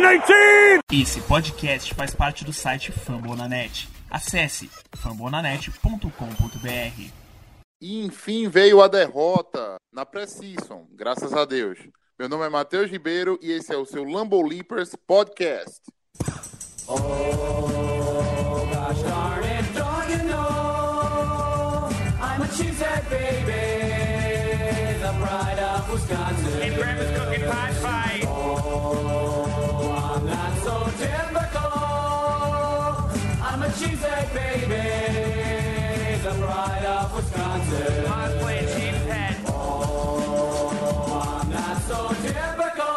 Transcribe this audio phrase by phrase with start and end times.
[0.00, 0.80] 2019!
[0.92, 3.88] Esse podcast faz parte do site Fambonanet.
[4.08, 7.10] Acesse fambonanet.com.br.
[7.80, 11.78] E enfim veio a derrota na Precision, graças a Deus.
[12.18, 15.80] Meu nome é Matheus Ribeiro e esse é o seu Lambo Leapers Podcast.
[16.86, 16.96] Oh,
[18.72, 21.88] gosh darn it, don't you know
[22.22, 23.50] I'm a cheesehead baby,
[25.00, 26.62] the pride of Wisconsin.
[26.62, 26.76] And
[33.78, 34.74] I'm a cheesehead baby,
[36.24, 38.06] the pride of Wisconsin.
[38.06, 39.36] I'm playing cheesehead.
[39.46, 42.88] Oh, I'm not so typical.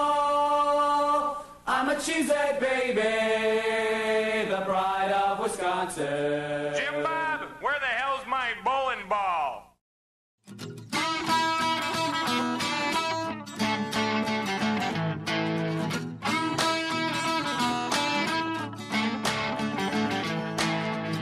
[1.68, 6.74] I'm a cheesehead baby, the pride of Wisconsin.
[6.76, 9.41] Jim Bob, where the hell's my bowling ball?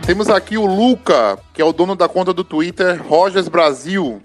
[0.10, 4.20] Temos aqui o Luca, que é o dono da conta do Twitter Rogers Brasil.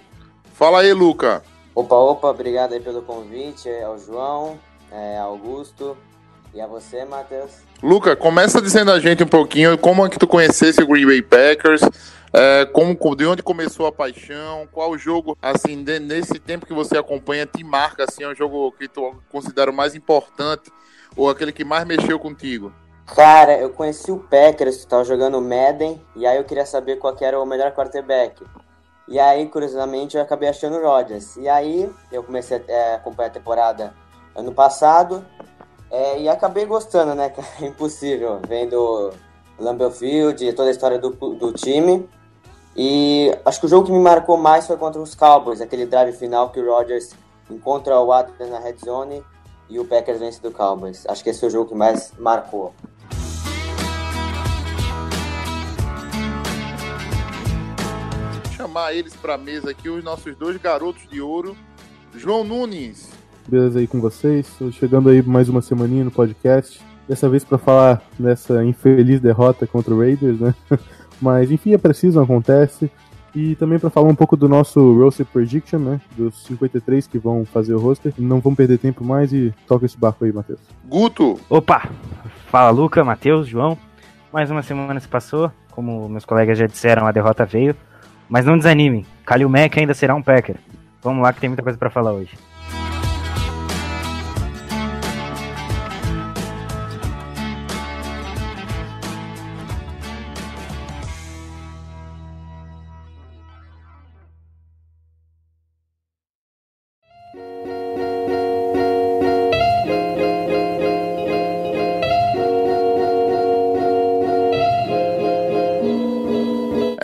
[0.55, 1.43] Fala aí, Luca.
[1.75, 4.59] Opa, opa, obrigado aí pelo convite ao João,
[4.91, 5.95] é, Augusto
[6.55, 7.51] e a você, Matheus.
[7.83, 11.21] Luca, começa dizendo a gente um pouquinho como é que tu conhecesse o Green Bay
[11.21, 11.83] Packers,
[12.33, 16.97] é, como, de onde começou a paixão, qual jogo, assim, de, nesse tempo que você
[16.97, 20.73] acompanha, te marca, assim, é um jogo que tu considera o mais importante
[21.15, 22.73] ou aquele que mais mexeu contigo?
[23.07, 27.25] Cara, eu conheci o Packers, tava jogando Madden, e aí eu queria saber qual que
[27.25, 28.43] era o melhor quarterback.
[29.07, 31.37] E aí, curiosamente, eu acabei achando o Rodgers.
[31.37, 33.95] E aí, eu comecei a é, acompanhar a temporada
[34.35, 35.25] ano passado,
[35.91, 37.33] é, e acabei gostando, né?
[37.61, 39.13] É impossível, vendo
[39.59, 42.09] Lambeau Field, toda a história do, do time.
[42.77, 46.17] E acho que o jogo que me marcou mais foi contra os Cowboys, aquele drive
[46.17, 47.11] final que o Rodgers
[47.49, 49.23] encontra o Watkins na red zone
[49.69, 51.05] e o Packers vence do Cowboys.
[51.07, 52.75] Acho que esse foi o jogo que mais marcou.
[58.75, 61.57] Chamar eles para a mesa aqui, os nossos dois garotos de ouro.
[62.13, 63.09] João Nunes.
[63.47, 64.49] Beleza aí com vocês?
[64.59, 66.81] Tô chegando aí mais uma semaninha no podcast.
[67.09, 70.53] Dessa vez para falar dessa infeliz derrota contra o Raiders, né?
[71.23, 72.91] Mas enfim, é preciso, acontece.
[73.33, 76.01] E também para falar um pouco do nosso roster prediction, né?
[76.17, 78.13] Dos 53 que vão fazer o roster.
[78.19, 80.59] Não vamos perder tempo mais e toca esse barco aí, Matheus.
[80.89, 81.39] Guto.
[81.49, 81.89] Opa!
[82.49, 83.79] Fala, Luca, Matheus, João.
[84.33, 85.53] Mais uma semana se passou.
[85.71, 87.77] Como meus colegas já disseram, a derrota veio.
[88.29, 90.57] Mas não desanimem, Kalil Mack ainda será um Packer.
[91.03, 92.33] Vamos lá que tem muita coisa para falar hoje.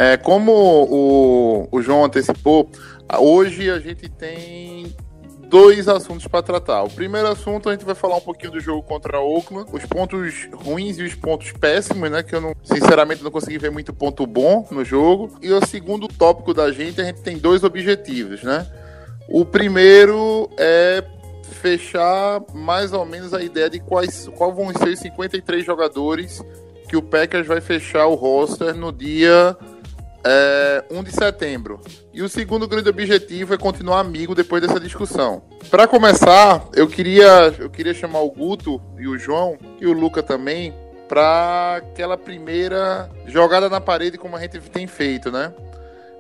[0.03, 1.10] É, como o,
[1.83, 2.71] João antecipou,
[3.19, 4.95] hoje a gente tem
[5.51, 6.85] dois assuntos para tratar.
[6.85, 9.85] O primeiro assunto a gente vai falar um pouquinho do jogo contra a Oakland, os
[9.85, 12.23] pontos ruins e os pontos péssimos, né?
[12.23, 15.37] Que eu não, sinceramente não consegui ver muito ponto bom no jogo.
[15.43, 18.65] E o segundo tópico da gente, a gente tem dois objetivos, né?
[19.29, 21.05] O primeiro é
[21.61, 26.43] fechar mais ou menos a ideia de quais, qual vão ser os 53 jogadores
[26.89, 29.57] que o Packers vai fechar o roster no dia
[30.25, 31.81] é, 1 de setembro.
[32.13, 35.43] E o segundo grande objetivo é continuar amigo depois dessa discussão.
[35.71, 40.23] Para começar, eu queria, eu queria chamar o Guto e o João, e o Luca
[40.23, 40.75] também,
[41.09, 45.53] para aquela primeira jogada na parede como a gente tem feito, né?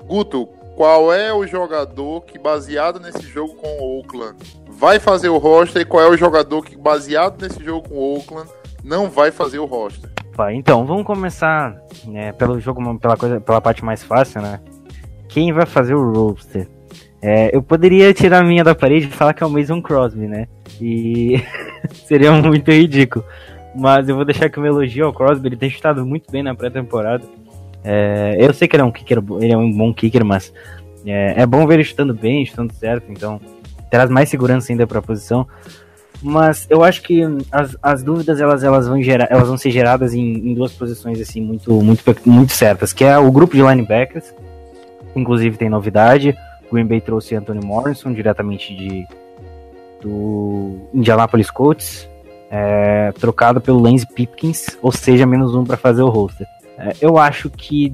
[0.05, 4.37] Guto, qual é o jogador que, baseado nesse jogo com o Oakland,
[4.67, 8.17] vai fazer o roster e qual é o jogador que, baseado nesse jogo com o
[8.17, 8.51] Oakland,
[8.83, 10.10] não vai fazer o roster?
[10.33, 11.77] Opa, então, vamos começar
[12.07, 14.61] né, pelo jogo, pela, coisa, pela parte mais fácil, né?
[15.29, 16.69] Quem vai fazer o roster?
[17.21, 20.27] É, eu poderia tirar a minha da parede e falar que é o Mason Crosby,
[20.27, 20.47] né?
[20.81, 21.43] E
[22.07, 23.25] seria muito ridículo.
[23.77, 26.55] Mas eu vou deixar aqui um elogio ao Crosby, ele tem chutado muito bem na
[26.55, 27.25] pré-temporada.
[27.85, 30.53] É, eu sei que ele é um kicker, ele é um bom kicker, mas
[31.05, 33.41] é, é bom ver ele chutando bem, chutando certo, então
[33.91, 35.47] traz mais segurança ainda para a posição.
[36.23, 40.13] Mas eu acho que as, as dúvidas elas, elas, vão gerar, elas vão ser geradas
[40.13, 44.35] em, em duas posições assim muito, muito, muito certas, que é o grupo de linebackers.
[45.17, 46.37] Inclusive tem novidade.
[46.71, 49.07] Green Bay trouxe Anthony Morrison diretamente de
[50.01, 52.09] do Indianapolis Colts,
[52.51, 56.47] é, trocado pelo Lance Pipkins, ou seja, menos um para fazer o roster.
[56.79, 57.93] É, eu acho que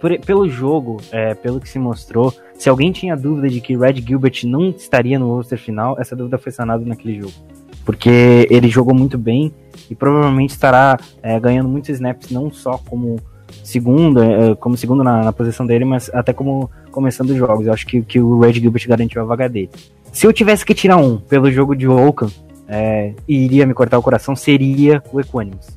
[0.00, 3.94] por, pelo jogo, é, pelo que se mostrou, se alguém tinha dúvida de que Red
[3.94, 7.57] Gilbert não estaria no roster final, essa dúvida foi sanada naquele jogo
[7.88, 9.50] porque ele jogou muito bem
[9.88, 13.18] e provavelmente estará é, ganhando muitos snaps, não só como
[13.64, 17.66] segunda, é, como segundo na, na, posição dele, mas até como começando os jogos.
[17.66, 19.70] Eu acho que, que o Red Gilbert garantiu a vaga dele.
[20.12, 22.34] Se eu tivesse que tirar um pelo jogo de Oakland,
[22.68, 25.70] é, e iria me cortar o coração, seria o Equanimus.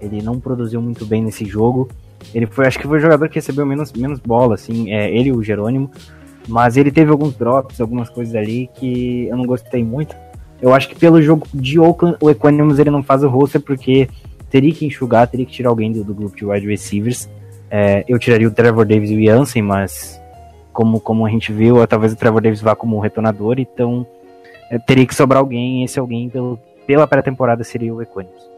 [0.00, 1.90] Ele não produziu muito bem nesse jogo.
[2.34, 5.28] Ele foi, acho que foi o jogador que recebeu menos, menos bola, assim, é, ele
[5.28, 5.90] e o Jerônimo.
[6.48, 10.16] Mas ele teve alguns drops, algumas coisas ali que eu não gostei muito.
[10.60, 14.08] Eu acho que pelo jogo de Oakland, o Equanimus ele não faz o roster porque
[14.50, 17.28] teria que enxugar, teria que tirar alguém do, do grupo de wide receivers.
[17.70, 20.20] É, eu tiraria o Trevor Davis e o Jansen, mas
[20.72, 24.06] como, como a gente viu, talvez o Trevor Davis vá como retornador, então
[24.70, 28.50] é, teria que sobrar alguém, e esse alguém pelo, pela pré-temporada seria o Equanimus.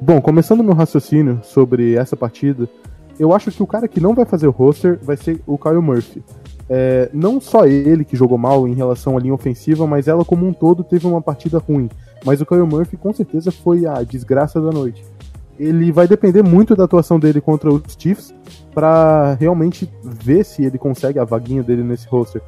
[0.00, 2.68] Bom, começando meu raciocínio sobre essa partida,
[3.18, 5.80] eu acho que o cara que não vai fazer o roster vai ser o Kyle
[5.80, 6.22] Murphy.
[6.72, 10.46] É, não só ele que jogou mal em relação à linha ofensiva, mas ela como
[10.46, 11.90] um todo teve uma partida ruim.
[12.24, 15.04] Mas o Kyle Murphy com certeza foi a desgraça da noite.
[15.58, 18.32] Ele vai depender muito da atuação dele contra os Chiefs
[18.72, 22.40] para realmente ver se ele consegue a vaguinha dele nesse roster.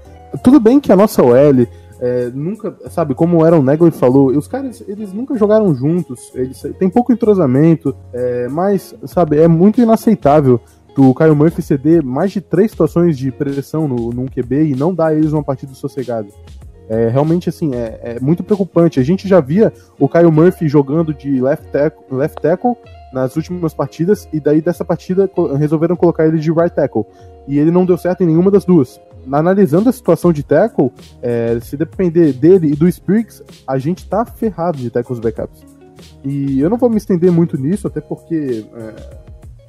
[0.42, 1.66] Tudo bem que a nossa OL
[2.00, 6.60] é, nunca, sabe, como o Aaron Negley falou, os caras, eles nunca jogaram juntos, eles
[6.78, 10.60] têm pouco entrosamento, é, mas, sabe, é muito inaceitável
[10.94, 14.94] do Kyle Murphy ceder mais de três situações de pressão no, num QB e não
[14.94, 16.28] dar a eles uma partida sossegada.
[16.88, 19.00] É, realmente, assim, é, é, muito preocupante.
[19.00, 22.76] A gente já via o Kyle Murphy jogando de left tackle, left tackle
[23.12, 27.04] nas últimas partidas, e daí dessa partida resolveram colocar ele de right tackle.
[27.46, 29.00] E ele não deu certo em nenhuma das duas.
[29.30, 30.90] Analisando a situação de tackle,
[31.22, 35.64] é, se depender dele e do Spriggs, a gente tá ferrado de tackles backups.
[36.24, 39.21] E eu não vou me estender muito nisso, até porque é,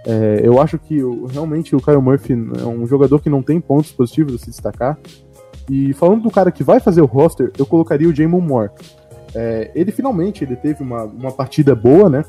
[0.05, 0.99] é, eu acho que
[1.31, 4.97] realmente o Kyle Murphy é um jogador que não tem pontos positivos a se destacar.
[5.69, 8.71] E falando do cara que vai fazer o roster, eu colocaria o Jamon Moore.
[9.33, 12.23] É, ele finalmente ele teve uma, uma partida boa, né?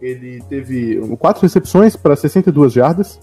[0.00, 3.18] Ele teve quatro recepções para 62 jardas.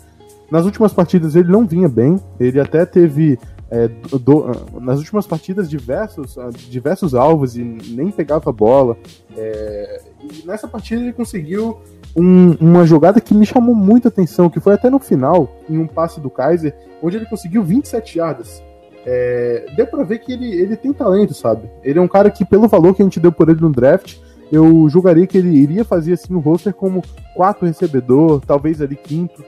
[0.52, 2.20] Nas últimas partidas ele não vinha bem.
[2.40, 3.40] Ele até teve
[3.74, 3.88] é,
[4.20, 4.46] do,
[4.80, 6.38] nas últimas partidas diversos,
[6.70, 8.96] diversos alvos e nem pegava a bola.
[9.36, 11.80] É, e nessa partida ele conseguiu
[12.16, 15.88] um, uma jogada que me chamou muita atenção, que foi até no final, em um
[15.88, 18.62] passe do Kaiser, onde ele conseguiu 27 yardas.
[19.08, 21.68] É, deu pra ver que ele, ele tem talento, sabe?
[21.84, 24.18] Ele é um cara que, pelo valor que a gente deu por ele no draft,
[24.52, 27.02] eu julgaria que ele iria fazer assim o roster como
[27.34, 29.44] quarto recebedor, talvez ali quinto.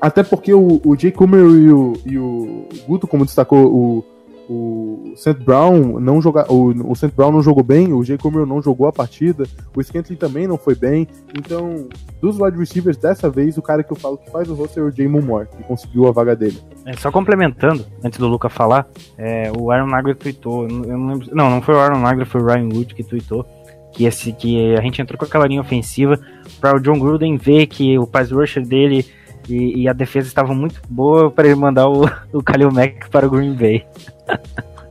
[0.00, 4.04] Até porque o, o Jay Comer e o, e o Guto, como destacou o,
[4.48, 5.34] o St.
[5.34, 7.12] Brown não joga, o, o St.
[7.14, 8.18] Brown não jogou bem, o J.
[8.18, 9.44] Comer não jogou a partida,
[9.74, 11.08] o Scantley também não foi bem.
[11.36, 11.88] Então,
[12.20, 14.86] dos wide receivers, dessa vez, o cara que eu falo que faz o roster é
[14.86, 16.60] o Jamon Moore, que conseguiu a vaga dele.
[16.84, 18.86] É, só complementando, antes do Luca falar,
[19.16, 22.46] é, o Aaron Nagler tweetou, não, lembro, não, não foi o Aaron Nagler, foi o
[22.46, 23.46] Ryan Wood que tweetou,
[23.92, 26.18] que, esse, que a gente entrou com aquela linha ofensiva
[26.60, 29.06] para o John Gruden ver que o pass rusher dele
[29.48, 33.26] e, e, a defesa estava muito boa para ele mandar o, o Khalil Mack para
[33.26, 33.86] o Green Bay.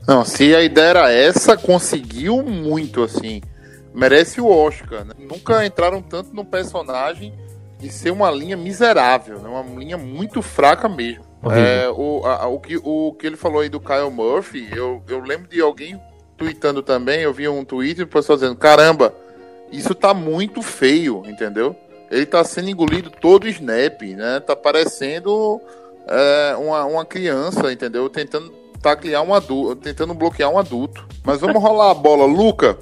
[0.08, 3.42] Não, se a ideia era essa, conseguiu muito, assim.
[3.94, 5.06] Merece o Oscar.
[5.06, 5.14] Né?
[5.18, 7.34] Nunca entraram tanto no personagem
[7.80, 9.50] de ser uma linha miserável, né?
[9.50, 11.24] uma linha muito fraca mesmo.
[11.52, 15.20] É, o, a, o, que, o que ele falou aí do Kyle Murphy, eu, eu
[15.20, 16.00] lembro de alguém
[16.38, 19.14] tweetando também, eu vi um tweet e o pessoal dizendo, caramba,
[19.70, 21.76] isso tá muito feio, entendeu?
[22.14, 24.40] Ele tá sendo engolido todo o snap, né?
[24.40, 25.60] Tá parecendo
[26.08, 28.10] é, uma, uma criança, entendeu?
[28.10, 31.06] Tentando taclear um adulto, tentando bloquear um adulto.
[31.24, 32.78] Mas vamos rolar a bola, Luca.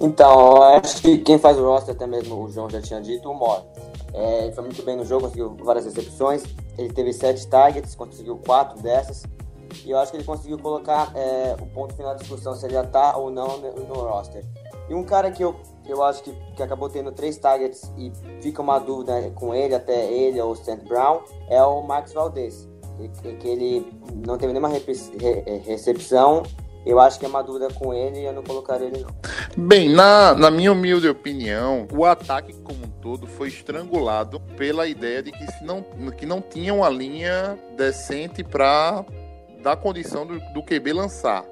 [0.00, 3.34] Então, acho que quem faz o roster, até mesmo o João já tinha dito, o
[3.34, 3.62] Mor.
[4.14, 6.42] É, ele foi muito bem no jogo, conseguiu várias recepções.
[6.78, 9.22] Ele teve sete targets, conseguiu quatro dessas.
[9.84, 12.74] E eu acho que ele conseguiu colocar é, o ponto final da discussão se ele
[12.74, 14.44] já tá ou não no roster.
[14.88, 18.62] E um cara que eu, eu acho que, que acabou tendo três targets e fica
[18.62, 20.76] uma dúvida com ele, até ele ou o St.
[20.88, 22.72] Brown, é o Max Valdez
[23.08, 23.86] que ele
[24.26, 24.70] não teve nenhuma
[25.64, 26.42] recepção.
[26.84, 29.06] Eu acho que é uma dúvida com ele e eu não colocaria ele.
[29.56, 35.22] Bem, na, na minha humilde opinião, o ataque como um todo foi estrangulado pela ideia
[35.22, 35.82] de que, se não,
[36.16, 39.04] que não tinha uma linha decente para
[39.62, 41.44] dar condição do, do QB lançar.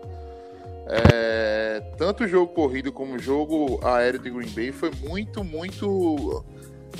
[0.92, 6.44] É, tanto o jogo corrido como o jogo aéreo de Green Bay foi muito, muito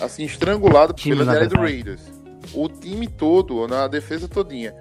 [0.00, 2.20] assim, estrangulado pela ideia do Raiders
[2.54, 4.75] o time todo, na defesa todinha.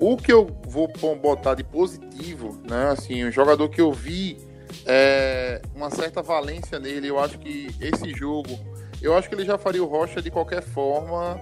[0.00, 2.90] O que eu vou botar de positivo, né?
[2.90, 4.36] Assim, um jogador que eu vi
[4.84, 8.58] é, uma certa valência nele, eu acho que esse jogo,
[9.00, 11.40] eu acho que ele já faria o Rocha de qualquer forma,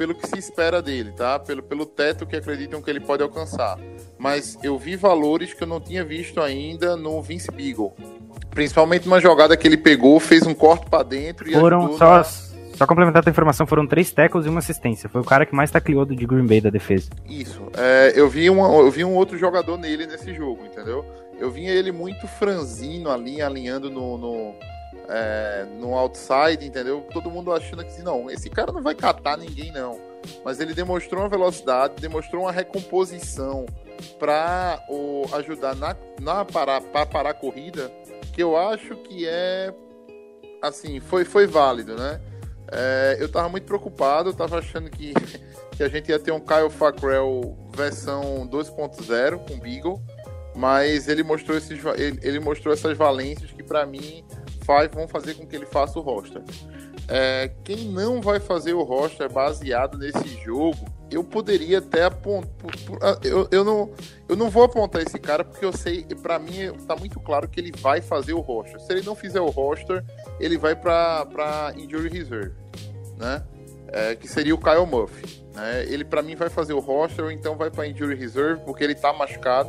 [0.00, 1.38] pelo que se espera dele, tá?
[1.38, 3.78] Pelo, pelo teto que acreditam que ele pode alcançar.
[4.18, 7.92] Mas eu vi valores que eu não tinha visto ainda no Vince Beagle.
[8.48, 12.24] Principalmente numa jogada que ele pegou, fez um corte pra dentro e Foram só, na-
[12.24, 15.06] só complementar a tua informação, foram três tackles e uma assistência.
[15.06, 17.10] Foi o cara que mais tacleou do de Green Bay da defesa.
[17.28, 17.60] Isso.
[17.76, 21.04] É, eu, vi uma, eu vi um outro jogador nele nesse jogo, entendeu?
[21.38, 24.54] Eu vi ele muito franzino ali, alinhando no, no,
[25.08, 27.06] é, no outside, entendeu?
[27.12, 30.00] Todo mundo achando que assim, não, esse cara não vai catar ninguém, não.
[30.44, 33.66] Mas ele demonstrou uma velocidade, demonstrou uma recomposição
[34.18, 34.82] para
[35.32, 37.90] ajudar na, na parar, parar a corrida,
[38.32, 39.72] que eu acho que é
[40.62, 42.20] assim, foi, foi válido, né?
[42.70, 45.12] É, eu tava muito preocupado, eu tava achando que,
[45.76, 50.00] que a gente ia ter um Kyle Fackrell versão 2.0 com Beagle,
[50.54, 54.24] mas ele mostrou, esses, ele, ele mostrou essas valências que pra mim
[54.70, 56.40] faz, vão fazer com que ele faça o roster.
[57.08, 60.78] É, quem não vai fazer o roster baseado nesse jogo,
[61.10, 63.18] eu poderia até apontar.
[63.24, 63.90] Eu, eu, não,
[64.28, 67.58] eu não vou apontar esse cara porque eu sei, pra mim tá muito claro que
[67.58, 68.78] ele vai fazer o roster.
[68.78, 70.04] Se ele não fizer o roster,
[70.38, 72.54] ele vai pra Injury Reserve,
[73.18, 73.42] né?
[73.88, 75.42] É, que seria o Kyle Murphy.
[75.52, 75.84] Né?
[75.88, 78.94] Ele pra mim vai fazer o roster ou então vai pra Injury Reserve porque ele
[78.94, 79.68] tá machucado.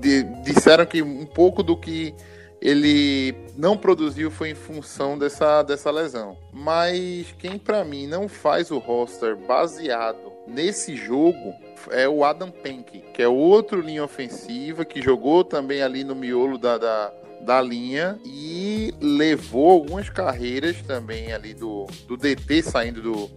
[0.00, 2.14] De- disseram que um pouco do que
[2.60, 6.36] ele não produziu foi em função dessa, dessa lesão.
[6.52, 11.54] Mas quem pra mim não faz o roster baseado nesse jogo
[11.90, 16.58] é o Adam Penke, que é outro linha ofensiva que jogou também ali no miolo
[16.58, 23.30] da, da, da linha e levou algumas carreiras também ali do, do DT saindo do,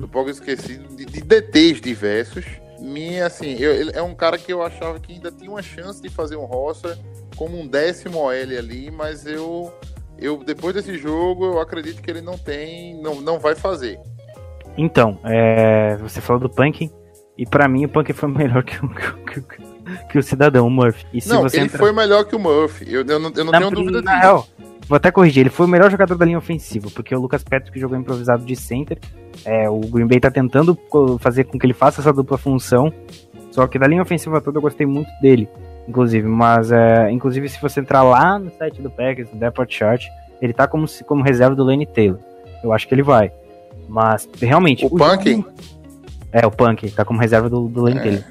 [0.00, 2.44] do pouco esquecido, de, de DTs diversos.
[2.88, 6.00] Me, assim, eu- ele é um cara que eu achava que ainda tinha uma chance
[6.00, 6.96] de fazer um roster
[7.36, 9.72] como um décimo OL ali, mas eu,
[10.18, 13.98] eu depois desse jogo eu acredito que ele não tem, não, não vai fazer.
[14.76, 16.90] Então, é, você falou do Punk,
[17.36, 19.44] e pra mim o Punk foi melhor que o, que, o-
[20.10, 21.06] que o cidadão, o Murphy.
[21.26, 22.86] Não, ele entrar- foi melhor que o Murphy.
[22.92, 24.22] Eu, eu não, eu não Na- tenho dúvida na disso.
[24.22, 24.46] real,
[24.88, 27.78] vou até corrigir, ele foi o melhor jogador da linha ofensiva, porque o Lucas Patrick
[27.78, 28.98] jogou improvisado de center.
[29.44, 30.76] É, o Green Bay tá tentando
[31.20, 32.92] fazer com que ele faça essa dupla função.
[33.50, 35.48] Só que da linha ofensiva toda eu gostei muito dele,
[35.88, 36.26] inclusive.
[36.28, 40.04] Mas, é, inclusive, se você entrar lá no site do Packers, no Depth Chart,
[40.40, 42.18] ele tá como, como reserva do Lane Taylor.
[42.62, 43.32] Eu acho que ele vai.
[43.88, 44.84] Mas, realmente.
[44.84, 45.30] O Punk?
[45.32, 45.48] jogo-
[46.30, 48.02] É, o Punk, tá como reserva do, do Lane É.
[48.02, 48.24] Taylor.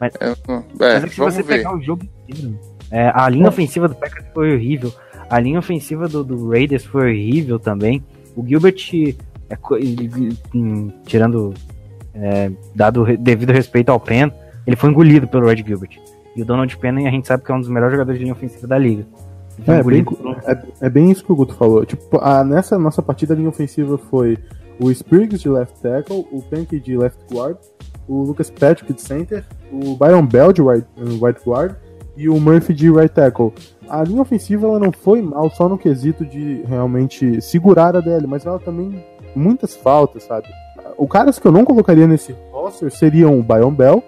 [0.00, 0.34] É, é,
[0.78, 1.56] Mas é que se você ver.
[1.58, 2.58] pegar o jogo inteiro,
[2.90, 4.92] é, a linha ofensiva do Packers foi horrível.
[5.28, 8.02] A linha ofensiva do, do Raiders foi horrível também.
[8.36, 8.76] O Gilbert,
[9.50, 9.56] é,
[10.54, 11.54] hum, tirando,
[12.14, 14.30] é, dado devido respeito ao Penn,
[14.66, 15.98] ele foi engolido pelo Red Gilbert.
[16.34, 18.34] E o Donald Penn, a gente sabe que é um dos melhores jogadores de linha
[18.34, 19.06] ofensiva da liga.
[19.66, 21.84] É, bem, por é, é bem isso que o Guto falou.
[21.86, 24.36] Tipo, a- nessa nossa partida a linha ofensiva foi
[24.78, 27.56] o Spriggs de left tackle, o Penke de left guard,
[28.06, 31.74] o Lucas Patrick de center, o Byron Bell de right, uh, right guard
[32.16, 33.52] e o Murphy de right tackle.
[33.88, 38.26] A linha ofensiva ela não foi mal só no quesito de realmente segurar a DL,
[38.26, 39.02] mas ela também
[39.36, 40.48] muitas faltas, sabe?
[40.96, 44.02] O caras que eu não colocaria nesse roster seriam o Byron Bell,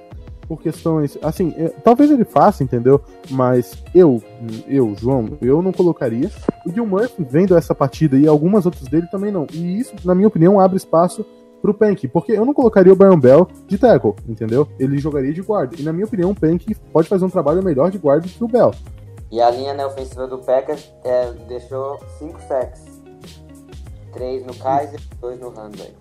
[0.49, 1.19] por questões.
[1.23, 3.01] Assim, é, talvez ele faça, entendeu?
[3.31, 4.23] Mas eu,
[4.67, 6.31] eu, João, eu não colocaria.
[6.67, 9.47] O Gil Murphy, vendo essa partida e algumas outras dele também não.
[9.53, 11.25] E isso, na minha opinião, abre espaço
[11.61, 14.67] pro Pank, porque eu não colocaria o Byron Bell de tackle, entendeu?
[14.79, 15.77] Ele jogaria de guarda.
[15.79, 18.49] E na minha opinião, o Pank pode fazer um trabalho melhor de guarda que o
[18.49, 18.73] Bell.
[19.31, 22.88] E a linha né, ofensiva do Packers é, deixou 5 sacks.
[24.13, 25.95] 3 no Kaiser e 2 no Handley.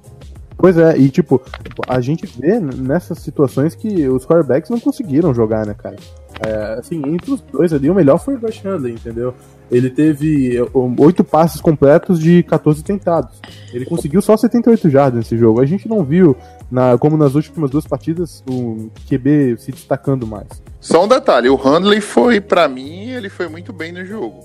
[0.58, 1.40] Pois é, e tipo,
[1.88, 5.98] a gente vê nessas situações que os quarterbacks não conseguiram jogar, né, cara?
[6.40, 9.34] É, assim, entre os dois ali, o melhor foi o Rush Handley, entendeu?
[9.70, 10.58] Ele teve
[10.98, 13.40] oito passes completos de 14 tentados.
[13.74, 15.62] Ele conseguiu só 78 jardas nesse jogo.
[15.62, 16.36] A gente não viu,
[16.72, 20.48] na, como nas últimas duas partidas, o QB se destacando mais.
[20.80, 24.40] Só um detalhe, o Handley foi, pra mim, ele foi muito bem no jogo.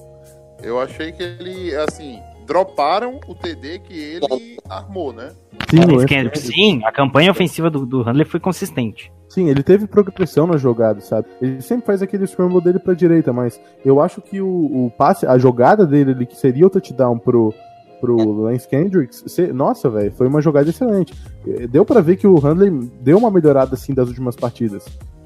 [0.62, 5.30] Eu achei que ele, assim, droparam o TD que ele armou, né?
[5.70, 6.38] Sim, Kendrick.
[6.38, 9.12] sim, a campanha ofensiva do, do Handley foi consistente.
[9.28, 11.26] Sim, ele teve progressão na jogada, sabe?
[11.40, 14.46] Ele sempre faz aquele scramble dele pra direita, mas eu acho que o,
[14.86, 17.54] o passe, a jogada dele ali, que seria o touchdown pro,
[17.98, 21.14] pro Lance Kendricks, se- nossa, velho, foi uma jogada excelente.
[21.46, 22.70] Eh, Deu pra ver que o Handley
[23.00, 24.84] deu uma melhorada, assim, das últimas partidas.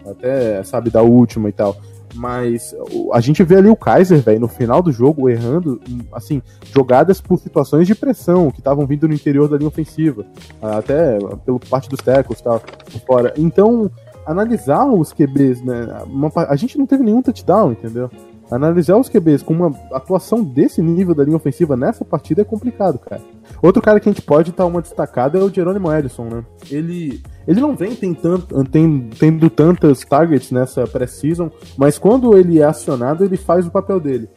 [0.09, 1.77] Até, sabe, da última e tal.
[2.17, 2.75] Mas
[3.13, 6.43] a gente vê ali o Kaiser, velho, no final do jogo, errando, hum, assim,
[6.75, 10.25] jogadas por situações de pressão que estavam vindo no interior da linha ofensiva.
[10.61, 12.63] Até pelo parte dos tackles e tal,
[13.07, 13.33] fora.
[13.37, 13.91] Então,
[14.27, 16.03] analisar os QBs, né?
[16.07, 18.11] uma a gente não teve nenhum touchdown, entendeu?
[18.51, 22.99] Analisar os QBs com uma atuação desse nível da linha ofensiva nessa partida é complicado,
[22.99, 23.23] cara.
[23.61, 26.45] Outro cara que a gente pode dar uma destacada é o Jerônimo Ellison, né?
[26.71, 32.65] Ele, ele não vem tentando, tem, tendo tantas targets nessa pré-season, mas quando ele é
[32.65, 34.29] acionado, ele faz o papel dele.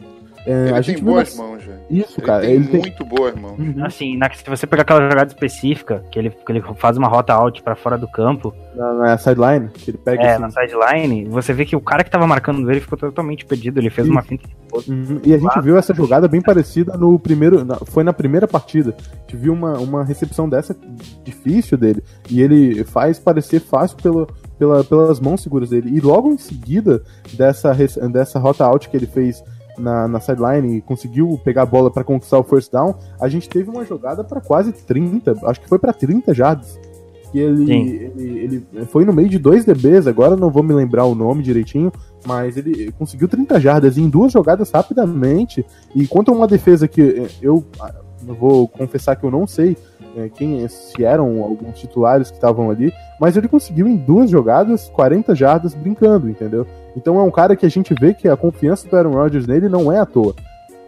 [0.45, 1.79] É, Ele a tem boas nas- mãos, velho.
[1.89, 2.41] Isso, Ele cara.
[2.41, 2.79] tem Ele tem.
[2.81, 3.59] muito boas mãos.
[3.59, 3.85] Uhum.
[3.85, 7.33] Assim, na- se você pegar aquela jogada específica, que ele, que ele faz uma rota
[7.33, 10.41] out pra fora do campo, Na, na sideline, que ele pega é, assim.
[10.41, 13.79] na sideline, você vê que o cara que tava marcando ele ficou totalmente perdido.
[13.79, 14.11] Ele fez Sim.
[14.13, 14.47] uma finta.
[14.87, 17.65] Uhum, E a gente viu essa jogada bem parecida no primeiro.
[17.65, 18.95] na- foi na primeira partida.
[18.99, 20.75] A gente viu uma, uma recepção dessa
[21.23, 22.03] difícil dele.
[22.29, 24.27] E ele faz parecer fácil pelo,
[24.57, 25.89] pela, pelas mãos seguras dele.
[25.95, 27.03] E logo em seguida
[27.33, 27.73] dessa,
[28.09, 29.43] dessa rota out que ele fez
[29.79, 33.47] na, na sideline e conseguiu pegar a bola para conquistar o first down, a gente
[33.49, 36.79] teve uma jogada para quase 30, acho que foi para 30 jardas.
[37.31, 41.05] Que ele, ele, ele foi no meio de dois DBs, agora não vou me lembrar
[41.05, 41.91] o nome direitinho,
[42.25, 45.63] mas ele conseguiu 30 jardas em duas jogadas rapidamente.
[45.95, 47.93] E contra uma defesa que eh, eu, ah,
[48.27, 49.77] eu vou confessar que eu não sei
[50.17, 54.89] eh, quem se eram alguns titulares que estavam ali, mas ele conseguiu em duas jogadas
[54.89, 56.65] 40 jardas brincando, entendeu?
[56.99, 59.69] Então é um cara que a gente vê que a confiança do Aaron Rodgers nele
[59.69, 60.35] não é à toa.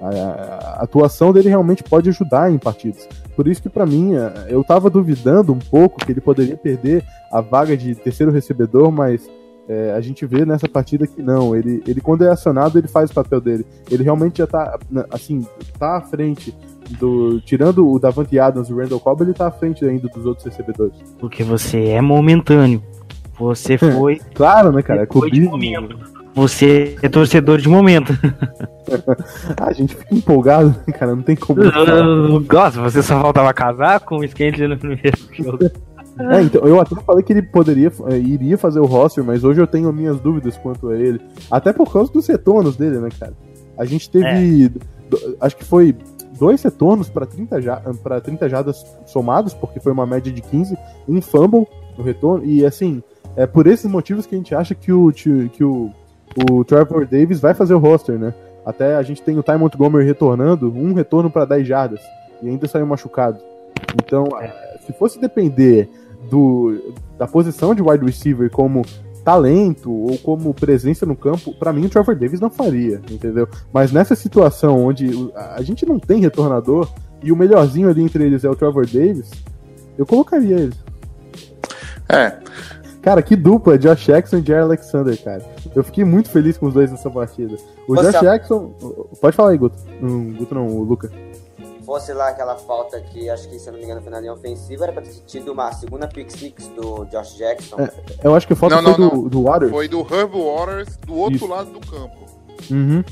[0.01, 3.07] A, atuação dele realmente pode ajudar em partidas.
[3.35, 7.03] Por isso que pra mim, eh, eu tava duvidando um pouco que ele poderia perder
[7.31, 9.29] a vaga de terceiro recebedor, mas
[9.69, 13.09] é, a gente vê nessa partida que não, ele, ele quando é acionado, ele faz
[13.09, 13.65] o papel dele.
[13.89, 15.45] Ele realmente já tá, na- assim,
[15.79, 16.53] tá à frente
[16.99, 17.39] do.
[17.41, 20.45] Tirando o Davante Adams e o Randall Cobb, ele tá à frente ainda dos outros
[20.45, 20.97] recebedores.
[21.19, 22.81] Porque você é momentâneo.
[23.41, 24.19] Você foi.
[24.33, 25.01] Claro, né, cara?
[25.01, 25.57] É clubismo.
[26.33, 28.13] Você é torcedor de momento.
[29.59, 31.15] A gente fica empolgado, né, cara?
[31.15, 31.61] Não tem como.
[32.51, 35.59] Nossa, você só faltava casar com o skate no primeiro jogo.
[36.19, 39.61] É, então, eu até falei que ele poderia, eh, iria fazer o roster, mas hoje
[39.61, 41.19] eu tenho minhas dúvidas quanto a ele.
[41.49, 43.33] Até por causa dos retornos dele, né, cara?
[43.77, 44.69] A gente teve,
[45.09, 45.95] do- acho que foi
[46.37, 50.77] dois retornos para 30, ja pra 30 jadas somados, porque foi uma média de 15,
[51.07, 51.65] um fumble
[51.97, 53.01] no retorno, e assim,
[53.35, 55.91] é por esses motivos que a gente acha que o, que o,
[56.49, 58.33] o Trevor Davis vai fazer o roster, né?
[58.65, 62.01] Até a gente tem o Ty Montgomery retornando, um retorno para 10 jardas,
[62.41, 63.39] e ainda saiu machucado.
[63.95, 65.89] Então, eh, se fosse depender
[66.29, 68.83] do, da posição de wide receiver como
[69.23, 73.47] talento ou como presença no campo, pra mim o Trevor Davis não faria, entendeu?
[73.73, 76.89] Mas nessa situação onde a gente não tem retornador
[77.23, 79.31] e o melhorzinho ali entre eles é o Trevor Davis,
[79.97, 80.73] eu colocaria ele.
[82.09, 82.37] É,
[83.01, 85.43] Cara, que dupla, Josh Jackson e Jerry Alexander, cara.
[85.75, 87.55] Eu fiquei muito feliz com os dois nessa partida.
[87.87, 88.71] O Você- Josh Jackson.
[89.19, 89.75] Pode falar aí, Guto.
[90.01, 91.11] Hum, Guto não, o Luca.
[91.83, 94.31] Fosse lá aquela falta que, acho que, se eu não me engano, foi na linha
[94.33, 97.75] ofensiva, era pra ter tido uma segunda pick six do Josh Jackson.
[97.81, 97.89] É.
[98.23, 99.71] Eu acho que a foto Não, foi não, do, do Waters.
[99.71, 101.47] foi do Herb Waters do outro Isso.
[101.47, 102.17] lado do campo.
[102.69, 103.03] Uhum.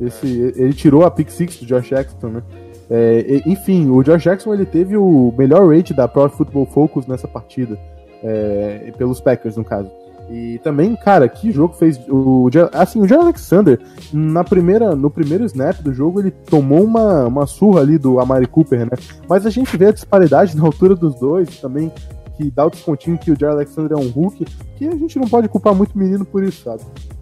[0.00, 0.26] Esse,
[0.56, 2.42] Ele tirou a pick six do Josh Jackson, né?
[2.90, 7.26] É, enfim, o Josh Jackson ele teve o melhor rate da Pro Football Focus nessa
[7.26, 7.78] partida,
[8.22, 9.90] é, pelos Packers no caso.
[10.32, 13.80] E também, cara, que jogo fez o assim o Jerry Alexander
[14.12, 18.46] na primeira no primeiro snap do jogo ele tomou uma, uma surra ali do Amari
[18.46, 18.92] Cooper, né?
[19.28, 21.90] Mas a gente vê a disparidade na altura dos dois também
[22.36, 25.26] que dá o descontinho que o Jerry Alexander é um Hulk, que a gente não
[25.28, 26.80] pode culpar muito o menino por isso, sabe?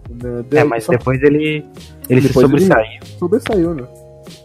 [0.09, 1.65] Né, É, mas só- depois ele,
[2.07, 2.99] ele se Depois ele- sobressaiu.
[3.17, 3.83] sobressaiu, né?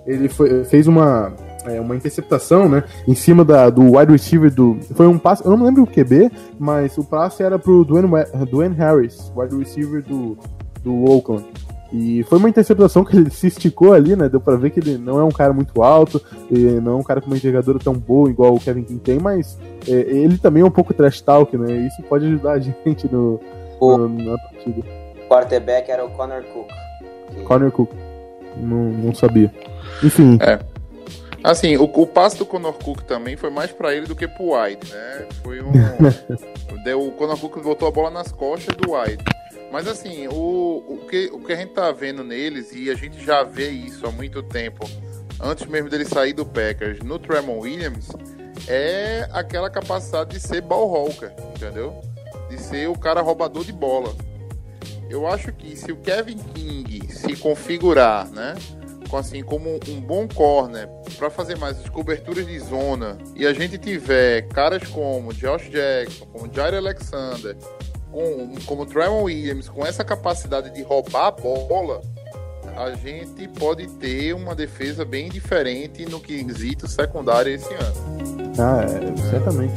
[0.06, 1.32] Ele foi- fez uma,
[1.66, 2.84] é, uma interceptação, né?
[3.08, 4.78] Em cima da, do wide receiver do.
[4.94, 5.44] Foi um passe.
[5.44, 8.08] Eu não me lembro o QB, mas o passe era pro Dwayne,
[8.50, 10.36] Dwayne Harris, wide receiver do,
[10.82, 11.44] do Oakland.
[11.92, 14.28] E foi uma interceptação que ele se esticou ali, né?
[14.28, 17.02] Deu pra ver que ele não é um cara muito alto, e não é um
[17.04, 20.62] cara com uma envergadura tão boa igual o Kevin King tem, mas é, ele também
[20.62, 21.72] é um pouco trash talk, né?
[21.86, 23.38] Isso pode ajudar a gente no,
[23.78, 24.82] O- no- na partida.
[25.28, 26.68] quarterback era o Connor Cook.
[27.36, 27.90] que- Corner Cook.
[28.56, 29.52] Não, não sabia.
[30.02, 30.36] Enfim.
[31.44, 34.58] Assim, o, o passe do Conor Cook também foi mais pra ele do que pro
[34.58, 35.28] White, né?
[35.42, 35.72] Foi um.
[36.82, 39.22] deu, o Conor Cook botou a bola nas costas do White.
[39.70, 43.22] Mas assim, o, o, que, o que a gente tá vendo neles, e a gente
[43.22, 44.88] já vê isso há muito tempo,
[45.38, 48.08] antes mesmo dele sair do Packers, no Tremon Williams,
[48.66, 52.00] é aquela capacidade de ser ball hawker, entendeu?
[52.48, 54.14] De ser o cara roubador de bola.
[55.10, 58.54] Eu acho que se o Kevin King se configurar, né?
[59.16, 63.78] Assim como um bom corner para fazer mais as coberturas de zona e a gente
[63.78, 67.56] tiver caras como Josh Jackson, como Jair Alexander,
[68.10, 72.00] com, como Trevor Williams, com essa capacidade de roubar a bola,
[72.76, 78.54] a gente pode ter uma defesa bem diferente no quesito secundário esse ano.
[78.58, 79.74] Ah, é, certamente.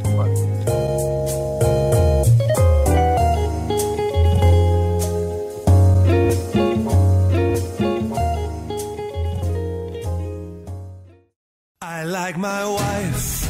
[11.98, 13.50] I like my wife,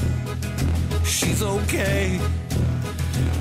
[1.03, 2.17] she's okay.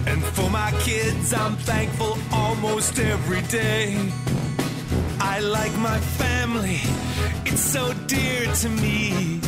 [0.04, 3.96] And for my kids, I'm thankful almost every day.
[5.20, 6.80] I like my family,
[7.44, 9.40] it's so dear to me.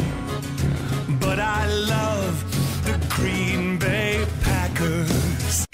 [1.19, 2.37] But I love
[2.85, 5.67] the Green Bay Packers.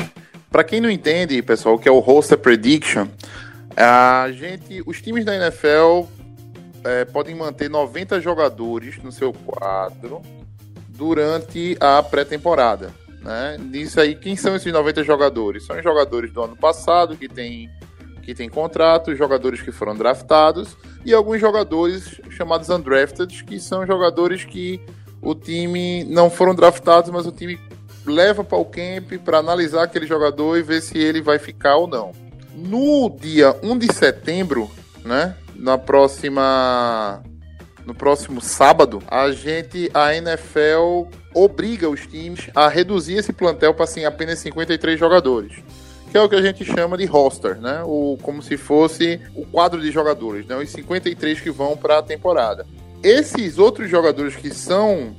[0.50, 3.06] Para quem não entende, pessoal, o que é o roster prediction,
[3.76, 6.08] a gente, os times da NFL
[6.84, 10.20] é, podem manter 90 jogadores no seu quadro
[10.88, 12.92] durante a pré-temporada.
[13.22, 13.56] Né?
[13.58, 15.64] Nisso aí, quem são esses 90 jogadores?
[15.64, 17.70] São os jogadores do ano passado que têm
[18.22, 24.44] que tem contrato, jogadores que foram draftados e alguns jogadores chamados undrafted, que são jogadores
[24.44, 24.80] que
[25.20, 27.60] o time não foram draftados, mas o time
[28.06, 31.86] leva para o camp para analisar aquele jogador e ver se ele vai ficar ou
[31.86, 32.12] não.
[32.54, 34.70] No dia 1 de setembro,
[35.04, 37.22] né, na próxima
[37.86, 43.84] no próximo sábado, a gente a NFL obriga os times a reduzir esse plantel para
[43.84, 45.62] assim, apenas 53 jogadores
[46.14, 47.82] que é o que a gente chama de roster, né?
[47.84, 50.54] O, como se fosse o quadro de jogadores, né?
[50.54, 52.64] Os 53 que vão para a temporada.
[53.02, 55.16] Esses outros jogadores que são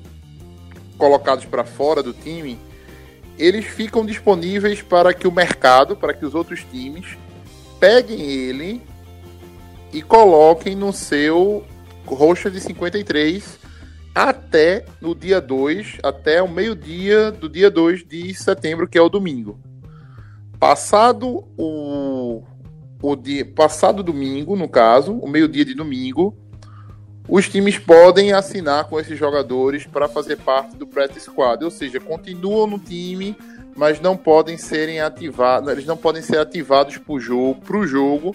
[0.98, 2.58] colocados para fora do time,
[3.38, 7.17] eles ficam disponíveis para que o mercado, para que os outros times
[7.78, 8.82] peguem ele
[9.91, 11.63] e coloquem no seu
[12.06, 13.60] roxa de 53
[14.13, 19.10] até no dia 2, até o meio-dia do dia 2 de setembro, que é o
[19.10, 19.60] domingo.
[20.58, 22.41] Passado o,
[23.02, 26.34] o dia, passado domingo, no caso, o meio-dia de domingo,
[27.28, 32.00] os times podem assinar com esses jogadores para fazer parte do practice squad, ou seja,
[32.00, 33.36] continuam no time,
[33.76, 38.34] mas não podem serem ativados, eles não podem ser ativados para o jogo, pro jogo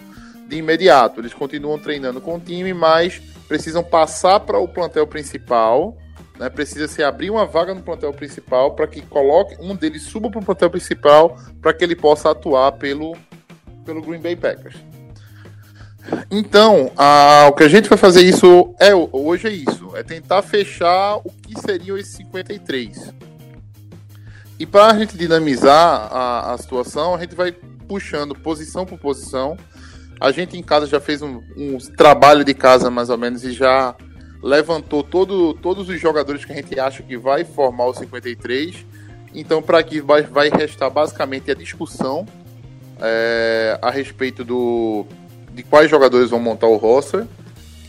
[0.51, 1.19] de imediato.
[1.19, 5.97] Eles continuam treinando com o time, mas precisam passar para o plantel principal
[6.41, 10.27] né, precisa se abrir uma vaga no plantel principal para que coloque um deles suba
[10.27, 13.15] para o plantel principal para que ele possa atuar pelo,
[13.85, 14.75] pelo Green Bay Packers.
[16.31, 20.41] Então, a, o que a gente vai fazer isso é hoje é isso, é tentar
[20.41, 23.13] fechar o que seriam esses 53.
[24.57, 27.51] E para a gente dinamizar a, a situação, a gente vai
[27.87, 29.55] puxando posição por posição.
[30.21, 33.51] A gente em casa já fez um, um trabalho de casa mais ou menos e
[33.51, 33.95] já
[34.43, 38.85] levantou todo, todos os jogadores que a gente acha que vai formar o 53.
[39.33, 42.27] Então, para aqui vai, vai restar basicamente a discussão
[43.01, 45.07] é, a respeito do,
[45.55, 47.25] de quais jogadores vão montar o roster.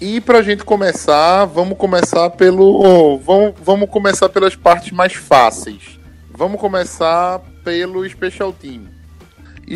[0.00, 3.18] E para a gente começar, vamos começar pelo.
[3.18, 6.00] Vamos, vamos começar pelas partes mais fáceis.
[6.30, 9.01] Vamos começar pelo Special Team.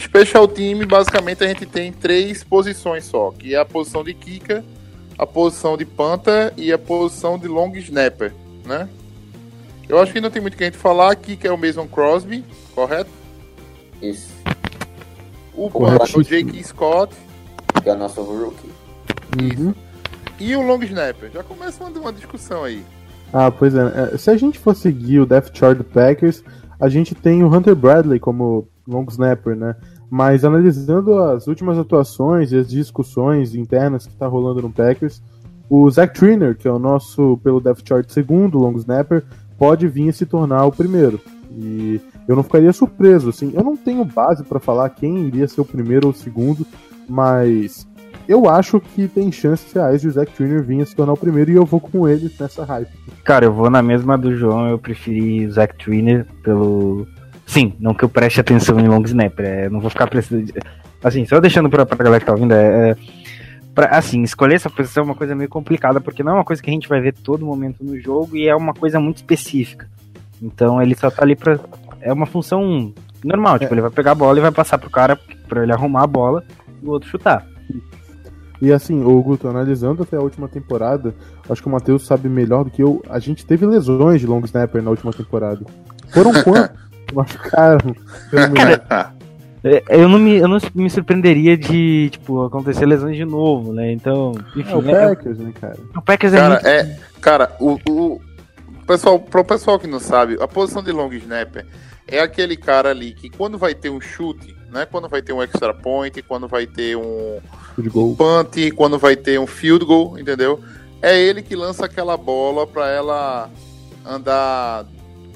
[0.01, 4.63] Special Team, basicamente, a gente tem três posições só, que é a posição de kicker,
[5.19, 8.33] a posição de Panther e a posição de Long Snapper,
[8.65, 8.89] né?
[9.89, 11.57] Eu acho que não tem muito o que a gente falar aqui, que é o
[11.57, 13.11] Mason Crosby, correto?
[14.03, 14.29] Isso.
[15.55, 17.15] O Panther, o Jake Scott.
[17.83, 18.69] Que é o nosso rookie.
[19.41, 19.75] Uhum.
[20.41, 21.31] E o Long Snapper.
[21.33, 22.85] Já começa uma, uma discussão aí.
[23.33, 24.13] Ah, pois é.
[24.13, 24.19] é.
[24.19, 26.43] Se a gente for seguir o Death Chart do Packers,
[26.81, 29.75] a gente tem o Hunter Bradley como long snapper, né?
[30.11, 35.22] Mas analisando as últimas atuações e as discussões internas que está rolando no Packers,
[35.68, 39.25] o Zach Triner, que é o nosso, pelo depth chart, segundo long snapper,
[39.59, 41.20] pode vir a se tornar o primeiro.
[41.51, 43.53] E eu não ficaria surpreso, assim.
[43.55, 46.66] Eu não tenho base para falar quem iria ser o primeiro ou o segundo,
[47.09, 47.87] mas
[48.29, 51.16] eu acho que tem chances reais de o Zach Triner vir a se tornar o
[51.16, 52.90] primeiro e eu vou com ele nessa hype.
[53.25, 57.07] Cara, eu vou na mesma do João, eu preferi o Zach Triner pelo
[57.47, 60.53] Sim, não que eu preste atenção em long snapper, é, não vou ficar precisando.
[61.03, 62.97] Assim, só deixando pra, pra galera que tá ouvindo, é, é
[63.77, 66.63] pra, assim, escolher essa posição é uma coisa meio complicada, porque não é uma coisa
[66.63, 69.89] que a gente vai ver todo momento no jogo e é uma coisa muito específica.
[70.43, 71.59] Então ele só tá ali pra.
[72.01, 73.75] É uma função normal, tipo, é.
[73.75, 76.43] ele vai pegar a bola e vai passar pro cara pra ele arrumar a bola
[76.83, 77.47] e o outro chutar.
[78.61, 81.15] E assim, o Guto, analisando até a última temporada,
[81.49, 83.03] acho que o Matheus sabe melhor do que eu.
[83.09, 85.61] A gente teve lesões de long snapper na última temporada.
[86.09, 86.87] Foram quantos?
[87.14, 87.95] Machucaram.
[88.55, 89.14] Cara,
[89.64, 93.92] é, eu não, me, eu não me surpreenderia de, tipo, acontecer lesões de novo, né?
[93.92, 94.73] Então, enfim.
[94.73, 95.09] É o né?
[95.09, 95.79] Packers, né, cara?
[95.97, 96.66] O Packers é cara, muito...
[96.66, 98.21] é Cara, o, o
[98.87, 101.66] pessoal, pro pessoal que não sabe, a posição de long snapper
[102.07, 104.87] é aquele cara ali que quando vai ter um chute, né?
[104.87, 107.40] Quando vai ter um extra point, quando vai ter um,
[107.79, 110.61] um punt, quando vai ter um field goal, entendeu?
[111.03, 113.51] É ele que lança aquela bola para ela
[114.05, 114.87] andar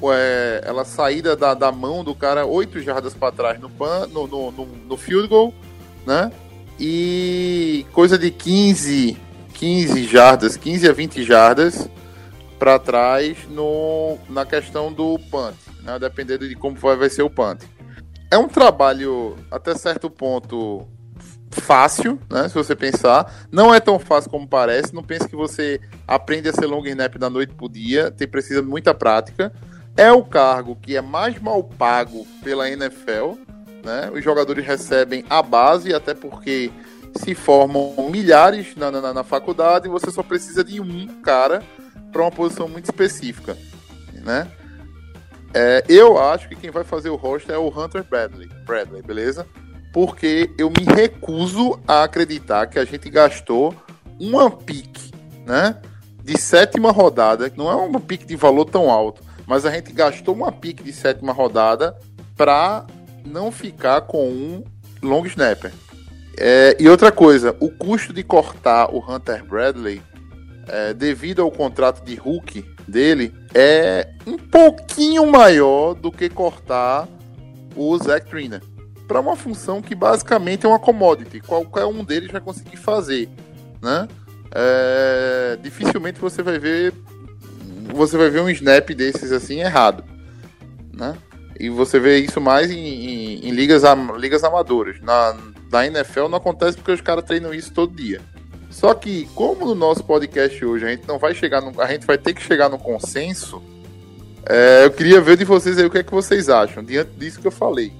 [0.04, 4.26] é, ela saída da, da mão do cara oito jardas para trás no, pan, no,
[4.26, 5.52] no, no, no, field goal,
[6.06, 6.32] né?
[6.78, 9.16] E coisa de 15,
[9.54, 11.88] 15 jardas, 15 a 20 jardas
[12.58, 15.98] para trás no, na questão do punt, né?
[15.98, 17.62] Dependendo de como vai, vai ser o punt.
[18.30, 20.86] É um trabalho até certo ponto
[21.50, 22.48] fácil, né?
[22.48, 24.94] Se você pensar, não é tão fácil como parece.
[24.94, 28.10] Não pense que você aprende a ser long snap da noite pro dia.
[28.10, 29.52] Tem precisa de muita prática.
[29.96, 33.34] É o cargo que é mais mal pago pela NFL,
[33.84, 34.10] né?
[34.12, 36.70] Os jogadores recebem a base, até porque
[37.16, 41.62] se formam milhares na, na, na faculdade e você só precisa de um cara
[42.12, 43.56] para uma posição muito específica,
[44.24, 44.50] né?
[45.52, 49.46] É, eu acho que quem vai fazer o roster é o Hunter Bradley, Bradley, beleza?
[49.92, 53.74] Porque eu me recuso a acreditar que a gente gastou
[54.18, 55.10] uma pique,
[55.44, 55.76] né?
[56.22, 59.92] De sétima rodada, que não é uma pique de valor tão alto, mas a gente
[59.92, 61.96] gastou uma pique de sétima rodada
[62.36, 62.86] para
[63.26, 64.64] não ficar com um
[65.02, 65.72] long snapper.
[66.38, 70.00] É, e outra coisa, o custo de cortar o Hunter Bradley,
[70.68, 77.08] é, devido ao contrato de Hulk dele, é um pouquinho maior do que cortar
[77.74, 78.62] o Zach Trina.
[79.08, 83.28] Para uma função que basicamente é uma commodity, qualquer um deles vai conseguir fazer,
[83.82, 84.06] né?
[84.54, 86.94] É, dificilmente você vai ver
[87.94, 90.04] você vai ver um snap desses assim errado,
[90.92, 91.16] né?
[91.58, 95.00] E você vê isso mais em, em, em ligas, am, ligas amadoras.
[95.00, 95.36] Na,
[95.70, 98.20] na NFL não acontece porque os caras treinam isso todo dia.
[98.70, 102.06] Só que, como no nosso podcast hoje a gente não vai chegar no, a gente
[102.06, 103.60] vai ter que chegar no consenso,
[104.46, 107.40] é, eu queria ver de vocês aí o que é que vocês acham, diante disso
[107.40, 107.92] que eu falei.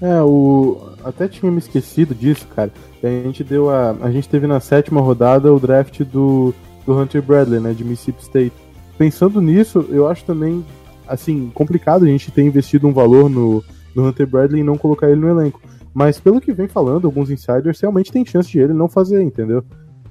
[0.00, 0.90] É, o.
[1.04, 2.72] Até tinha me esquecido disso, cara.
[3.02, 3.90] A gente deu a.
[4.02, 7.72] A gente teve na sétima rodada o draft do, do Hunter Bradley, né?
[7.72, 8.63] De Mississippi State.
[8.98, 10.64] Pensando nisso, eu acho também,
[11.06, 13.62] assim, complicado a gente ter investido um valor no,
[13.94, 15.60] no Hunter Bradley e não colocar ele no elenco.
[15.92, 19.64] Mas pelo que vem falando, alguns insiders realmente tem chance de ele não fazer, entendeu?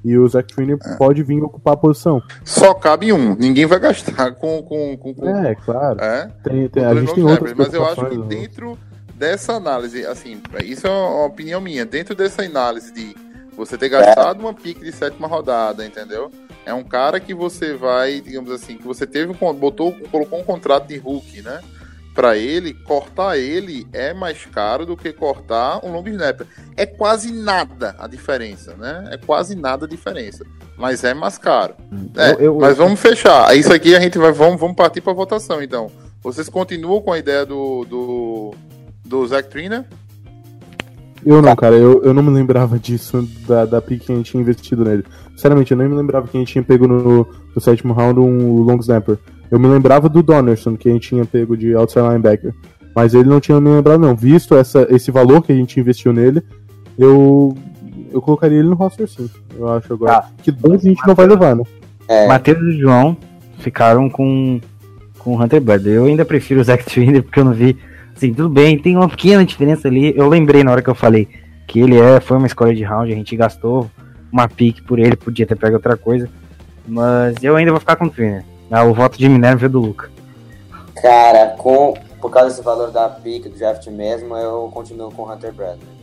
[0.04, 0.96] E o Zach Triner é.
[0.96, 2.22] pode vir ocupar a posição.
[2.44, 4.62] Só cabe um, ninguém vai gastar com.
[4.62, 6.02] com, com, com é, claro.
[6.02, 8.78] É, tem, tem, a gente tem outras Mas eu acho que dentro
[9.16, 13.16] dessa análise, assim, isso é uma opinião minha, dentro dessa análise de
[13.56, 16.30] você ter gastado uma pique de sétima rodada, entendeu?
[16.66, 20.88] É um cara que você vai, digamos assim, que você teve botou, colocou um contrato
[20.88, 21.62] de Hulk, né?
[22.14, 26.46] Para ele, cortar ele é mais caro do que cortar um long snapper.
[26.78, 29.10] É quase nada a diferença, né?
[29.12, 30.46] É quase nada a diferença.
[30.78, 31.76] Mas é mais caro.
[32.16, 33.56] É, eu, eu, mas vamos fechar.
[33.58, 34.32] Isso aqui a gente vai.
[34.32, 35.92] Vamos, vamos partir para votação, então.
[36.22, 38.56] Vocês continuam com a ideia do, do,
[39.04, 39.86] do Zach Trina?
[41.26, 44.32] Eu não, cara, eu, eu não me lembrava disso, da, da pick que a gente
[44.32, 45.04] tinha investido nele.
[45.32, 48.62] Sinceramente, eu nem me lembrava que a gente tinha pego no, no sétimo round um
[48.62, 49.18] long snapper.
[49.50, 52.54] Eu me lembrava do Donnerson, que a gente tinha pego de outside linebacker.
[52.96, 54.16] Mas ele não tinha me lembrado, não.
[54.16, 56.44] Visto essa, esse valor que a gente investiu nele,
[56.98, 57.56] eu,
[58.12, 59.30] eu colocaria ele no roster sim.
[59.58, 60.18] Eu acho agora.
[60.18, 61.64] Ah, que dois a gente não vai levar, né?
[62.08, 62.28] É.
[62.28, 63.18] Matheus e João
[63.60, 64.60] ficaram com,
[65.20, 65.96] com o Hunter Bradley.
[65.96, 67.78] Eu ainda prefiro o Zach Trinder, porque eu não vi
[68.16, 70.16] Assim, tudo bem, tem uma pequena diferença ali.
[70.16, 71.28] Eu lembrei na hora que eu falei
[71.68, 73.90] que ele é, foi uma escolha de round, a gente gastou
[74.32, 76.30] uma pique por ele, podia ter pego outra coisa.
[76.88, 78.44] Mas eu ainda vou ficar com o Trainer.
[78.70, 80.10] Ah, o voto de Minerva é do Luca.
[81.02, 85.32] Cara, com, por causa desse valor da pique do draft mesmo, eu continuo com o
[85.32, 86.03] Hunter Bradley.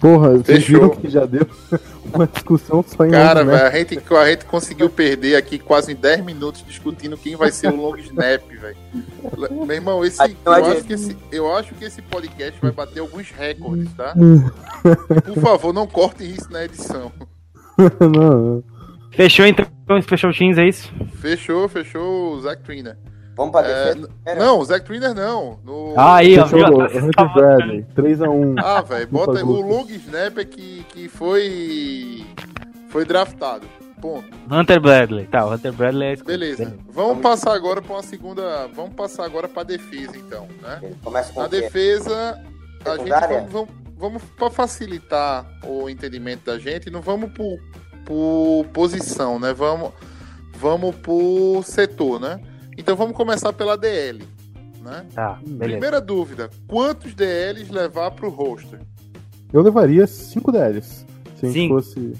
[0.00, 1.46] Porra, vocês viram que já deu
[2.12, 6.24] uma discussão só em Cara, véio, a, gente, a gente conseguiu perder aqui quase 10
[6.24, 8.76] minutos discutindo quem vai ser o long snap, velho.
[9.66, 13.30] Meu irmão, esse, eu, acho que esse, eu acho que esse podcast vai bater alguns
[13.30, 14.14] recordes, tá?
[15.24, 17.12] Por favor, não cortem isso na edição.
[18.00, 18.62] não.
[19.10, 19.66] Fechou então,
[20.02, 20.92] fechou o Teams, é isso?
[21.20, 22.98] Fechou, fechou o Zach Trina.
[23.36, 24.10] Vamos pra é, defesa?
[24.38, 25.58] não, o Zack Triner não.
[25.62, 25.92] No...
[25.94, 26.46] Ah, aí, ó.
[26.46, 28.54] Hunter Bradley, 3x1.
[28.58, 32.24] Ah, velho, bota o long snap que, que foi.
[32.88, 33.66] Foi draftado.
[34.00, 34.26] Ponto.
[34.50, 36.78] Hunter Bradley, tá, o Hunter Bradley é Beleza.
[36.88, 38.68] Vamos passar agora para uma segunda.
[38.68, 40.94] Vamos passar agora para defesa, então, né?
[41.04, 42.42] Começa com Na defesa,
[42.84, 43.68] a gente vamos, vamos,
[43.98, 47.58] vamos para facilitar o entendimento da gente, não vamos por,
[48.04, 49.52] por posição, né?
[49.52, 49.92] Vamos,
[50.58, 52.38] vamos por setor, né?
[52.76, 54.22] Então vamos começar pela DL.
[54.82, 55.06] Né?
[55.14, 58.80] Tá, Primeira dúvida: quantos DLs levar para o roster?
[59.52, 61.06] Eu levaria 5 DLs.
[61.36, 62.12] Se a gente fosse.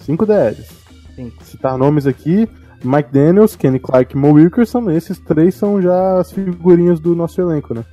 [0.00, 0.68] 5 DLs.
[1.14, 1.44] Cinco.
[1.44, 2.48] Citar nomes aqui:
[2.84, 4.90] Mike Daniels, Kenny Clark e Mo Wilkerson.
[4.90, 7.84] Esses três são já as figurinhas do nosso elenco, né?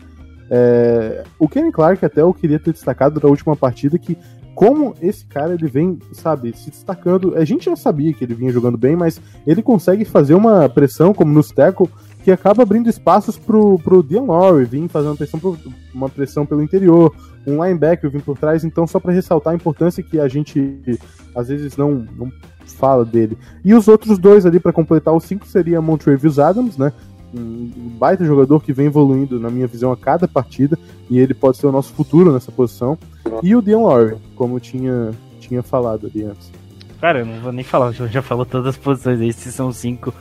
[0.47, 1.23] É...
[1.39, 4.15] o Kenny Clark até eu queria ter destacado da última partida que
[4.53, 7.35] como esse cara ele vem, sabe, se destacando.
[7.35, 11.13] A gente já sabia que ele vinha jogando bem, mas ele consegue fazer uma pressão,
[11.13, 11.89] como no tackle,
[12.25, 15.55] que acaba abrindo espaços pro, pro Dion Lowry vir fazer uma pressão, pro,
[15.93, 18.65] uma pressão pelo interior, um linebacker vir por trás.
[18.65, 20.99] Então, só para ressaltar a importância que a gente
[21.35, 22.31] às vezes não, não
[22.65, 23.37] fala dele.
[23.63, 26.91] E os outros dois ali para completar os cinco seria Montrevious Adams, né?
[27.31, 31.57] um baita jogador que vem evoluindo, na minha visão, a cada partida, e ele pode
[31.57, 32.97] ser o nosso futuro nessa posição.
[33.43, 36.51] E o Dion Lowry, como tinha, tinha falado ali antes.
[36.99, 39.71] Cara, eu não vou nem falar, o João já falou todas as posições, esses são
[39.71, 40.11] cinco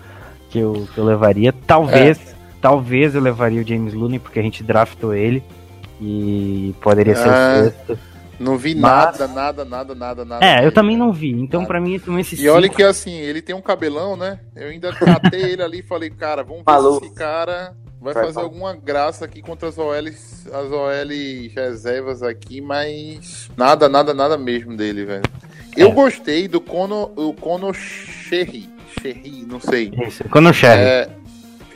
[0.55, 1.53] que eu, que eu levaria.
[1.67, 2.17] Talvez,
[2.63, 5.43] talvez eu levaria o James Looney, porque a gente draftou ele.
[6.01, 7.99] E poderia ser Ah, o sexto.
[8.39, 10.45] Não vi Mas- nada, nada, nada, nada, nada.
[10.47, 11.05] É, eu dele, também né?
[11.05, 11.31] não vi.
[11.33, 11.69] Então, Nada.
[11.69, 14.39] pra mim, também esses E olha cinco- que assim, ele tem um cabelão, né?
[14.55, 18.41] Eu ainda catei ele ali e falei, cara, vamos ver se esse cara vai fazer
[18.41, 24.77] alguma graça aqui contra as OLs, as OLs reservas aqui, mas nada, nada, nada mesmo
[24.77, 25.23] dele, velho.
[25.77, 25.93] Eu É.
[25.93, 28.69] gostei do Kono, o Kono Sherry,
[29.13, 29.93] Sherry, não sei.
[30.07, 30.81] Isso, quando o Sherry.
[30.83, 31.09] É,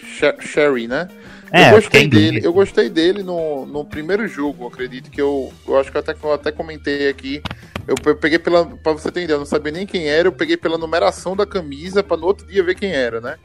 [0.02, 1.08] Sher- Sherry, né?
[1.50, 2.46] É, eu gostei dele, dúvida.
[2.46, 6.14] eu gostei dele no, no primeiro jogo, acredito que eu, eu acho que eu até,
[6.22, 7.42] eu até comentei aqui.
[7.86, 10.58] Eu pe- peguei pela, pra você ideia, eu não sabia nem quem era, eu peguei
[10.58, 13.36] pela numeração da camisa pra no outro dia ver quem era, né?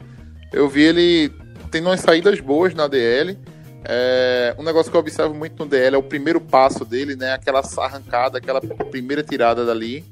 [0.52, 1.32] Eu vi ele
[1.70, 3.38] tendo umas saídas boas na DL.
[3.86, 7.32] É, um negócio que eu observo muito no DL é o primeiro passo dele, né?
[7.32, 10.04] Aquela arrancada, aquela primeira tirada dali.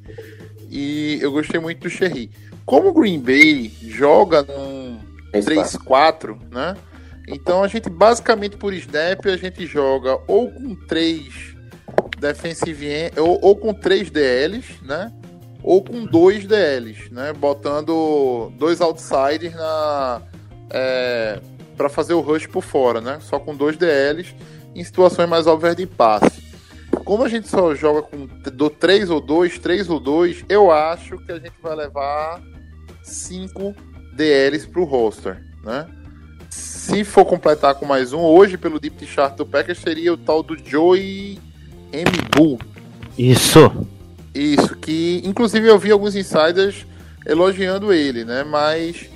[0.70, 2.30] E eu gostei muito do Sherry.
[2.64, 4.98] Como o Green Bay joga num
[5.32, 6.76] Esse 3-4, né?
[7.28, 11.54] Então a gente basicamente por snap a gente joga ou com três
[12.18, 15.12] defensive end, ou, ou com três DLs, né?
[15.62, 17.32] Ou com dois DLs, né?
[17.32, 20.22] Botando dois outsiders na
[20.70, 21.40] é,
[21.76, 23.18] para fazer o rush por fora, né?
[23.20, 24.34] Só com dois DLs
[24.74, 26.51] em situações mais óbvias de passe.
[27.04, 31.18] Como a gente só joga com do 3 ou 2, 3 ou 2, eu acho
[31.18, 32.40] que a gente vai levar
[33.02, 33.74] 5
[34.14, 35.86] DLs pro roster, né?
[36.50, 40.42] Se for completar com mais um, hoje pelo Deep Chart do Packers seria o tal
[40.42, 41.38] do Joey
[41.92, 42.10] M.
[42.36, 42.58] Bull.
[43.16, 43.86] Isso.
[44.34, 46.86] Isso, que inclusive eu vi alguns insiders
[47.26, 48.44] elogiando ele, né?
[48.44, 49.10] Mas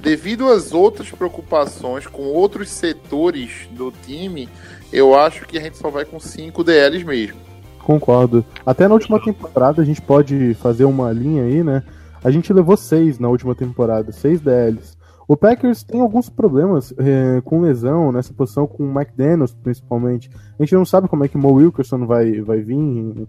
[0.00, 4.48] devido às outras preocupações com outros setores do time,
[4.92, 7.38] eu acho que a gente só vai com 5 DLs mesmo.
[7.84, 8.44] Concordo.
[8.64, 11.82] Até na última temporada a gente pode fazer uma linha aí, né?
[12.22, 14.96] A gente levou seis na última temporada, seis DLs.
[15.26, 20.30] O Packers tem alguns problemas eh, com lesão nessa posição, com o McDaniels principalmente.
[20.58, 22.76] A gente não sabe como é que o Mo Wilkerson vai, vai vir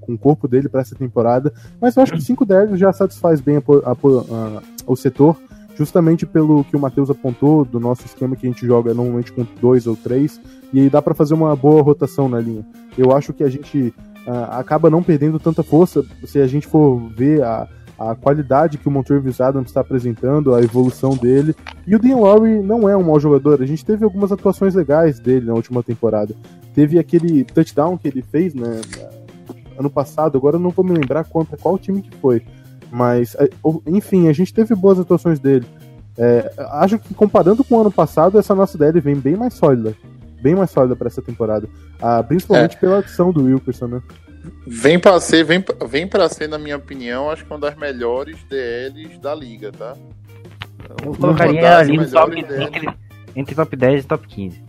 [0.02, 3.40] com o corpo dele para essa temporada, mas eu acho que cinco DLs já satisfaz
[3.42, 5.38] bem a a a- o setor,
[5.76, 9.46] justamente pelo que o Matheus apontou do nosso esquema que a gente joga normalmente com
[9.60, 10.40] dois ou três,
[10.72, 12.66] e aí dá para fazer uma boa rotação na linha.
[12.98, 13.94] Eu acho que a gente
[14.26, 18.88] ah, acaba não perdendo tanta força se a gente for ver a, a qualidade que
[18.88, 21.56] o Montrevis Adams está apresentando, a evolução dele.
[21.86, 23.62] E o Dean Lowry não é um mau jogador.
[23.62, 26.34] A gente teve algumas atuações legais dele na última temporada.
[26.74, 28.82] Teve aquele touchdown que ele fez, né?
[29.78, 32.42] Ano passado, agora eu não vou me lembrar contra qual time que foi.
[32.94, 33.50] Mas, eh,
[33.88, 35.66] enfim, a gente teve boas atuações dele.
[36.16, 39.96] É, acho que comparando com o ano passado, essa nossa DL vem bem mais sólida.
[40.40, 41.68] Bem mais sólida para essa temporada.
[42.00, 44.02] Ah, principalmente pela adição do Wilkerson, né?
[44.68, 48.38] Vem pra ser, vem, vem pra ser, na minha opinião, acho que uma das melhores
[48.48, 49.96] DLs da liga, tá?
[51.02, 52.90] Eu Uma colocaria ali no top, entre,
[53.36, 54.62] entre top 10 e top 15.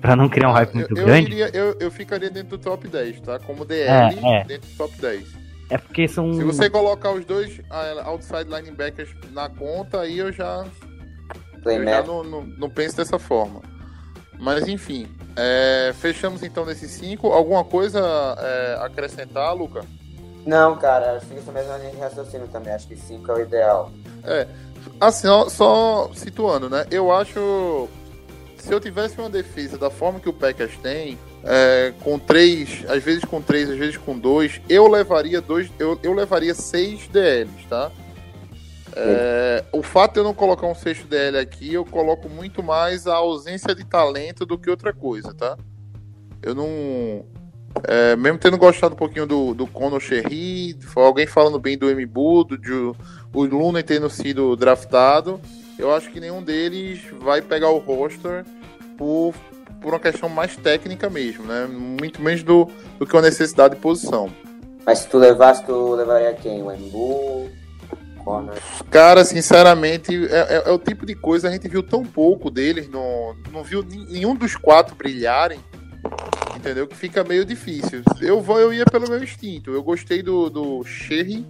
[0.00, 1.32] Pra não criar um hype muito eu, eu grande.
[1.32, 3.40] iria- eu, eu ficaria dentro do top 10, tá?
[3.40, 4.44] Como DL, É, é.
[4.44, 5.24] dentro do top 10.
[5.70, 6.32] É porque são.
[6.34, 7.60] Se você colocar os dois
[8.04, 10.64] outside linebackers na conta, aí eu já,
[11.64, 13.60] eu já não, não, não penso dessa forma.
[14.38, 17.28] Mas enfim, é, fechamos então nesses cinco.
[17.28, 18.00] Alguma coisa
[18.38, 19.82] é, acrescentar, Luca?
[20.48, 22.72] Não, cara, acho que isso mesmo é linha de raciocínio também.
[22.72, 23.92] Acho que 5 é o ideal.
[24.98, 26.86] Assim, ó, só situando, né?
[26.90, 27.86] Eu acho.
[28.58, 33.02] Se eu tivesse uma defesa da forma que o Packers tem, é, com três, às
[33.02, 35.70] vezes com três, às vezes com dois, eu levaria dois.
[35.78, 37.90] Eu, eu levaria seis DLs, tá?
[39.00, 43.06] É, o fato de eu não colocar um sexto DL aqui, eu coloco muito mais
[43.06, 45.56] a ausência de talento do que outra coisa, tá?
[46.42, 47.24] Eu não.
[47.84, 52.44] é, mesmo tendo gostado um pouquinho do, do Conor Sherry, alguém falando bem do MBU,
[52.44, 52.96] do, do
[53.32, 55.40] o Luna tendo sido draftado,
[55.78, 58.44] eu acho que nenhum deles vai pegar o roster
[58.96, 59.34] por,
[59.80, 61.66] por uma questão mais técnica mesmo, né?
[61.66, 64.28] Muito menos do, do que uma necessidade de posição.
[64.84, 66.62] Mas se tu levasse, tu levaria quem?
[66.62, 67.50] O Embu?
[68.90, 72.88] Cara, sinceramente, é, é- é o tipo de coisa, a gente viu tão pouco deles,
[72.88, 75.60] não, não viu nenhum dos quatro brilharem,
[76.56, 76.86] entendeu?
[76.86, 78.02] Que fica meio difícil.
[78.20, 79.70] Eu vou, eu ia pelo meu instinto.
[79.70, 81.46] Eu gostei do, do Sherry,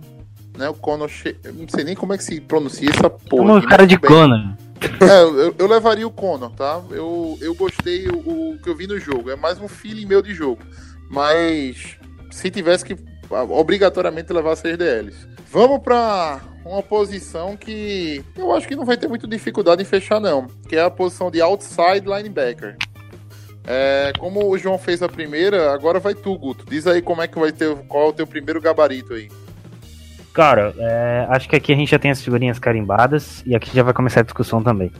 [0.59, 0.69] né?
[0.69, 1.09] O Conor
[1.55, 3.47] não sei nem como é que se pronuncia essa porra.
[3.47, 4.11] Como cara de bem.
[4.11, 4.57] Conan.
[5.01, 6.83] É, eu, eu levaria o Conor, tá?
[6.91, 9.31] Eu, eu gostei o, o que eu vi no jogo.
[9.31, 10.63] É mais um feeling meu de jogo.
[11.11, 11.97] Mas
[12.31, 12.97] se tivesse que
[13.31, 15.17] obrigatoriamente levar seis DLs.
[15.51, 20.21] Vamos para uma posição que eu acho que não vai ter muita dificuldade em fechar,
[20.21, 20.47] não.
[20.69, 22.77] Que é a posição de outside linebacker.
[23.67, 26.65] É, como o João fez a primeira, agora vai tu, Guto.
[26.69, 27.75] Diz aí como é que vai ter.
[27.87, 29.29] Qual é o teu primeiro gabarito aí?
[30.39, 33.83] Cara, é, acho que aqui a gente já tem as figurinhas carimbadas e aqui já
[33.83, 34.93] vai começar a discussão também.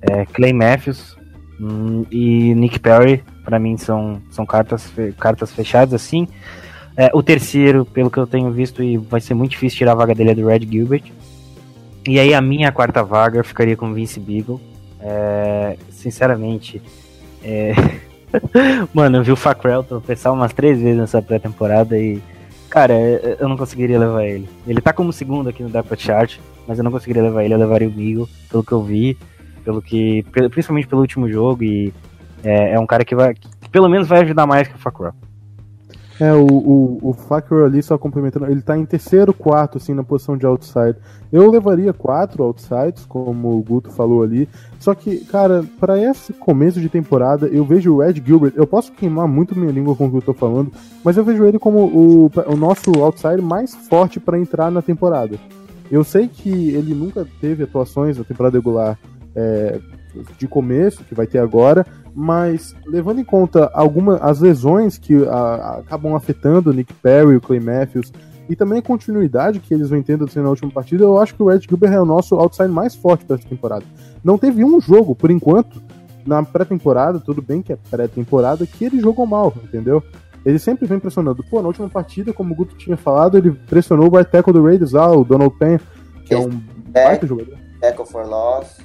[0.00, 1.16] É, Clay Matthews
[1.60, 6.26] hum, e Nick Perry, para mim, são, são cartas, fe- cartas fechadas assim.
[6.96, 9.94] É, o terceiro, pelo que eu tenho visto, e vai ser muito difícil tirar a
[9.94, 11.12] vaga dele é do Red Gilbert.
[12.04, 14.60] E aí a minha quarta vaga ficaria com Vince Beagle.
[14.98, 16.82] É, sinceramente,
[17.44, 17.72] é,
[18.92, 22.20] mano, eu vi o Facrell tropeçar umas três vezes nessa pré-temporada e
[22.72, 24.48] Cara, eu eu não conseguiria levar ele.
[24.66, 27.52] Ele tá como segundo aqui no Depth Chart, mas eu não conseguiria levar ele.
[27.52, 29.18] Eu levaria o Beagle, pelo que eu vi,
[29.62, 30.24] pelo que.
[30.32, 31.92] Principalmente pelo último jogo, e
[32.42, 33.34] é, é um cara que vai.
[33.34, 35.12] Que pelo menos vai ajudar mais que o Facrow.
[36.20, 40.36] É, o, o, o ali, só complementando, ele tá em terceiro, quarto, assim, na posição
[40.36, 40.96] de outside.
[41.32, 44.48] Eu levaria quatro outsides, como o Guto falou ali.
[44.78, 48.52] Só que, cara, pra esse começo de temporada, eu vejo o Red Gilbert.
[48.54, 50.70] Eu posso queimar muito minha língua com o que eu tô falando,
[51.02, 55.36] mas eu vejo ele como o, o nosso outside mais forte pra entrar na temporada.
[55.90, 58.98] Eu sei que ele nunca teve atuações na temporada regular
[59.34, 59.78] é,
[60.38, 65.78] de começo, que vai ter agora, mas levando em conta algumas as lesões que a-
[65.80, 68.12] acabam afetando o Nick Perry, o Clay Matthews
[68.48, 71.42] e também a continuidade que eles vêm tendo assim, na última partida, eu acho que
[71.42, 73.84] o Red Gilbert é o nosso outside mais forte para essa temporada.
[74.22, 75.80] Não teve um jogo, por enquanto,
[76.26, 80.02] na pré-temporada, tudo bem que é pré-temporada, que ele jogou mal, entendeu?
[80.44, 81.42] Ele sempre vem pressionando.
[81.48, 84.62] Pô, na última partida, como o Guto tinha falado, ele pressionou o right tackle do
[84.62, 85.78] Raiders lá, o Donald Penn,
[86.26, 86.50] que é um
[86.88, 87.56] baita jogador.
[87.80, 88.78] Tackle for loss.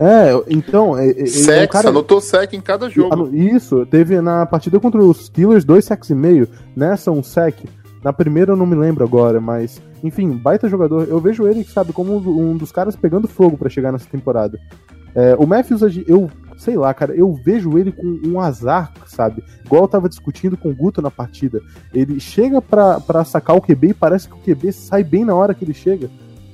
[0.00, 3.34] É, então, é, é- é Sex, cara- anotou sec em cada jogo.
[3.34, 7.68] Isso, teve na partida contra os Steelers dois sacks e meio, nessa um sack.
[8.04, 11.08] Na primeira eu não me lembro agora, mas enfim, baita jogador.
[11.08, 14.58] Eu vejo ele, sabe, como um dos caras pegando fogo pra chegar nessa temporada.
[15.14, 19.42] É, o Matthews, eu sei lá, cara, eu vejo ele com um azar, sabe?
[19.64, 21.60] Igual eu tava discutindo com o Guto na partida.
[21.94, 25.34] Ele chega pra, pra sacar o QB e parece que o QB sai bem na
[25.34, 26.08] hora que ele chega.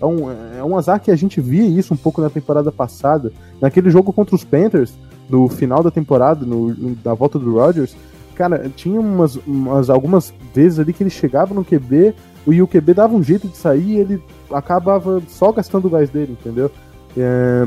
[0.04, 3.32] É um, é um azar que a gente via isso um pouco na temporada passada.
[3.60, 4.92] Naquele jogo contra os Panthers,
[5.28, 7.96] no final da temporada, no, na volta do Rodgers,
[8.34, 12.14] cara, tinha umas, umas- algumas vezes ali que ele chegava no QB
[12.46, 16.10] e o QB dava um jeito de sair e ele acabava só gastando o gás
[16.10, 16.70] dele, entendeu?
[17.16, 17.66] É,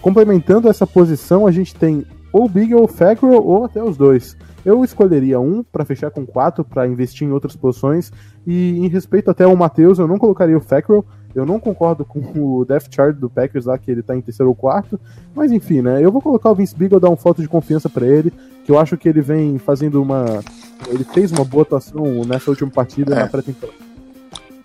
[0.00, 4.36] complementando essa posição, a gente tem ou Big ou Fackrell ou até os dois.
[4.66, 8.12] Eu escolheria um para fechar com quatro para investir em outras posições
[8.44, 11.04] e em respeito até ao Matheus, eu não colocaria o Fackrell.
[11.36, 14.48] Eu não concordo com o Death Chart do Packers lá, que ele tá em terceiro
[14.48, 14.98] ou quarto.
[15.34, 16.04] Mas enfim, né?
[16.04, 18.32] Eu vou colocar o Vince Beagle, dar um foto de confiança para ele,
[18.64, 20.40] que eu acho que ele vem fazendo uma.
[20.88, 23.18] Ele fez uma boa atuação nessa última partida É.
[23.20, 23.85] na pré-temporada.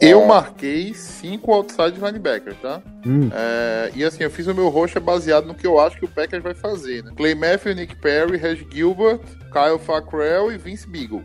[0.01, 2.81] Eu marquei cinco outside linebackers, tá?
[3.05, 3.29] Hum.
[3.33, 6.09] É, e assim, eu fiz o meu roxo baseado no que eu acho que o
[6.09, 7.11] Packers vai fazer, né?
[7.15, 9.19] Clay Matthews, Nick Perry, Reg Gilbert,
[9.51, 11.21] Kyle Fackrell e Vince Beagle.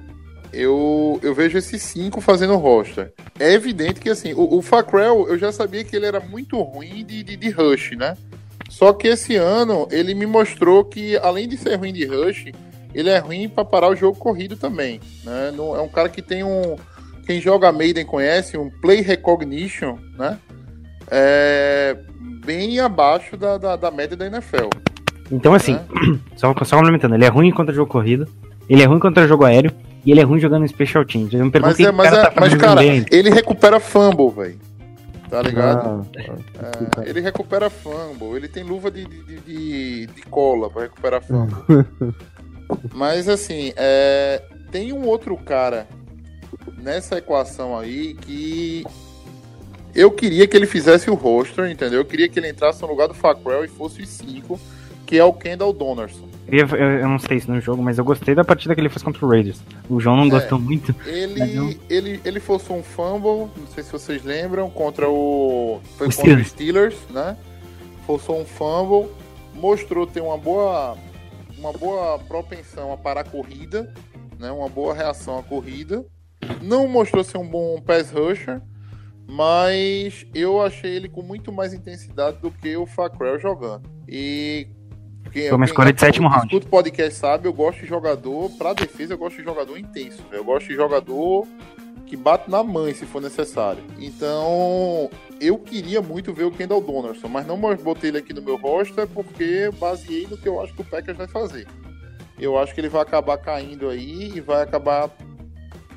[0.53, 3.13] Eu, eu vejo esses cinco fazendo roster.
[3.39, 7.05] É evidente que, assim, o, o Fackrell, eu já sabia que ele era muito ruim
[7.05, 8.17] de, de, de rush, né?
[8.69, 12.47] Só que esse ano, ele me mostrou que, além de ser ruim de rush,
[12.95, 15.51] ele é ruim para parar o jogo corrido também, né?
[15.55, 16.77] Não- É um cara que tem um...
[17.27, 20.39] Quem joga Maiden conhece, um play recognition, né?
[21.11, 21.97] É
[22.45, 24.69] bem abaixo da, da, da média da NFL.
[25.31, 25.85] Então, assim, né?
[26.37, 28.29] só, só complementando, ele é ruim contra jogo corrido,
[28.69, 29.73] ele é ruim contra jogo aéreo
[30.05, 31.33] e ele é ruim jogando em special teams.
[31.33, 33.05] Eu me pergunto Mas, é, mas, cara é, tá mas cara, bem.
[33.11, 34.59] ele recupera fumble, velho.
[35.29, 36.07] Tá ligado?
[36.17, 40.83] Ah, É, ele recupera fumble, ele tem luva de, de, de- de, de cola pra
[40.83, 41.57] recuperar fumble.
[42.95, 45.87] Mas assim, é, tem um outro cara
[46.77, 48.85] nessa equação aí que
[49.95, 52.01] eu queria que ele fizesse o roster, entendeu?
[52.01, 54.61] Eu queria que ele entrasse no lugar do Fackrell e fosse os cinco,
[55.07, 56.27] que é o Kendall Donnerson.
[56.49, 58.89] Eu, eu- eu não sei se no jogo, mas eu gostei da partida que ele
[58.89, 59.61] fez contra o Raiders.
[59.91, 60.31] O João não É.
[60.31, 60.95] gostou muito.
[61.05, 65.81] Ele, eu- ele, ele forçou um fumble, não sei se vocês lembram, contra o.
[65.99, 67.37] Foi O contra os Steelers, né?
[68.07, 69.11] Forçou um fumble,
[69.55, 70.97] mostrou ter uma boa.
[71.59, 73.93] Uma boa propensão a parar a corrida,
[74.39, 74.51] né?
[74.53, 76.05] Uma boa reação à corrida.
[76.63, 78.61] Não mostrou ser um bom pass rusher,
[79.29, 83.89] mas eu achei ele com muito mais intensidade do que o Fackrell jogando.
[84.09, 84.69] E.
[85.33, 86.47] quem- Foi uma escolha de sétimo round.
[86.47, 90.23] Escuta o podcast sabe, eu gosto de jogador, pra defesa eu gosto de jogador intenso.
[90.31, 91.47] Eu gosto de jogador
[92.07, 93.83] que bate na mãe se for necessário.
[93.99, 95.11] Então,
[95.41, 99.09] eu queria muito ver o Kendall Donaldson, mas não botei ele aqui no meu roster
[99.09, 101.67] porque baseei no que eu acho que o Packers vai fazer.
[102.39, 105.11] Eu acho que ele vai acabar caindo aí e vai acabar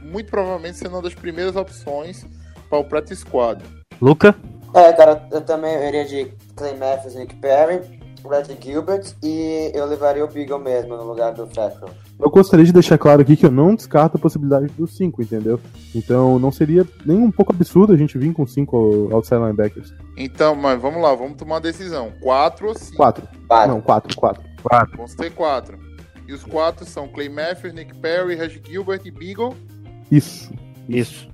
[0.02, 2.26] muito provavelmente sendo uma das primeiras opções
[2.70, 3.64] para o practice squad.
[4.02, 4.36] Luca?
[4.74, 7.82] É, cara, eu também iria de Clay Matthews, Nick Perry,
[8.28, 11.90] Red Gilbert e eu levaria o Beagle mesmo no lugar do Fackrell.
[12.20, 15.60] Eu gostaria de deixar claro aqui que eu não descarto a possibilidade dos 5, entendeu?
[15.96, 19.94] Então não seria nem um pouco absurdo a gente vir com 5 outside linebackers.
[20.18, 22.12] Então, mas vamos lá, vamos tomar uma decisão.
[22.22, 22.98] Quatro ou cinco?
[22.98, 23.28] 4.
[23.48, 23.74] Quatro.
[23.74, 24.44] Não, 4, 4.
[24.62, 24.98] Quatro.
[24.98, 25.80] Vamos ter quatro.
[26.28, 29.56] E os quatro são Clay Matthews, Nick Perry, Reg Gilbert e Beagle.
[30.12, 30.52] Isso.
[30.88, 31.30] Isso.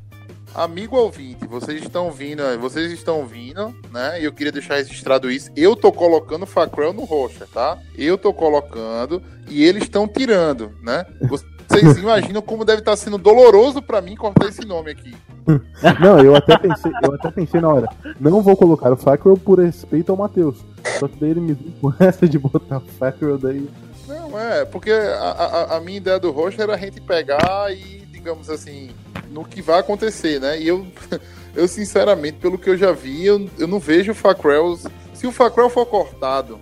[0.55, 4.21] Amigo ouvinte, vocês estão vindo, vocês estão vindo, né?
[4.21, 5.51] E eu queria deixar registrado isso.
[5.53, 7.77] Eu tô colocando o Facrell no roxa, tá?
[7.97, 11.05] Eu tô colocando e eles estão tirando, né?
[11.27, 15.13] Vocês imaginam como deve estar sendo doloroso pra mim cortar esse nome aqui.
[15.99, 17.89] Não, eu até pensei, eu até pensei na hora.
[18.17, 20.63] Não vou colocar o Fackrell por respeito ao Matheus.
[20.99, 23.69] Só que daí ele me viu com essa de botar o Fackrell daí.
[24.07, 28.04] Não, é, porque a, a, a minha ideia do roxa era a gente pegar e,
[28.25, 28.89] digamos assim,
[29.29, 30.59] no que vai acontecer, né?
[30.59, 30.87] E eu,
[31.53, 34.75] eu sinceramente, pelo que eu já vi, eu, eu não vejo o Facrell.
[35.13, 36.59] Se o Facrell for cortado,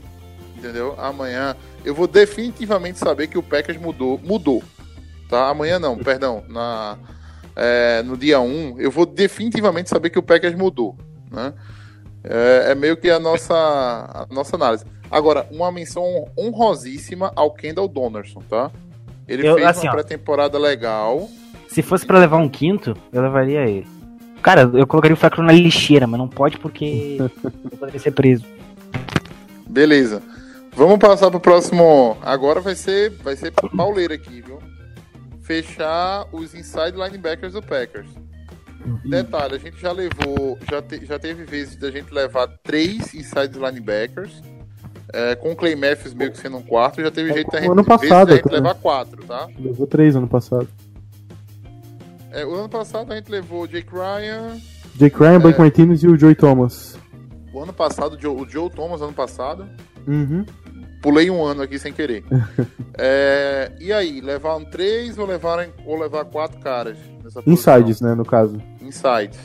[0.57, 0.93] entendeu?
[0.97, 1.55] Amanhã,
[1.86, 4.20] eu vou definitivamente saber que o Packers mudou.
[4.22, 4.61] Mudou.
[5.30, 5.47] Tá?
[5.47, 6.43] Amanhã não, perdão.
[6.49, 6.97] Na,
[7.55, 10.97] é, no dia 1, eu vou definitivamente saber que o Packers mudou.
[11.32, 11.53] Né?
[12.26, 14.84] É, é meio que a nossa, a nossa análise.
[15.09, 18.70] Agora, uma menção honrosíssima ao Kendall Donnerson, tá?
[19.28, 21.30] Ele Eu- fez assim, uma pré-temporada legal.
[21.74, 23.88] Se fosse pra levar um quinto, eu levaria ele.
[24.43, 28.45] Cara, eu colocaria o Facro na lixeira, mas não pode porque eu poderia ser preso.
[29.67, 30.21] Beleza.
[30.76, 32.15] Vamos passar pro próximo.
[32.21, 34.59] Agora vai ser, vai ser pauleira aqui, viu?
[35.41, 38.07] Fechar os inside linebackers do Packers.
[39.05, 43.57] Detalhe, a gente já levou, já, te- já teve vezes da gente levar três inside
[43.57, 44.41] linebackers,
[45.13, 47.71] é, com o Clay Matthews meio que sendo um quarto, já teve jeito da gente,
[47.71, 49.47] ano vezes passado da gente levar quatro, tá?
[49.57, 50.67] Levou 3 ano passado.
[52.34, 54.58] É, o ano passado a gente levou o Jake Ryan,
[54.96, 55.62] Jake Ryan, Blake É.
[55.62, 56.98] Martinez e o Joey Thomas.
[57.54, 59.66] o ano passado, o Joe, o Joe Thomas ano passado,
[60.08, 60.46] Uhum.
[61.02, 62.24] Pulei um ano aqui sem querer.
[62.96, 67.54] É, e aí, levaram três ou levaram ou levar quatro caras nessa posição?
[67.54, 68.62] Insides, né, no caso.
[68.82, 69.40] Insides.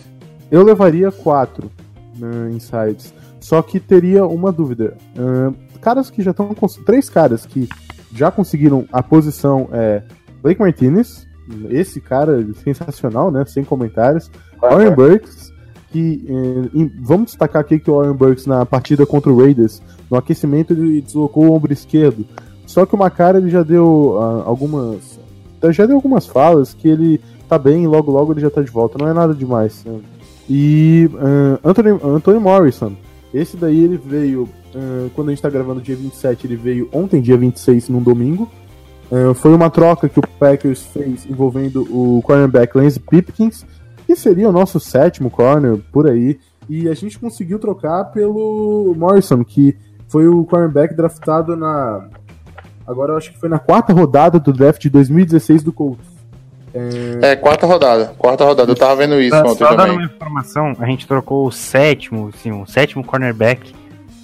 [0.50, 1.70] Eu levaria 4
[2.18, 3.12] né, insides.
[3.40, 4.96] Só que teria uma dúvida.
[5.16, 6.54] Ahn, caras que já estão.
[6.84, 7.68] Três caras que
[8.14, 10.02] já conseguiram a posição é
[10.42, 11.26] Blake Martinez,
[11.70, 13.44] esse cara sensacional, né?
[13.46, 14.30] Sem comentários.
[14.60, 15.52] Warren Burks,
[15.90, 19.80] que eh, em- vamos destacar aqui que o Warren Burks na partida contra o Raiders,
[20.10, 22.24] no aquecimento ele deslocou o ombro esquerdo.
[22.66, 25.18] Só que o Macara ele já deu ah, algumas
[25.72, 28.70] já deu algumas falas que ele tá bem e logo logo ele já tá de
[28.70, 28.98] volta.
[28.98, 29.82] Não é nada demais.
[29.84, 29.98] né?
[30.48, 32.92] E ah, Anthony, Anthony Morrison,
[33.32, 37.20] esse daí ele veio ah, quando a gente tá gravando dia 27, ele veio ontem,
[37.20, 38.48] dia 26, num domingo.
[39.10, 43.64] Ah, foi uma troca que o Packers fez envolvendo o cornerback Lance Pipkins,
[44.06, 46.38] que seria o nosso sétimo corner por aí.
[46.68, 52.08] E a gente conseguiu trocar pelo Morrison, que foi o cornerback draftado na.
[52.86, 56.06] Agora eu acho que foi na quarta rodada do draft de 2016 do Colts.
[57.22, 58.14] É, quarta rodada.
[58.18, 58.70] Quarta rodada.
[58.70, 59.96] Eu tava vendo isso Só, ontem só dando também.
[59.96, 63.74] uma informação, a gente trocou o sétimo, sim, o sétimo cornerback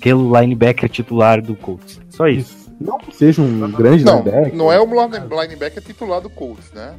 [0.00, 2.00] pelo linebacker titular do Colts.
[2.10, 2.54] Só isso.
[2.54, 2.63] Isso.
[2.80, 4.54] Não que seja um grande Não, linebacker.
[4.54, 6.94] não é o line- linebacker titular do Colts, né?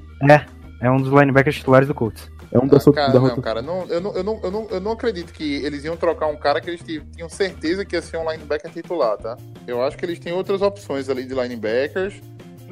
[0.81, 2.29] É um dos linebackers titulares do Colts.
[2.51, 4.67] É um da, so- cara, da não, cara, não, eu, não, eu, não, eu, não,
[4.71, 7.95] eu não acredito que eles iam trocar um cara que eles ti- tinham certeza que
[7.95, 9.35] ia ser um linebacker titular, tá?
[9.67, 12.13] Eu acho que eles têm outras opções ali de linebackers.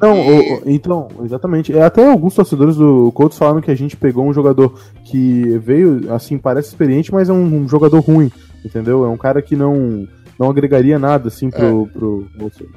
[0.00, 1.76] Não, E- o- o- então, exatamente.
[1.76, 6.12] É, Até alguns torcedores do Colts falaram que a gente pegou um jogador que veio,
[6.12, 8.30] assim, parece experiente, mas é um, um jogador ruim,
[8.64, 9.04] entendeu?
[9.04, 10.06] É um cara que não,
[10.38, 11.86] não agregaria nada, assim, pro.
[11.92, 12.28] pro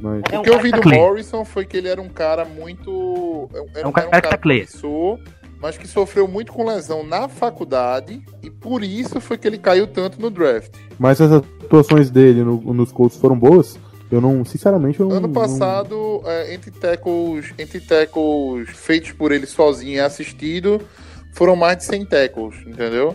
[0.02, 0.90] mas- É o um que eu cara vi que do.
[0.90, 3.50] Morrison foi que ele era um cara muito.
[3.74, 4.66] Era, É um cara que tá clear.
[4.68, 5.20] promissor,
[5.62, 9.88] mas que sofreu muito com lesão na faculdade e por isso foi que ele caiu
[9.88, 10.72] tanto no draft.
[11.00, 13.78] Mas as atuações dele no- nos Colts foram boas.
[14.10, 15.18] Eu não, sinceramente, eu não.
[15.18, 20.80] Ano passado, é, entre, tackles, entre tackles feitos por ele sozinho e assistido,
[21.34, 23.14] foram mais de 100 tackles, entendeu?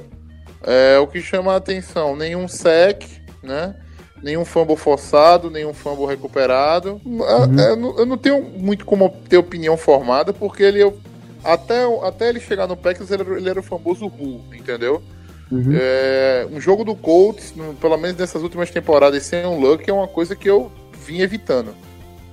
[0.62, 3.04] É, o que chama a atenção, nenhum sec,
[3.42, 3.74] né?
[4.22, 7.00] Nenhum fumble forçado, nenhum fumble recuperado.
[7.04, 10.96] É, é, eu, não, eu não tenho muito como ter opinião formada, porque ele, eu-
[11.42, 15.02] até, até ele chegar no Packers, ele, era- ele era o famoso Bull, entendeu?
[15.50, 15.70] Uhum.
[15.72, 20.08] É, um jogo do Colts, pelo menos nessas últimas temporadas, sem um Luck, é uma
[20.08, 20.70] coisa que eu
[21.04, 21.74] vim evitando.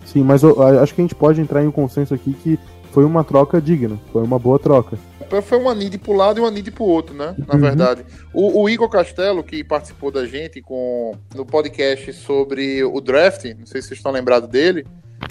[0.06, 2.60] Sim, mas eu, acho que a gente pode entrar em um consenso aqui que
[2.92, 4.00] foi uma troca digna.
[4.12, 4.98] Foi uma boa troca.
[5.44, 7.36] Foi uma need pro lado e uma need pro outro, né?
[7.48, 7.62] Na Uhum.
[7.62, 8.04] verdade.
[8.34, 13.66] O, o Igor Castelo, que participou da gente com, no podcast sobre o draft, não
[13.66, 14.86] sei se vocês estão lembrados dele.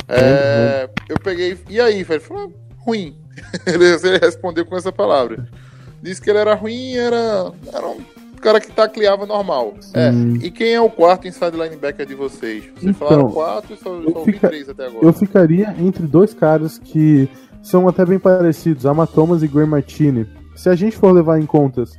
[0.09, 1.59] é, eu peguei.
[1.69, 2.23] E aí, velho?
[2.33, 2.49] "Ah,
[2.79, 3.17] ruim.
[3.67, 5.49] ele, ele respondeu com essa palavra.
[6.03, 7.99] Disse que ele era ruim, era, era um
[8.41, 9.75] cara que tacleava normal.
[9.95, 10.11] É,
[10.45, 12.65] e quem é o quarto inside linebacker de vocês?
[12.65, 15.05] Vocês Então, falaram quatro e só, eu só ouvi fica- três até agora.
[15.05, 17.29] Eu ficaria entre dois caras que
[17.63, 20.27] são até bem parecidos, Ama Thomas e Gray Martini.
[20.55, 21.93] Se a gente for levar em contas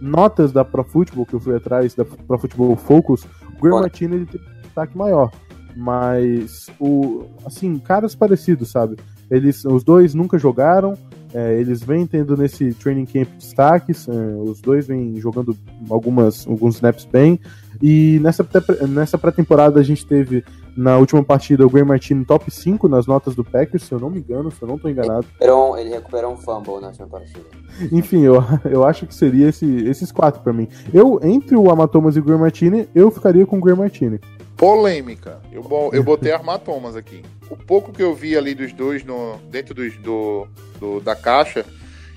[0.00, 3.72] notas da Pro Football, que eu fui atrás, da Pro Football Focus, o Gray.
[3.72, 5.30] Martini ele tem um destaque maior.
[5.76, 8.96] Mas, o, assim, caras parecidos, sabe?
[9.30, 10.94] Eles, os dois nunca jogaram,
[11.34, 15.54] é, eles vêm tendo nesse training camp destaques, é, os dois vêm jogando
[15.90, 17.38] algumas, alguns snaps bem.
[17.82, 18.46] E nessa,
[18.88, 20.42] nessa pré-temporada a gente teve
[20.76, 24.10] na última partida o Gray Martini top 5 nas notas do Packers, se eu não
[24.10, 25.22] me engano, se eu não tô enganado.
[25.26, 27.44] Recuperou um- ele recuperou um fumble na última partida.
[27.92, 28.34] Enfim, eu,
[28.70, 30.68] eu acho que seria esse- esses quatro pra mim.
[30.92, 34.20] Eu, entre o Amatomas e o Gray Martini, eu ficaria com o Gray Martini.
[34.56, 35.40] Polêmica.
[35.52, 35.62] Eu,
[35.92, 37.22] eu botei Armar Thomas aqui.
[37.50, 40.46] O pouco que eu vi ali dos dois no, dentro dos, do,
[40.80, 41.64] do- da caixa,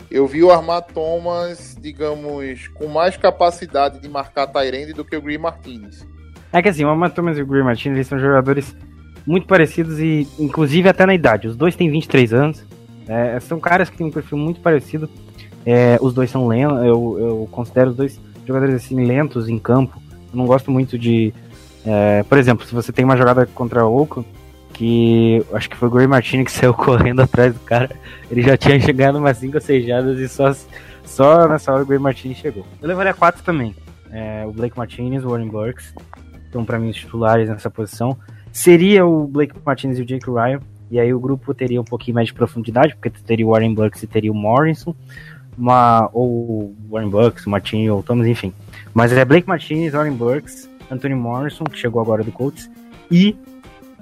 [0.09, 5.21] eu vi o Armar Thomas, digamos, com mais capacidade de marcar Tyrande do que o
[5.21, 6.05] Green Martinez.
[6.51, 8.75] É que assim, o Ama Thomas e o Greer Martinez eles são jogadores
[9.25, 11.47] muito parecidos e, inclusive, até na idade.
[11.47, 12.63] Os dois têm 23 anos.
[13.07, 15.09] É, são caras que têm um perfil muito parecido.
[15.65, 16.77] É, os dois são lentos.
[16.79, 20.01] Eu, eu considero os dois jogadores assim lentos em campo.
[20.31, 21.33] Eu não gosto muito de.
[21.85, 24.27] é, por exemplo, se você tem uma jogada contra o Oakland,
[24.73, 27.95] que acho que foi o Gray Martini que saiu correndo atrás do cara,
[28.31, 30.55] ele já tinha chegado umas 5 ou 6 jardas e só,
[31.03, 32.65] só nessa hora o Gray Martini chegou.
[32.81, 33.75] Eu levaria 4 também.
[34.11, 35.93] É, o Blake Martinez, o Warren Burks,
[36.49, 38.17] estão para mim os titulares nessa posição.
[38.51, 40.59] Seria o Blake Martinez e o Jake Ryan,
[40.91, 44.01] e aí o grupo teria um pouquinho mais de profundidade, porque teria o Warren Burks
[44.03, 44.95] e teria o Morrison,
[45.57, 48.51] uma, ou o Warren Burks, o Martinez ou Thomas, enfim.
[48.93, 52.69] Mas é Blake Martinez, Warren Burks, Anthony Morrison, que chegou agora do Colts,
[53.11, 53.37] e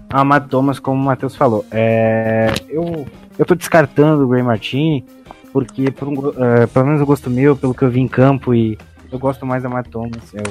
[0.10, 1.66] a Matt Thomas, como o Matheus falou.
[1.72, 3.06] É, eu,
[3.38, 5.06] eu tô descartando o Gray Martini,
[5.52, 8.54] porque por um é, pelo menos o gosto meu, pelo que eu vi em campo,
[8.54, 8.78] e
[9.12, 10.34] eu gosto mais da Matt Thomas.
[10.34, 10.44] Eu,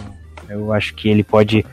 [0.49, 1.64] eu acho que ele pode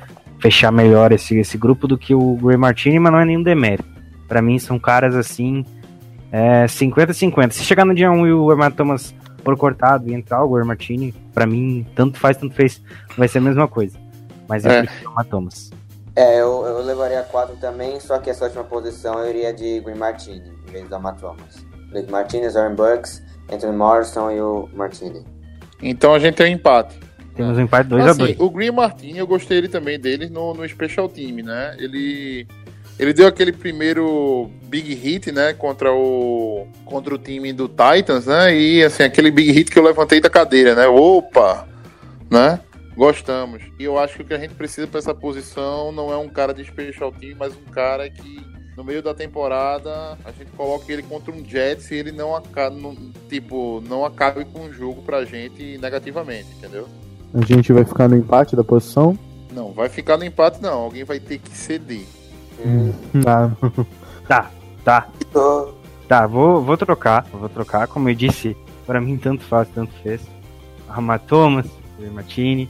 [0.44, 3.88] fechar melhor esse, esse grupo do que o Gray Martini, mas não é nenhum demérito.
[4.28, 5.66] Pra mim são caras assim,
[6.34, 7.52] é, 50-50.
[7.54, 10.68] Se chegar no dia 1 e o Matt Thomas for cortado e entrar o Gray
[10.68, 12.82] Martini, pra mim, tanto faz, tanto fez,
[13.18, 13.98] vai ser a mesma coisa.
[14.50, 14.84] Mas eu É.
[14.84, 15.72] prefiro o Thomas.
[16.14, 19.96] É, eu, eu levaria quatro também, só que essa última posição eu iria de Green
[19.96, 21.66] Martini, em vez da Matt Thomas.
[21.90, 25.24] Blake Martinez, Aaron Burks, Anthony Morrison e o Martini.
[25.82, 27.00] Então a gente tem um empate.
[27.36, 30.30] Temos um empate 2 a Assim, 2 o Green Martin, eu gostei ele também dele
[30.30, 31.76] no, no Special Team, né?
[31.80, 32.48] Ele
[33.00, 38.56] ele deu aquele primeiro big hit, né, contra o contra o time do Titans, né?
[38.56, 40.88] E assim, aquele big hit que eu levantei da cadeira, né?
[40.88, 41.68] Opa,
[42.30, 42.60] né?
[42.96, 43.64] Gostamos.
[43.80, 46.30] E eu acho que o que a gente precisa para essa posição não é um
[46.30, 48.46] cara de Special Team, mas um cara que
[48.78, 52.80] no meio da temporada a gente coloca ele contra um Jets e ele não acabe,
[53.30, 56.88] tipo, não acabe com o jogo pra gente negativamente, entendeu?
[57.34, 59.18] A gente vai ficar no empate da posição.
[59.54, 60.74] Não, vai ficar no empate não.
[60.84, 62.06] Alguém vai ter que ceder.
[63.26, 63.50] Ah,
[64.28, 64.52] Tá,
[64.86, 65.74] tá, Tô-
[66.08, 66.26] tá.
[66.28, 67.88] Vou, vou trocar, vou trocar.
[67.88, 68.56] Como eu disse,
[68.86, 70.22] pra mim tanto faz, tanto fez.
[70.88, 71.66] Arrumar Thomas,
[72.00, 72.70] Gray Martini.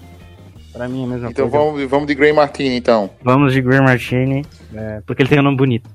[0.72, 1.66] Pra mim é a mesma Então coisa.
[1.66, 3.10] vamos, vamos de Gray Martini, então.
[3.22, 4.44] Vamos de Gray Martini,
[4.74, 5.88] é, porque ele tem um nome bonito.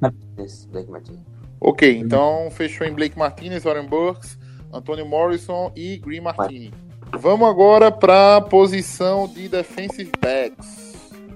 [0.00, 1.20] Martinez, Blake Martinez.
[1.60, 4.36] Ok, então fechou em Blake Martinez, Warren Burks,
[4.72, 6.72] Antônio Morrison e Green Martini.
[7.18, 10.92] Vamos agora para a posição de defensive backs.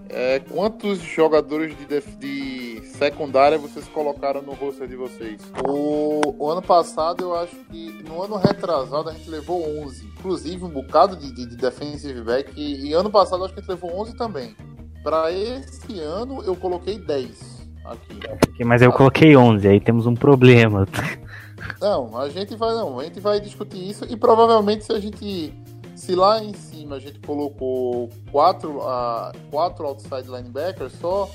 [0.09, 5.41] É, quantos jogadores de, def- de secundária vocês colocaram no roster de vocês?
[5.69, 10.07] O, o ano passado, eu acho que no ano retrasado a gente levou 11.
[10.19, 12.51] Inclusive um bocado de, de, de defensive back.
[12.57, 14.57] E, e ano passado eu acho que a gente levou 11 também.
[15.03, 18.65] Para esse ano eu coloquei 10 aqui.
[18.65, 20.87] Mas eu coloquei 11, aí temos um problema.
[21.81, 25.53] Não, a gente vai não, a gente vai discutir isso e provavelmente se a gente
[25.95, 31.31] se lá em cima a gente colocou quatro, uh, quatro outside linebackers só,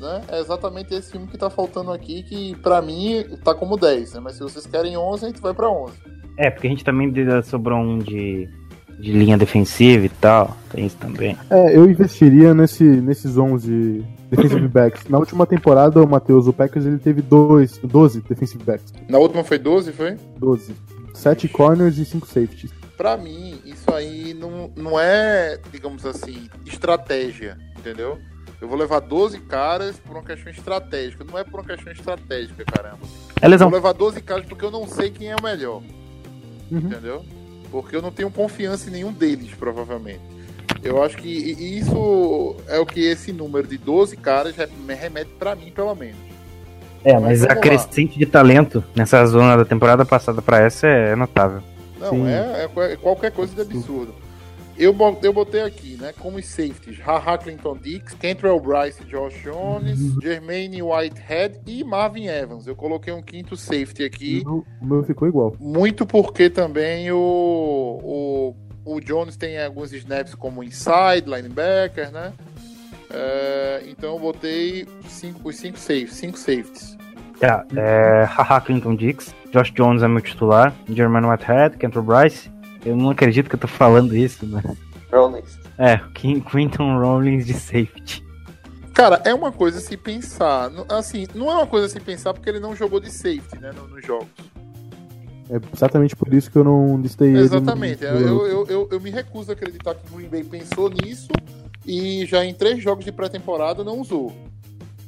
[0.00, 0.22] né?
[0.28, 4.20] É exatamente esse filme que tá faltando aqui que pra mim tá como 10, né?
[4.20, 5.94] Mas se vocês querem 11, a gente vai pra 11.
[6.36, 7.12] É, porque a gente também
[7.42, 8.48] sobrou um de,
[9.02, 10.56] de linha defensiva e tal.
[10.70, 11.36] Tem isso também.
[11.50, 15.08] é, eu investiria nesse, nesses 11 defensive backs.
[15.08, 18.92] Na última temporada, o Matheus, o Packers, ele teve dois, 12 defensive backs.
[19.08, 20.16] Na última foi 12, foi?
[20.38, 20.72] 12.
[21.14, 22.70] 7 corners e 5 safeties.
[22.96, 28.18] Pra mim, isso aí não, não é, digamos assim, estratégia, entendeu?
[28.60, 31.24] Eu vou levar 12 caras por uma questão estratégica.
[31.24, 33.00] Não é por uma questão estratégica, caramba.
[33.40, 33.68] É lesão.
[33.68, 35.82] Vou levar 12 caras porque eu não sei quem é o melhor.
[36.70, 36.78] Uhum.
[36.78, 37.24] Entendeu?
[37.72, 40.20] Porque eu não tenho confiança em nenhum deles, provavelmente.
[40.84, 45.30] Eu acho que isso é o que esse número de 12 caras re- me remete
[45.38, 46.16] pra mim, pelo menos.
[47.02, 51.16] É, mas Mas a crescente de talento nessa zona da temporada passada pra essa é
[51.16, 51.62] notável.
[51.98, 52.28] Não, Sim.
[52.28, 54.14] é, é qualquer coisa de absurdo.
[54.76, 59.98] Eu, eu botei aqui, né, como os safeties, Haha Clinton Dix, Kentrell Bryce, Josh Jones,
[60.22, 62.66] Jermaine Whitehead e Marvin Evans.
[62.66, 65.54] Eu coloquei um quinto safety aqui, O meu ficou igual.
[65.60, 67.16] muito porque também o,
[68.02, 68.56] o,
[68.94, 72.32] o Jones tem alguns snaps como inside, linebacker, né?
[73.10, 76.96] É, então eu botei cinco, os cinco safeties, cinco safeties.
[77.38, 78.24] Tá, é.
[78.24, 82.50] Haha Clinton Dix, Josh Jones é meu titular, German Whitehead, Kentrell Bryce.
[82.84, 84.64] Eu não acredito que eu tô falando isso, mas.
[85.12, 85.58] Rollins.
[85.78, 88.24] É, Quin- Quinton Rollins de safety.
[88.94, 90.70] Cara, é uma coisa a se pensar.
[90.88, 93.72] Assim, não é uma coisa a se pensar porque ele não jogou de safety, né,
[93.74, 94.28] no- nos jogos.
[95.50, 98.04] É exatamente por isso que eu não listei Exatamente.
[98.04, 100.88] é, no- Eu, eu, eu, eu me recuso a acreditar que o Green Bay pensou
[100.88, 101.28] nisso
[101.86, 104.32] e já em três jogos de pré-temporada não usou.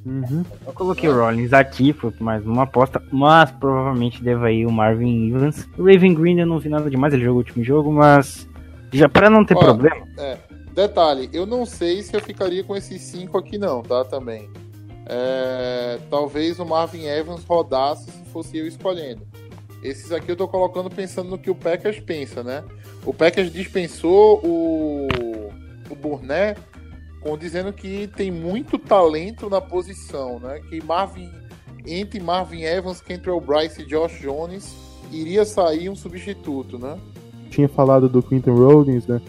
[0.04, 0.44] Uhum.
[0.66, 5.30] Eu coloquei o Rollins aqui, foi mais uma aposta, mas provavelmente deva ir o Marvin
[5.30, 5.66] Evans.
[5.78, 8.48] O Raven Green eu não vi nada demais, ele jogou o último jogo, mas.
[8.92, 10.06] Já pra não ter Ó, problema.
[10.74, 14.04] Detalhe, eu não sei se eu ficaria com esses cinco aqui não, tá?
[14.04, 14.50] Também.
[15.06, 19.22] É, talvez o Marvin Evans rodasse se fosse eu escolhendo.
[19.82, 22.64] Esses aqui eu tô colocando pensando no que o Packers pensa, né?
[23.04, 25.06] O Packers dispensou o,
[25.90, 26.60] o Burnett
[27.24, 30.60] com dizendo que tem muito talento na posição, né?
[30.68, 31.30] Que Marvin
[31.86, 34.74] entre Marvin Evans, Kentrell Bryce e Josh Jones
[35.10, 36.96] iria sair um substituto, né?
[37.50, 39.20] Tinha falado do Quinton Rollins, né?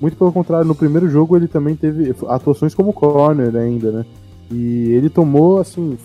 [0.00, 4.06] Muito pelo contrário, no primeiro jogo ele também teve atuações como corner ainda, né?
[4.50, 5.96] E ele tomou, assim,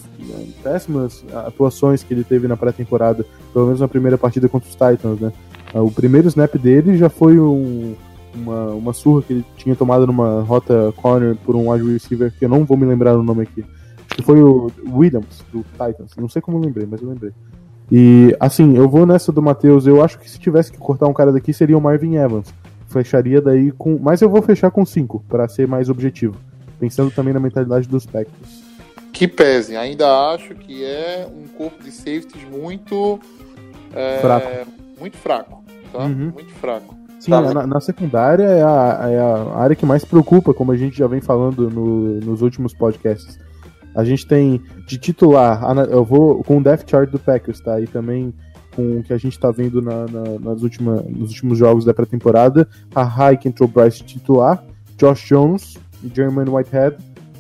[0.64, 5.20] péssimas atuações que ele teve na pré-temporada, pelo menos na primeira partida contra os Titans,
[5.20, 5.34] né?
[5.74, 7.96] O primeiro snap dele já foi um,
[8.34, 12.46] uma, uma surra que ele tinha tomado numa rota corner por um wide receiver, que
[12.46, 13.64] eu não vou me lembrar o nome aqui.
[14.06, 16.16] Acho que foi o Williams, do Titans.
[16.18, 17.32] Não sei como eu lembrei, mas eu lembrei.
[17.92, 19.88] E, assim, eu vou nessa do Matheus.
[19.88, 22.54] Eu acho que se tivesse que cortar um cara daqui, seria o Marvin Evans.
[22.88, 24.00] Fecharia daí com.
[24.00, 26.36] Mas eu vou fechar com 5, para ser mais objetivo.
[26.80, 28.64] Pensando também na mentalidade dos Packers.
[29.12, 29.76] que pese.
[29.76, 33.20] Ainda acho que é um corpo de safeties muito
[33.94, 34.48] é, Fraco.
[35.00, 36.06] muito fraco, tá?
[36.06, 36.32] Uhum.
[36.34, 36.99] Muito fraco.
[37.20, 40.78] Sim, Tá, na, na secundária é a, é a área que mais preocupa, como a
[40.78, 43.38] gente já vem falando no- nos últimos podcasts.
[43.96, 47.80] A gente tem de titular, eu vou com o depth chart do Packers, tá?
[47.82, 48.34] E também
[48.76, 51.94] com o que a gente tá vendo na- na- nas última, nos últimos jogos da
[51.94, 52.68] pré-temporada.
[52.96, 54.64] A High Control Bryce titular,
[54.98, 56.98] Josh Jones e Jermaine Whitehead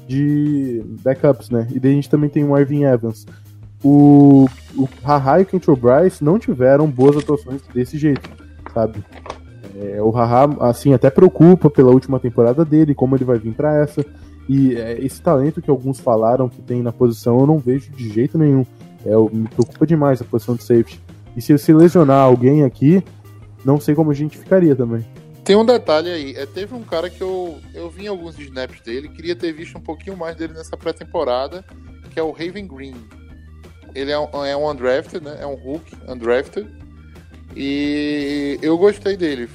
[0.07, 1.67] de backups, né?
[1.71, 3.25] E daí a gente também tem o Marvin Evans.
[3.84, 8.27] O, o Haha e o Bryce não tiveram boas atuações desse jeito,
[8.73, 9.01] sabe?
[9.80, 13.82] É, o Haha, assim, até preocupa pela última temporada dele, como ele vai vir pra
[13.82, 14.05] essa.
[14.47, 18.09] E é, esse talento que alguns falaram que tem na posição, eu não vejo de
[18.09, 18.65] jeito nenhum.
[19.05, 20.99] É, me preocupa demais a posição de safety.
[21.38, 23.01] E se se lesionar alguém aqui,
[23.63, 25.05] não sei como a gente ficaria também.
[25.45, 29.09] Tem um detalhe aí, é, teve um cara que eu, eu vi alguns snaps dele,
[29.09, 31.63] queria ter visto um pouquinho mais dele nessa pré-temporada,
[32.11, 32.95] que é o Raven Green.
[33.95, 35.38] Ele é um, é um undrafted, né?
[35.41, 36.69] É um Hulk undrafted.
[37.56, 39.47] E eu gostei dele.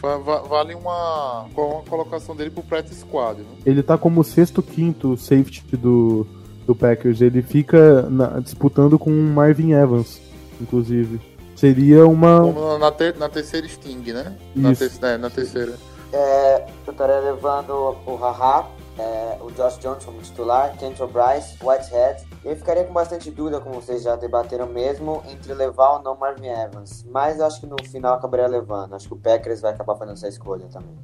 [0.48, 3.40] Vale uma, uma colocação dele pro practice squad.
[3.40, 3.46] Né?
[3.64, 6.26] Ele tá como sexto, quinto safety do,
[6.66, 7.20] do Packers.
[7.20, 10.20] Ele fica na- disputando com o Marvin Evans,
[10.60, 11.20] inclusive.
[11.56, 12.40] Seria uma.
[12.40, 14.36] Como na, na ter- na terceira Sting, né?
[14.54, 14.98] Na, Isso.
[15.00, 15.74] ter- é, na terceira.
[16.12, 17.70] É, eu estaria levando
[18.06, 18.66] o Haha,
[18.98, 22.24] é, o Josh Jones como titular, Kentrell Bryce, Whitehead.
[22.44, 26.46] Eu ficaria com bastante dúvida, como vocês já debateram mesmo, entre levar ou não Marvin
[26.48, 27.04] Evans.
[27.10, 28.94] Mas eu acho que no final acabaria levando.
[28.94, 30.96] Acho que o Packers vai acabar fazendo essa escolha também.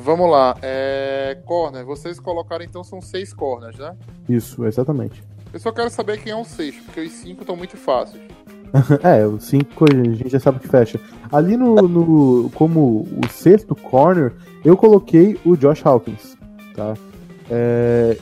[0.00, 0.56] Vamos lá.
[0.62, 1.84] É, corner.
[1.84, 3.96] Vocês colocaram então são seis corners, né?
[4.28, 5.22] Isso, exatamente.
[5.52, 8.22] Eu só quero saber quem é o sexto, porque os cinco estão muito fáceis.
[9.02, 11.00] É, o 5 a gente já sabe que fecha.
[11.32, 16.36] Ali no, no- como o sexto corner, eu coloquei o Josh Hawkins,
[16.76, 16.92] tá?
[17.50, 18.16] É,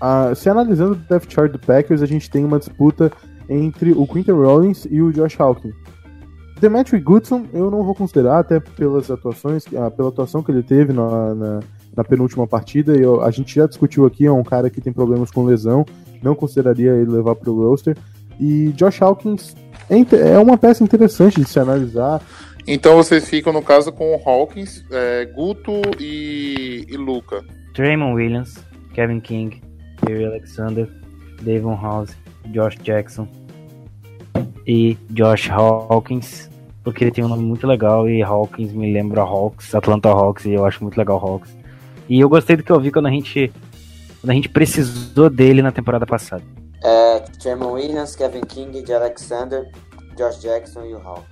[0.00, 3.10] a- se analisando o depth chart do Packers, a gente tem uma disputa
[3.48, 5.74] entre o Quinton Rollins e o Josh Hawkins.
[6.60, 10.92] Demetri Goodson eu não vou considerar, até pelas atuações, ah, pela atuação que ele teve
[10.92, 11.60] na, na,
[11.96, 12.92] na penúltima partida.
[12.94, 15.86] Eu, a gente já discutiu aqui, é um cara que tem problemas com lesão,
[16.22, 17.96] não consideraria ele levar pro roster.
[18.38, 19.54] E Josh Hawkins
[19.88, 22.22] é é uma peça interessante de se analisar.
[22.66, 27.42] Então vocês ficam, no caso, com o Hawkins, é, Guto e, e Luca.
[27.74, 28.54] Draymond Williams,
[28.94, 29.60] Kevin King,
[30.04, 30.88] Terry Alexander,
[31.42, 32.16] Davon House,
[32.46, 33.26] Josh Jackson
[34.66, 36.48] e Josh Hawkins,
[36.84, 40.52] porque ele tem um nome muito legal e Hawkins me lembra Hawks, Atlanta Hawks, e
[40.52, 41.50] eu acho muito legal Hawks.
[42.08, 43.52] E eu gostei do que eu vi quando a gente
[44.20, 46.42] quando a gente precisou dele na temporada passada.
[46.84, 49.70] É, Sherman Williams, Kevin King, de Alexander,
[50.16, 51.24] Josh Jackson e o Hall.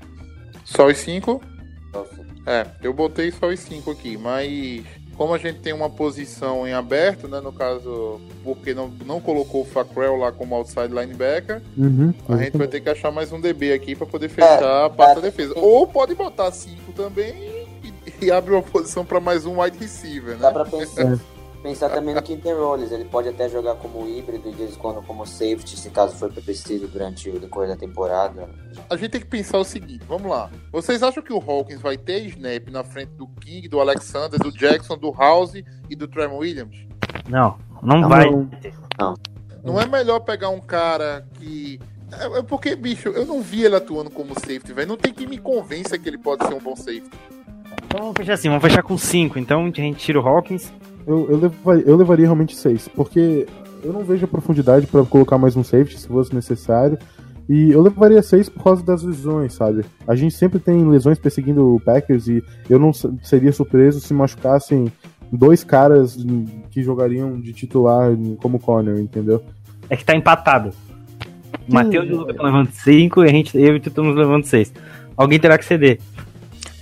[0.64, 1.40] Só os cinco?
[1.88, 4.84] Então, assim, É, eu botei só os cinco aqui, mas
[5.18, 7.40] como a gente tem uma posição em aberto, né?
[7.40, 12.56] No caso, porque não, não colocou o Facrell lá como outside linebacker, Uhum, a gente
[12.56, 15.52] vai ter que achar mais um DB aqui pra poder fechar a parte da defesa.
[15.56, 17.34] Ou pode botar cinco também
[17.82, 20.52] e, e abre uma posição pra mais um wide receiver, Dá né?
[20.52, 21.18] pra pensar,
[21.62, 22.92] pensar também no Quinten Rolls.
[22.92, 26.16] Ele pode até jogar como híbrido e de vez em quando como safety, se caso
[26.16, 28.48] for preciso durante o decorrer da temporada.
[28.88, 30.50] A gente tem que pensar o seguinte, vamos lá.
[30.72, 34.52] Vocês acham que o Hawkins vai ter snap na frente do King, do Alexander, do
[34.52, 35.54] Jackson, do House
[35.88, 36.76] e do Tremor Williams?
[37.28, 38.30] Não, não, Não, vai.
[38.30, 39.14] não.
[39.64, 41.78] Não é melhor pegar um cara que.
[42.10, 44.88] É é porque, bicho, eu não vi ele atuando como safety, velho.
[44.88, 47.10] Não tem que me convença que ele pode ser um bom safety.
[47.84, 49.38] Então vamos fechar assim, vamos fechar com 5.
[49.38, 50.72] Então a gente tira o Hawkins.
[51.08, 53.46] Eu, eu, levaria, eu levaria realmente seis, porque
[53.82, 56.98] eu não vejo a profundidade pra colocar mais um safety se fosse necessário.
[57.48, 59.82] E eu levaria seis por causa das lesões, sabe?
[60.06, 64.12] A gente sempre tem lesões perseguindo o Packers e eu não se- seria surpreso se
[64.12, 64.92] machucassem
[65.32, 66.14] dois caras
[66.70, 68.10] que jogariam de titular
[68.42, 69.42] como corner, entendeu?
[69.88, 70.72] É que tá empatado.
[71.66, 74.14] O Matheus e o Lucas estão levando 5 e a gente, eu e tu estamos
[74.14, 74.70] levando 6.
[75.16, 75.98] Alguém terá que ceder.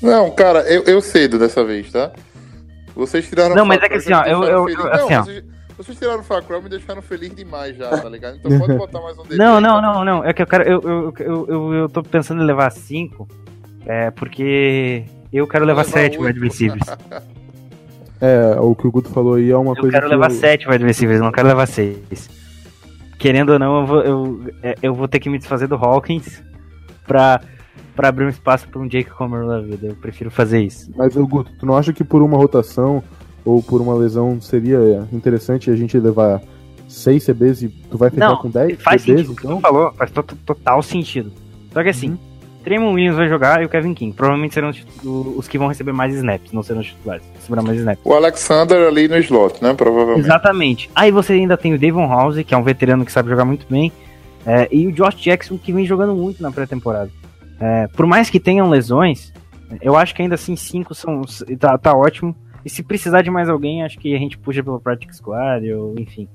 [0.03, 2.11] Não, cara, eu, eu cedo dessa vez, tá?
[2.97, 4.79] Vocês tiraram Não, o mas é que assim, ó, eu- deixaram eu- feliz.
[4.79, 5.23] eu- Não, assim, ó.
[5.23, 5.45] vocês,
[5.77, 8.37] vocês tiraram o Fackrell, me deixaram feliz demais já, tá ligado?
[8.43, 9.37] Então pode botar mais um DB.
[9.37, 10.25] Não, não, não, não.
[10.25, 10.65] É que eu quero.
[10.65, 13.29] Eu, eu, eu, eu, eu tô pensando em levar 5.
[13.85, 16.27] É, porque eu quero levar Levar 7 oito.
[16.27, 16.83] wide receivers.
[18.19, 20.37] É, o que o Guto falou aí é uma Eu coisa quero que levar eu-
[20.37, 22.31] 7 wide receivers, eu não quero levar 6.
[23.19, 26.43] Querendo ou não, eu vou, eu, é, eu vou ter que me desfazer do Hawkins
[27.07, 27.43] pra,
[27.97, 29.89] pra abrir um espaço pra um Jake Comer na vida.
[29.89, 30.91] Eu prefiro fazer isso.
[30.95, 33.03] Mas, Guto, tu não acha que por uma rotação
[33.45, 36.41] ou por uma lesão seria interessante a gente levar
[36.89, 39.47] seis CBs e tu vai fechar Não, com 10 Faz CBs, sentido o que tu
[39.49, 39.61] então?
[39.61, 41.33] falou, faz to- to- total sentido.
[41.73, 42.19] Só que assim, Uhum.
[42.65, 44.13] Tremon Williams vai jogar e o Kevin King.
[44.13, 44.71] Provavelmente serão
[45.05, 47.23] os, que vão receber mais snaps, não serão os titulares.
[47.37, 48.03] Receberão mais snaps.
[48.05, 49.73] O Alexander ali no slot, né?
[49.75, 50.21] Provavelmente.
[50.27, 50.91] Exatamente.
[50.93, 53.65] Aí você ainda tem o Davon House, que é um veterano que sabe jogar muito
[53.71, 53.93] bem,
[54.45, 57.11] é, e o Josh Jackson, que vem jogando muito na pré-temporada.
[57.61, 59.33] É, por mais que tenham lesões,
[59.81, 61.23] eu acho que ainda assim cinco são
[61.59, 62.35] tá, tá ótimo.
[62.65, 65.95] E se precisar de mais alguém, acho que a gente puxa pelo Practice Squad, ou
[65.99, 66.29] enfim.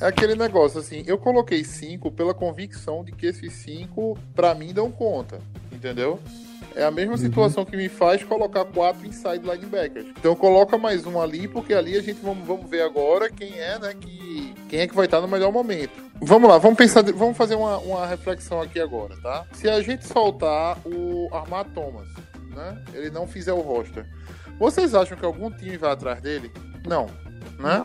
[0.00, 4.72] É aquele negócio assim, eu coloquei cinco pela convicção de que esses cinco, pra mim,
[4.72, 5.40] dão conta.
[5.72, 6.20] Entendeu?
[6.74, 10.06] É a mesma situação que me faz colocar quatro inside linebackers.
[10.18, 13.78] Então coloca mais um ali, porque ali a gente vamos, vamos ver agora quem é,
[13.78, 15.92] né, que quem é que vai estar no melhor momento.
[16.20, 19.44] Vamos lá, vamos pensar, vamos fazer uma, uma reflexão aqui agora, tá?
[19.52, 22.08] Se a gente soltar o Armar Thomas,
[22.54, 24.06] né, ele não fizer o roster,
[24.58, 26.50] vocês acham que algum time vai atrás dele?
[26.86, 27.06] Não,
[27.58, 27.84] né?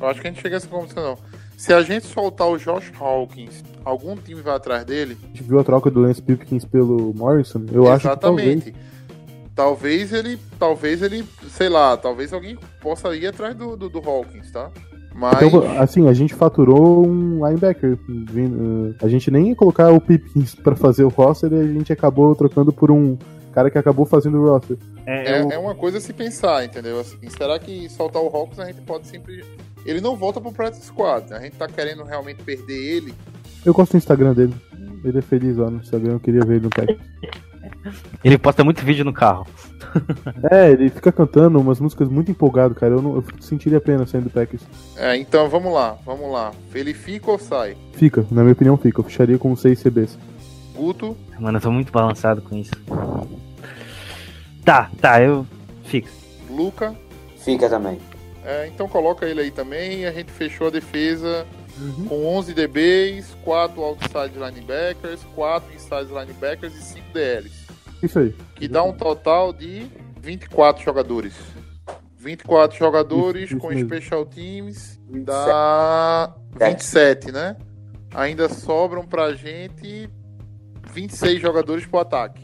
[0.00, 1.18] Eu acho que a gente chega a essa conclusão não.
[1.62, 5.16] Se a gente soltar o Josh Hawkins, algum time vai atrás dele?
[5.22, 8.48] A gente viu a troca do Lance Pipkins pelo Morrison, eu acho que talvez.
[8.66, 8.74] Exatamente.
[9.54, 14.50] Talvez ele, talvez ele, sei lá, talvez alguém possa ir atrás do, do, do Hawkins,
[14.50, 14.72] tá?
[15.14, 17.96] Mas Então, assim, a gente faturou um linebacker.
[19.00, 22.34] A gente nem ia colocar o Pipkins pra fazer o roster e a gente acabou
[22.34, 23.16] trocando por um
[23.52, 24.76] cara que acabou fazendo o roster.
[25.06, 26.98] É, é, eu- é uma coisa a se pensar, entendeu?
[26.98, 29.44] Assim, será que soltar o Hawkins a gente pode sempre.
[29.84, 31.32] Ele não volta pro practice squad.
[31.32, 33.14] A gente tá querendo realmente perder ele.
[33.64, 34.54] Eu gosto do Instagram dele.
[35.04, 36.98] Ele é feliz lá no Instagram, eu queria ver ele no pack.
[38.22, 39.46] Ele posta muito vídeo no carro.
[40.50, 42.94] É, ele fica cantando umas músicas muito empolgado, cara.
[42.94, 44.62] Eu, não, eu sentiria pena saindo do Packers.
[44.96, 46.50] É, então vamos lá, vamos lá.
[46.74, 47.76] Ele fica ou sai?
[47.92, 49.00] Fica, na minha opinião, fica.
[49.00, 50.18] Eu fecharia com 6 CBs.
[50.74, 52.72] Guto, Mano, eu tô muito balançado com isso.
[54.64, 55.46] Tá, tá, eu.
[55.84, 56.08] Fica.
[56.48, 56.94] Luca.
[57.36, 57.98] Fica também.
[58.44, 60.06] É, então coloca ele aí também.
[60.06, 61.46] A gente fechou a defesa
[62.08, 67.54] com 11 DBs, 4 outside linebackers, 4 inside linebackers e 5 DLs.
[68.02, 68.34] Isso aí.
[68.56, 69.86] Que dá um total de
[70.20, 71.34] 24 jogadores.
[72.18, 73.88] 24 jogadores Isso, isso com mesmo.
[73.88, 77.56] special teams dá 27, né?
[78.14, 80.08] Ainda sobram pra gente
[80.92, 82.42] 26 jogadores pro ataque.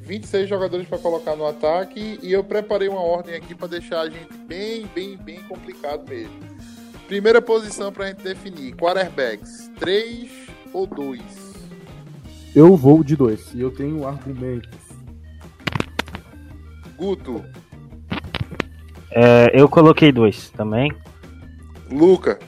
[0.00, 4.10] 26 jogadores para colocar no ataque e eu preparei uma ordem aqui para deixar a
[4.10, 6.34] gente bem, bem, bem complicado mesmo.
[7.06, 10.30] Primeira posição pra gente definir: quarterbacks, 3
[10.72, 11.20] ou 2?
[12.54, 13.54] Eu vou de 2.
[13.54, 14.78] E eu tenho argumentos.
[16.96, 17.42] Guto,
[19.12, 20.92] É, eu coloquei dois também.
[21.90, 22.38] Luca.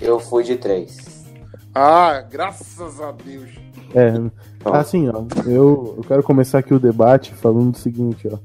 [0.00, 1.26] Eu fui de três.
[1.74, 3.50] Ah, graças a Deus.
[3.94, 4.12] É,
[4.74, 8.36] assim, ó, eu, eu quero começar aqui o debate falando o seguinte, ó.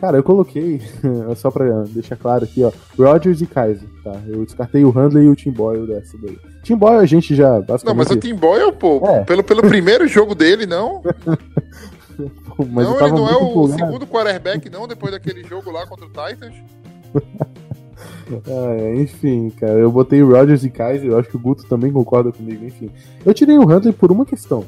[0.00, 0.82] Cara, eu coloquei,
[1.36, 4.12] só pra deixar claro aqui, ó, Rodgers e Kaiser, tá?
[4.26, 6.38] Eu descartei o Handley e o Tim Boyle dessa daí.
[6.62, 7.84] Tim Boyle a gente já basicamente...
[7.86, 9.24] Não, mas o Tim Boyle, pô, É.
[9.24, 11.00] pelo, pelo primeiro jogo dele, não.
[12.70, 13.78] Mas eu não, ele não é o empolgado.
[13.80, 16.54] segundo quarterback, não, depois daquele jogo lá contra o Titans.
[18.46, 21.64] Ah, é, enfim, cara, eu botei o Rodgers e Kaiser, eu acho que o Guto
[21.66, 22.90] também concorda comigo, enfim.
[23.24, 24.64] Eu tirei o Huntley por uma questão.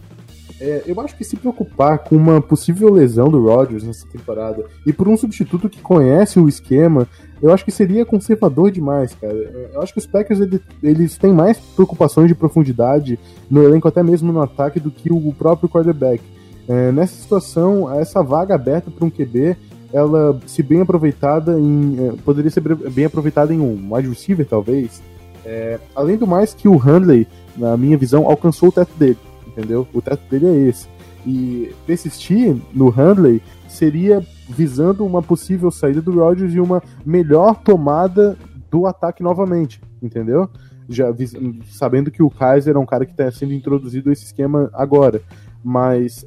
[0.58, 4.92] É, eu acho que se preocupar com uma possível lesão do Rodgers nessa temporada e
[4.92, 7.06] por um substituto que conhece o esquema,
[7.42, 9.34] eu acho que seria conservador demais, cara.
[9.74, 13.18] Eu acho que os Packers ele- eles têm mais preocupações de profundidade
[13.50, 16.22] no elenco, até mesmo no ataque, do que o próprio quarterback.
[16.66, 19.56] É, nessa situação, essa vaga aberta para um QB,
[19.92, 21.96] ela, se bem aproveitada em.
[21.98, 25.00] eh, poderia ser bem aproveitada em um wide receiver, talvez.
[25.44, 27.26] É, além do mais, que o Handley,
[27.56, 29.16] na minha visão, alcançou o teto dele,
[29.56, 29.88] entendeu?
[29.92, 30.88] O teto dele é esse.
[31.24, 38.36] E persistir no Handley seria visando uma possível saída do Rodgers e uma melhor tomada
[38.70, 40.48] do ataque novamente, entendeu?
[40.88, 41.06] Já
[41.70, 45.20] sabendo que o Kaiser é um cara que está sendo introduzido esse esquema agora.
[45.64, 46.24] Mas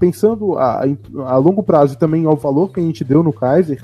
[0.00, 0.82] pensando a,
[1.26, 3.80] a longo prazo e também ao valor que a gente deu no Kaiser,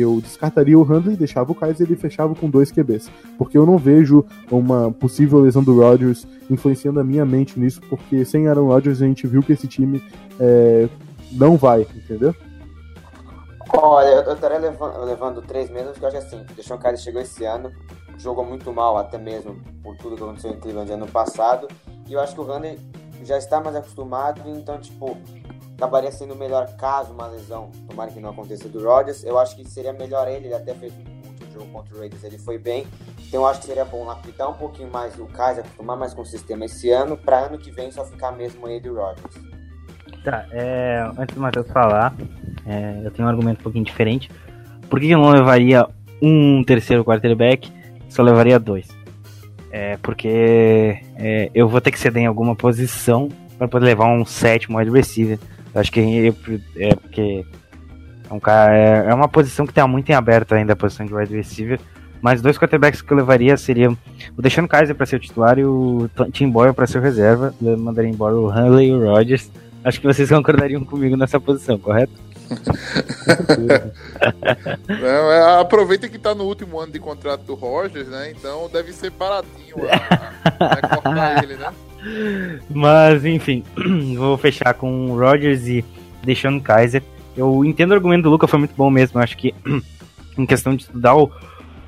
[0.00, 3.10] eu descartaria o Handley, deixava o Kaiser e fechava com dois QBs.
[3.38, 8.24] Porque eu não vejo uma possível lesão do Rodgers influenciando a minha mente nisso, porque
[8.24, 10.02] sem Aaron Rodgers a gente viu que esse time
[10.38, 10.88] é,
[11.32, 12.34] não vai, entendeu?
[13.76, 17.20] Olha, eu, estaria levando, levando três meses, porque eu acho assim, o Deshaun Kaiser chegou
[17.20, 17.72] esse ano,
[18.18, 21.66] jogou muito mal, até mesmo por tudo que aconteceu em Cleveland ano passado,
[22.06, 22.78] e eu acho que o Handley
[23.24, 25.16] já está mais acostumado, então, tipo,
[25.76, 29.68] acabaria sendo melhor caso uma lesão, tomara que não aconteça do Rodgers, eu acho que
[29.68, 32.86] seria melhor ele, ele até fez o último jogo contra o Raiders, ele foi bem,
[33.26, 36.22] então eu acho que seria bom lapidar um pouquinho mais o Kaiser, acostumar mais com
[36.22, 39.34] o sistema esse ano, para ano que vem só ficar mesmo ele e o Rodgers.
[40.24, 42.14] Tá, é, antes do Matheus falar,
[42.64, 44.30] é, eu tenho um argumento um pouquinho diferente.
[44.88, 45.86] Por que eu não levaria
[46.22, 47.70] um terceiro quarterback,
[48.08, 48.88] só levaria dois?
[49.70, 54.24] É, porque é, eu vou ter que ceder em alguma posição para poder levar um
[54.24, 55.38] sétimo wide receiver.
[55.74, 57.44] Acho que eu- é porque
[58.30, 61.04] é, um cara, é, é uma posição que tá muito em aberto ainda a posição
[61.04, 61.80] de wide receiver.
[62.22, 63.98] Mas dois quarterbacks que eu levaria seriam
[64.36, 67.54] o Deixando Kaiser para ser o titular e o Tim Boyle para ser o reserva.
[67.60, 69.50] Eu mandaria embora o Hanley e o Rodgers.
[69.84, 72.12] Acho que vocês concordariam comigo nessa posição, correto?
[74.88, 78.30] Não, é, aproveita que tá no último ano de contrato do Rogers, né?
[78.30, 81.72] Então deve ser baratinho a, a, a cortar ele, né?
[82.70, 83.62] Mas, enfim,
[84.16, 85.84] vou fechar com o Rodgers e
[86.22, 87.02] deixando Kaiser.
[87.36, 89.18] Eu entendo o argumento do Luca, foi muito bom mesmo.
[89.18, 89.54] Eu acho que,
[90.38, 91.30] em questão de estudar o,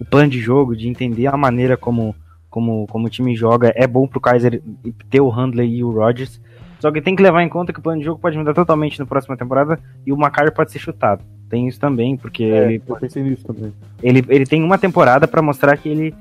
[0.01, 2.15] o plano de jogo, de entender a maneira como,
[2.51, 4.63] como, como o time joga, é bom pro Kaiser
[5.11, 6.41] ter o Handley e o Rodgers.
[6.81, 8.99] Só que tem que levar em conta que o plano de jogo pode mudar totalmente
[8.99, 11.25] na próxima temporada e o Macar pode ser chutado.
[11.49, 13.73] Tem isso também, porque É, ele, eu pensei nisso também.
[14.03, 16.15] ele, ele tem uma temporada pra mostrar que ele,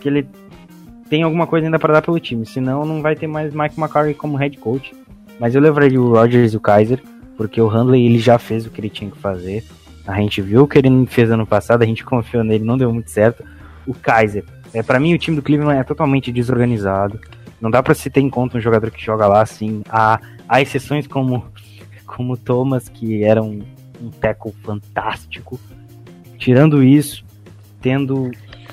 [0.00, 0.26] que ele
[1.10, 2.46] tem alguma coisa ainda pra dar pelo time.
[2.46, 4.94] Senão não vai ter mais Mike McCarthy como head coach.
[5.40, 7.02] Mas eu levaria o Rodgers e o Kaiser,
[7.36, 9.64] porque o Handley ele já fez o que ele tinha que fazer.
[10.06, 12.92] A gente viu o que ele fez ano passado, a gente confiou nele, não deu
[12.92, 13.44] muito certo.
[13.86, 17.18] O Kaiser, é, para mim o time do Cleveland é totalmente desorganizado.
[17.60, 19.82] Não dá pra se ter em conta um jogador que joga lá assim.
[19.88, 21.44] Há, há exceções como
[22.06, 23.62] como Thomas, que era um,
[24.00, 25.58] um tackle fantástico.
[26.38, 27.24] Tirando isso,
[27.80, 28.30] tendo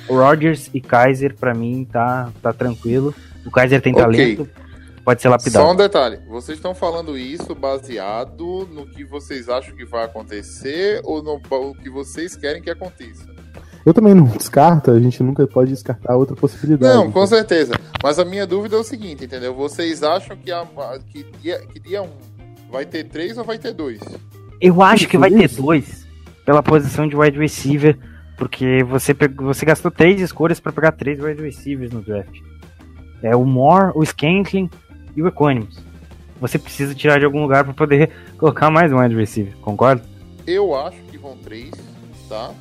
[0.07, 3.13] Rodgers e Kaiser, pra mim, tá, tá tranquilo.
[3.45, 4.03] O Kaiser tem Ok.
[4.03, 4.49] talento,
[5.03, 5.65] pode ser lapidado.
[5.65, 11.01] Só um detalhe, vocês estão falando isso baseado no que vocês acham que vai acontecer
[11.03, 13.25] ou no o que vocês querem que aconteça?
[13.85, 16.93] Eu também não descarto, a gente nunca pode descartar outra possibilidade.
[16.93, 17.73] Não, com certeza.
[18.03, 19.53] Mas a minha dúvida é o seguinte, entendeu?
[19.53, 20.67] Vocês acham que, a,
[21.09, 22.09] que, dia, que dia 1 um
[22.69, 24.01] vai ter três ou vai ter dois?
[24.59, 26.05] Eu acho que vai ter dois
[26.45, 27.97] pela posição de wide receiver,
[28.37, 32.39] porque você, você gastou três escolhas pra pegar três wide receivers no draft.
[33.21, 34.69] É o Moore, o Scantling
[35.15, 35.79] e o Equanimus.
[36.39, 40.03] Você precisa tirar de algum lugar pra poder colocar mais um wide receiver, concorda?
[40.45, 41.71] Eu acho que vão três,
[42.29, 42.53] tá?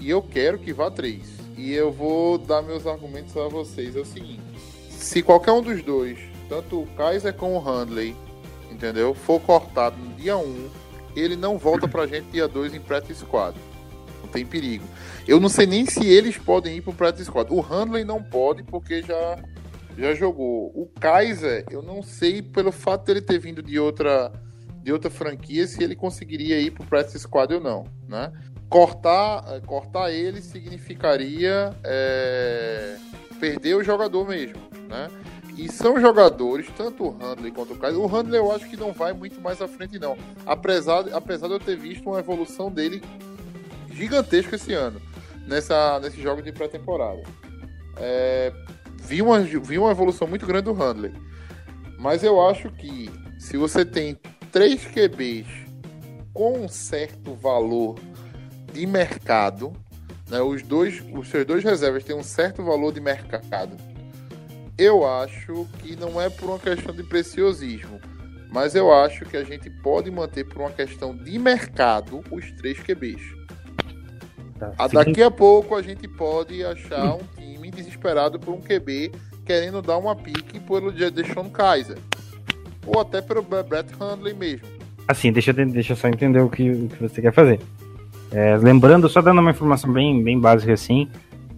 [0.00, 1.32] E eu quero que vá três.
[1.56, 3.94] E eu vou dar meus argumentos a vocês.
[3.94, 4.42] É o seguinte:
[4.90, 8.16] se qualquer um dos dois, tanto o Kaiser como o Handley,
[8.70, 10.68] entendeu, for cortado no dia 1, um,
[11.14, 13.56] ele não volta pra gente dia 2 em practice squad.
[14.34, 14.84] Tem perigo.
[15.28, 17.52] Eu não sei nem se eles podem ir pro practice squad.
[17.52, 19.38] O Handley não pode porque já
[19.96, 20.72] já jogou.
[20.74, 24.32] O Kaiser, eu não sei pelo fato dele ter vindo de outra
[24.82, 28.32] de outra franquia se ele conseguiria ir pro practice squad ou não, né?
[28.68, 32.96] Cortar, eh, cortar ele significaria eh,
[33.38, 35.08] perder o jogador mesmo, né?
[35.56, 38.00] E são jogadores, tanto o Handley quanto o Kaiser.
[38.00, 40.18] O Handley eu acho que não vai muito mais à frente, não.
[40.44, 43.00] Apesar, apesar de eu ter visto uma evolução dele
[43.94, 45.00] gigantesco esse ano,
[45.46, 47.22] nessa, nesse jogo de pré-temporada.
[47.96, 48.52] É,
[49.02, 51.12] vi, uma, vi uma evolução muito grande do Handley.
[51.98, 54.18] Mas eu acho que se você tem
[54.50, 55.46] três QBs
[56.32, 57.98] com um certo valor
[58.72, 59.72] de mercado,
[60.28, 63.76] né, os, dois, os seus dois reservas têm um certo valor de mercado,
[64.76, 68.00] eu acho que não é por uma questão de preciosismo,
[68.50, 72.78] mas eu acho que a gente pode manter por uma questão de mercado os três
[72.80, 73.22] QBs.
[74.58, 74.72] Tá.
[74.78, 79.12] Ah, Daqui a pouco a gente pode achar um time desesperado por um QB
[79.44, 81.98] querendo dar uma pique pelo Deshaun Kaiser.
[82.86, 84.66] Ou até pelo Brett Hundley mesmo.
[85.06, 87.60] Assim, deixa eu, deixa eu só entender o que, o que você quer fazer.
[88.30, 91.08] É, lembrando, só dando uma informação bem, bem básica assim,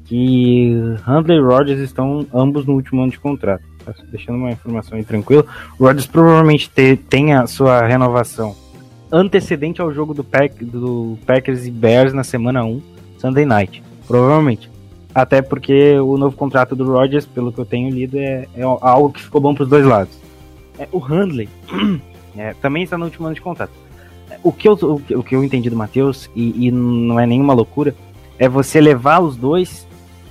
[0.04, 0.72] que
[1.06, 3.62] Handley e Rodgers estão ambos no último ano de contrato.
[3.84, 3.94] Tá?
[4.10, 5.44] Deixando uma informação aí tranquila.
[5.78, 8.54] O Rodgers provavelmente te, tem a sua renovação
[9.10, 12.82] antecedente ao jogo do, Pack, do Packers e Bears na semana 1,
[13.18, 13.82] Sunday Night.
[14.06, 14.70] Provavelmente.
[15.14, 19.10] Até porque o novo contrato do Rodgers, pelo que eu tenho lido, é, é algo
[19.10, 20.18] que ficou bom para os dois lados.
[20.78, 21.48] É, o Handley
[22.36, 23.72] é, também está no último ano de contrato.
[24.42, 27.94] O que eu, o, que eu entendi do Matheus, e, e não é nenhuma loucura,
[28.38, 29.86] é você levar os dois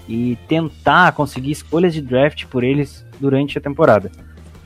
[0.08, 4.12] e tentar conseguir escolhas de draft por eles durante a temporada.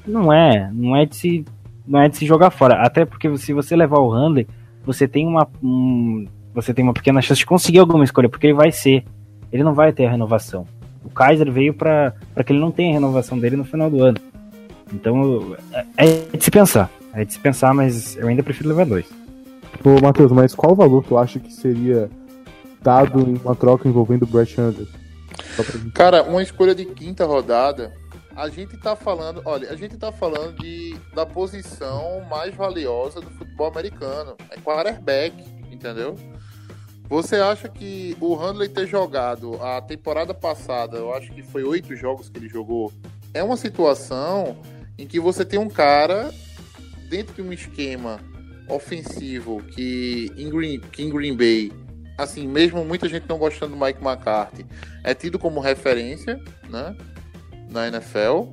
[0.05, 1.45] Não é, não é de se,
[1.89, 2.75] não é de se jogar fora.
[2.83, 4.47] Até porque se você levar o Handley,
[4.85, 8.53] você tem uma, um, você tem uma pequena chance de conseguir alguma escolha, porque ele
[8.53, 9.03] vai ser,
[9.51, 10.67] ele não vai ter a renovação.
[11.03, 12.13] O Kaiser veio para
[12.45, 14.17] que ele não tenha a renovação dele no final do ano.
[14.93, 15.55] Então
[15.97, 19.05] é, é de se pensar, é de se pensar, mas eu ainda prefiro levar dois.
[19.83, 22.09] Ô, Matheus, mas qual valor tu acha que seria
[22.81, 24.87] dado em uma troca envolvendo o Brett gente-
[25.93, 27.93] Cara, uma escolha de quinta rodada,
[28.39, 33.29] a gente tá falando, olha, a gente tá falando de, da posição mais valiosa do
[33.31, 34.37] futebol americano.
[34.49, 35.35] É quarterback,
[35.69, 36.15] entendeu?
[37.09, 41.93] Você acha que o Handley ter jogado a temporada passada, eu acho que foi oito
[41.97, 42.93] jogos que ele jogou,
[43.33, 44.55] é uma situação
[44.97, 46.33] em que você tem um cara
[47.09, 48.21] dentro de um esquema
[48.69, 51.73] ofensivo que em Green, que em Green Bay,
[52.17, 54.65] assim, mesmo muita gente não gostando do Mike McCarthy,
[55.03, 56.95] é tido como referência, né,
[57.69, 58.47] na NFL.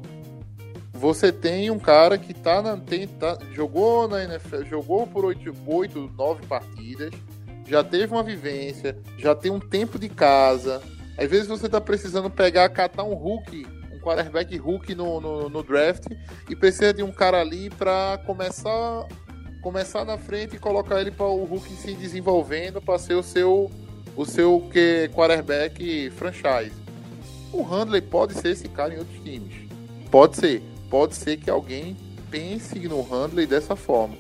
[0.93, 5.55] Você tem um cara que tá na, tem, tá- jogou na NFL, jogou por 8,
[5.67, 7.11] 8, 9 partidas,
[7.67, 10.81] já teve uma vivência, já tem um tempo de casa.
[11.19, 15.63] Às vezes você tá precisando pegar, catar um Hulk, um quarterback Hulk no, no, no
[15.63, 16.07] draft
[16.49, 19.07] e precisa de um cara ali para começar
[19.63, 23.69] começar na frente e colocar ele para o Hulk se desenvolvendo para ser o seu
[24.17, 26.86] o seu que quarterback franchise.
[27.57, 29.55] O Handley pode ser esse cara em outros times.
[30.11, 30.63] Pode ser.
[30.91, 31.97] Pode ser que alguém
[32.31, 34.17] pense no Handley dessa forma.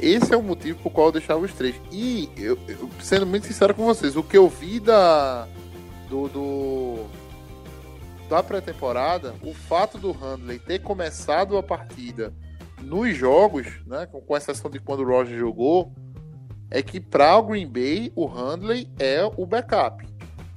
[0.00, 1.76] Esse é o motivo por qual eu deixava os três.
[1.92, 5.46] E, eu, eu- sendo muito sincero com vocês, o que eu vi da.
[6.10, 6.28] do.
[6.28, 7.06] do-
[8.28, 12.32] da pré-temporada, o fato do Handley ter começado a partida
[12.80, 15.92] nos jogos, né, com, com exceção de quando o Roger jogou,
[16.70, 20.02] é que para o Green Bay, o Handley é o backup.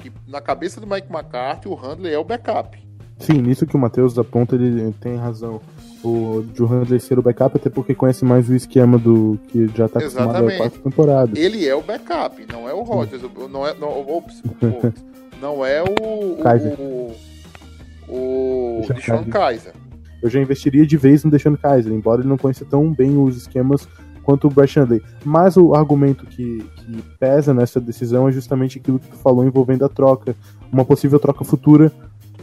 [0.06, 2.78] Que na cabeça do Mike McCarthy, o Handley é o backup.
[3.18, 5.60] Sim, nisso que o Matheus aponta, ele tem razão.
[6.03, 9.88] O Joe Handley ser o backup, até porque conhece mais o esquema do que já
[9.88, 10.58] tá acostumado há Exatamente.
[10.58, 11.39] quatro temporadas.
[11.39, 15.03] Ele é o backup, não é o Rodgers, não é, não, ops, ops,
[15.41, 16.80] não é o Kaiser.
[16.80, 17.16] o,
[18.08, 19.74] o, Deshaun Kaiser.
[20.22, 23.38] Eu já investiria de vez no deixando Kaiser, embora ele não conheça tão bem os
[23.38, 23.88] esquemas
[24.26, 25.01] quanto o Brett Hundley.
[25.23, 29.86] Mas o argumento que, que pesa nessa decisão é justamente aquilo que tu falou envolvendo
[29.86, 30.36] a troca,
[30.71, 31.91] uma possível troca futura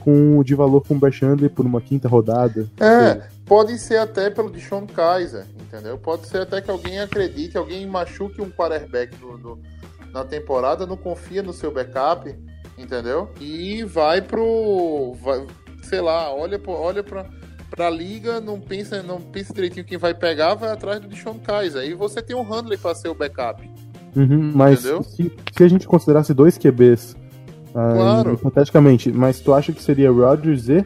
[0.01, 2.67] com de valor com o Brett Hundley por uma quinta rodada.
[2.81, 5.99] É, pode ser até pelo Deshaun Kaiser, entendeu?
[5.99, 9.59] Pode ser até que alguém acredite, alguém machuque um quarterback no, no-
[10.13, 12.35] na temporada, não confia no seu backup,
[12.77, 13.31] entendeu?
[13.41, 15.15] E vai pro.
[15.23, 15.47] vai-
[15.85, 17.27] sei lá, olha, olha pra,
[17.75, 21.81] pra liga, não pensa, não pensa direitinho quem vai pegar, vai atrás do Deshaun Kaiser.
[21.81, 23.69] Aí você tem um Handley pra ser o backup.
[24.15, 27.17] Uhum, mas se, se a gente considerasse dois QBs,
[27.75, 28.35] ah, Claro.
[28.35, 30.85] hipoteticamente, mas tu acha que seria Rodgers e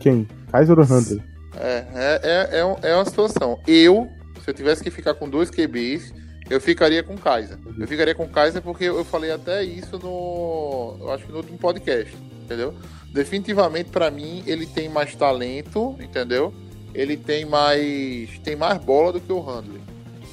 [0.00, 0.28] quem?
[0.50, 1.22] Kaiser ou Hundley?
[1.58, 3.58] É, é, é, é, é uma situação.
[3.66, 4.06] Eu,
[4.44, 6.12] se eu tivesse que ficar com dois QBs,
[6.50, 7.56] eu ficaria com Kaiser.
[7.78, 10.96] Eu ficaria com Kaiser porque eu falei até isso no.
[11.00, 12.74] Eu acho que no último podcast, entendeu?
[13.12, 16.52] Definitivamente, pra mim, ele tem mais talento, entendeu?
[16.94, 18.38] Ele tem mais.
[18.42, 19.80] tem mais bola do que o Handley.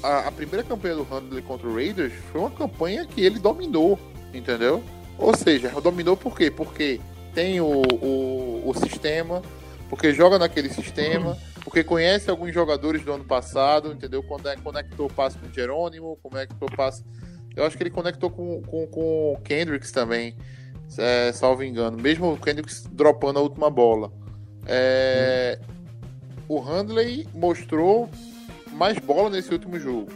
[0.02, 3.98] A, a primeira campanha do Handley contra o Raiders foi uma campanha que ele dominou,
[4.32, 4.82] entendeu?
[5.18, 6.50] Ou seja, dominou por quê?
[6.50, 6.98] Porque
[7.34, 9.42] tem o, o, o sistema,
[9.88, 14.22] porque joga naquele sistema, porque conhece alguns jogadores do ano passado, entendeu?
[14.22, 17.04] Quando é, conectou o passe com o Jerônimo, conectou o passe.
[17.54, 20.34] Eu acho que ele conectou com, com, com o Kendricks também,
[20.98, 21.96] é, salvo engano.
[22.00, 24.12] Mesmo o Kendricks dropando a última bola.
[24.66, 25.58] É,
[26.48, 28.08] O Handley mostrou
[28.72, 30.08] mais bola nesse último jogo.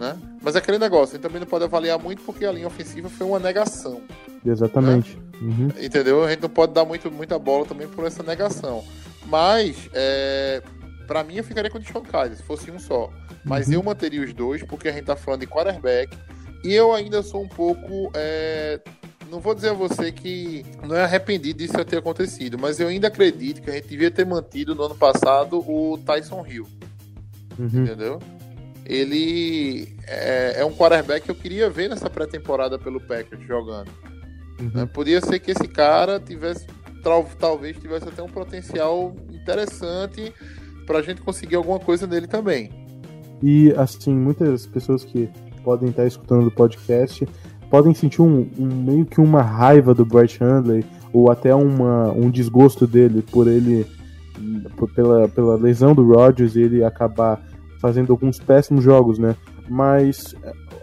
[0.00, 0.16] Né?
[0.42, 3.08] Mas é aquele negócio, a gente também não pode avaliar muito porque a linha ofensiva
[3.08, 4.02] foi uma negação.
[4.44, 5.18] Exatamente.
[5.40, 5.68] Uhum.
[5.80, 6.22] Entendeu?
[6.24, 8.84] A gente não pode dar muito, muita bola também por essa negação.
[9.26, 10.62] Mas, é,
[11.06, 13.10] para mim, eu ficaria com o Deshaun Kaiser, se fosse um só.
[13.44, 13.74] Mas Uhum.
[13.74, 16.16] eu manteria os dois, porque a gente tá falando de quarterback.
[16.62, 18.10] E eu ainda sou um pouco.
[18.14, 18.80] é,
[19.30, 23.08] não vou dizer a você que não é arrependido disso ter acontecido, mas eu ainda
[23.08, 26.66] acredito que a gente devia ter mantido no ano passado o Tyson Hill
[27.58, 27.66] Uhum.
[27.84, 28.18] entendeu?
[28.84, 33.90] Ele é, é um quarterback que eu queria ver nessa pré-temporada pelo Packers jogando.
[34.60, 34.70] Uhum.
[34.74, 34.86] né?
[34.86, 36.66] Podia ser que esse cara tivesse,
[37.02, 40.32] tal- talvez tivesse até um potencial interessante
[40.86, 42.70] pra gente conseguir alguma coisa nele também.
[43.42, 45.28] E assim, muitas pessoas que
[45.64, 47.26] podem estar escutando o podcast
[47.70, 52.30] podem sentir um, um- meio que uma raiva do Brett Handley ou até uma, um
[52.30, 53.86] desgosto dele por ele
[54.76, 57.42] por- pela, pela lesão do Rodgers e ele acabar
[57.80, 59.34] fazendo alguns péssimos jogos, né?
[59.68, 60.34] Mas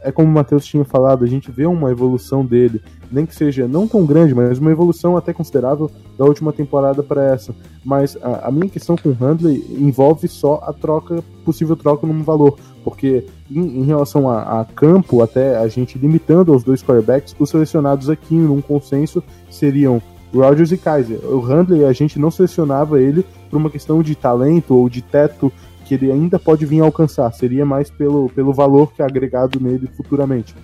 [0.02, 2.82] é como o Matheus tinha falado, a gente vê uma evolução dele,
[3.14, 7.24] nem que seja não tão grande, mas uma evolução até considerável da última temporada para
[7.24, 7.54] essa.
[7.84, 12.24] Mas a, a minha questão com o Handley envolve só a troca, possível troca num
[12.24, 17.36] valor, porque em, em relação a, a campo, até a gente limitando aos dois quarterbacks,
[17.40, 20.02] os selecionados aqui num consenso seriam
[20.34, 21.20] Rodgers e Kaiser.
[21.26, 25.52] O Handley a gente não selecionava ele por uma questão de talento ou de teto
[25.86, 29.88] que ele ainda pode vir alcançar, seria mais pelo, pelo valor que é agregado nele
[29.96, 30.56] futuramente.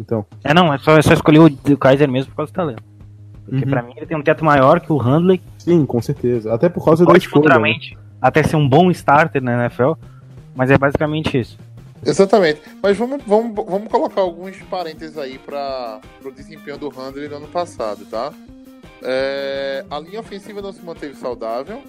[0.00, 2.54] Então, É, não, é só, é só escolher o, o Kaiser mesmo por causa do
[2.56, 2.82] talento.
[3.44, 3.70] Porque Uhum.
[3.70, 6.54] pra mim ele tem um teto maior que o Handley, sim, com certeza.
[6.54, 7.42] Até por causa da pode escolha.
[7.42, 7.48] né?
[7.48, 9.92] futuramente até ser um bom starter na NFL,
[10.54, 11.58] mas é basicamente isso.
[12.04, 12.60] Exatamente.
[12.82, 17.48] Mas vamos, vamos, vamos colocar alguns parênteses aí para o desempenho do Handley no ano
[17.48, 18.32] passado, tá?
[19.02, 21.82] É, a linha ofensiva não se manteve saudável.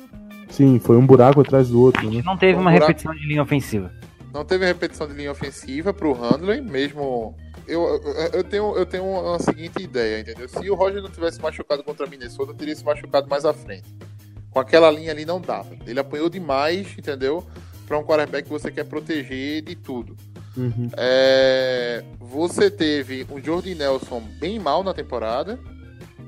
[0.49, 2.21] Sim, foi um buraco atrás do outro, né?
[2.25, 2.87] Não teve Um uma buraco.
[2.87, 3.91] repetição de linha ofensiva.
[4.33, 7.35] Não teve repetição de linha ofensiva pro Handley, mesmo.
[7.67, 8.01] Eu,
[8.33, 10.47] eu, tenho, eu tenho uma seguinte ideia, entendeu?
[10.49, 13.87] Se o Roger não tivesse machucado contra a Minnesota, teria se machucado mais à frente.
[14.49, 15.69] Com aquela linha ali não dava.
[15.87, 17.45] Ele apanhou demais, entendeu?
[17.87, 20.17] Para um quarterback que você quer proteger de tudo.
[20.57, 20.89] Uhum.
[20.97, 25.57] É, você teve o Jordi Nelson bem mal na temporada,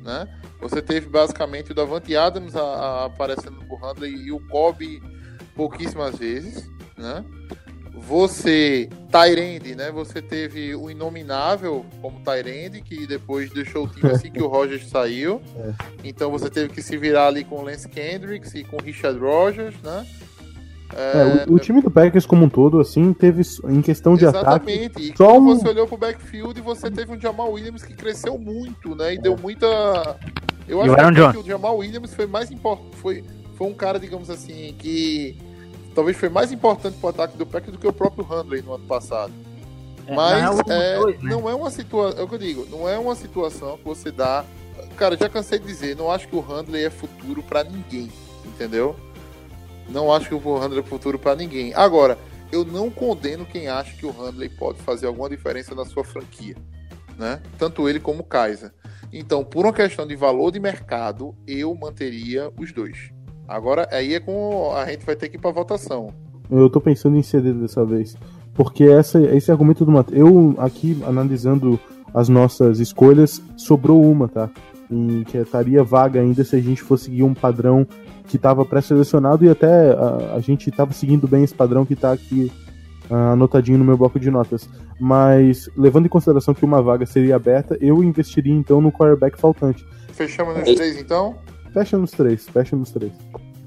[0.03, 0.27] né?
[0.61, 5.01] Você teve basicamente o Davante Adams a- a- aparecendo pro Handley e o Kobe
[5.55, 6.65] pouquíssimas vezes,
[6.97, 7.23] né?
[8.07, 9.91] Você, Tyrande, né?
[9.91, 14.87] Você teve o Inominável como Tyrande, que depois deixou o time assim que o Rogers
[14.89, 15.41] saiu.
[16.03, 19.17] Então você teve que se virar ali com o Lance Kendricks e com o Richard
[19.19, 20.05] Rogers, né?
[20.95, 24.69] É, o, o time do Packers como um todo, assim, teve em questão de ataque.
[24.71, 25.11] Exatamente.
[25.11, 28.37] E só quando um- você olhou pro backfield, você teve um Jamal Williams que cresceu
[28.37, 29.15] muito, né?
[29.15, 29.65] E deu muita.
[30.67, 31.37] Eu E acho que Jones?
[31.37, 32.95] o Jamal Williams foi mais importante.
[32.97, 33.23] Foi,
[33.55, 35.35] foi um cara, digamos assim, que
[35.93, 38.85] talvez foi mais importante pro ataque do Packers do que o próprio Handley no ano
[38.85, 39.33] passado.
[40.07, 41.29] É, Mas real, os é, dois, né?
[41.29, 42.19] não é uma situação.
[42.19, 44.45] É o que eu digo, não é uma situação que você dá.
[44.97, 48.11] Cara, já cansei de dizer, não acho que o Handley é futuro pra ninguém,
[48.45, 48.95] entendeu?
[49.89, 51.73] Não acho que o Handley é futuro pra ninguém.
[51.73, 52.17] Agora,
[52.51, 56.55] eu não condeno quem acha que o Handley pode fazer alguma diferença na sua franquia,
[57.17, 57.41] né?
[57.57, 58.71] Tanto ele como o Kaiser.
[59.11, 63.11] Então, por uma questão de valor de mercado, eu manteria os dois.
[63.47, 66.13] Agora, aí é com a gente vai ter que ir pra votação.
[66.49, 68.15] Eu tô pensando em ceder dessa vez.
[68.53, 70.19] Porque essa, esse argumento do Matheus.
[70.19, 71.79] Eu, aqui, analisando
[72.13, 74.49] as nossas escolhas, sobrou uma, tá?
[74.89, 77.87] Em que estaria vaga ainda se a gente fosse seguir um padrão
[78.27, 82.11] que estava pré-selecionado e até a, a gente estava seguindo bem esse padrão que tá
[82.11, 82.51] aqui
[83.09, 84.69] ah, anotadinho no meu bloco de notas.
[84.99, 89.85] Mas, levando em consideração que uma vaga seria aberta, eu investiria então no quarterback faltante.
[90.09, 91.35] Fechamos nos três, então?
[91.73, 93.11] Fecha nos três, fecha nos três.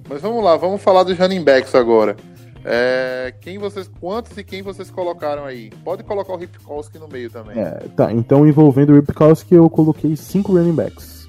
[0.08, 2.16] Mas vamos lá, vamos falar dos running backs agora.
[2.64, 5.70] É, quem vocês, quantos e quem vocês colocaram aí?
[5.84, 7.58] Pode colocar o Ripkowski no meio também.
[7.58, 11.26] É, tá, então envolvendo o Ripkowski eu coloquei cinco running backs.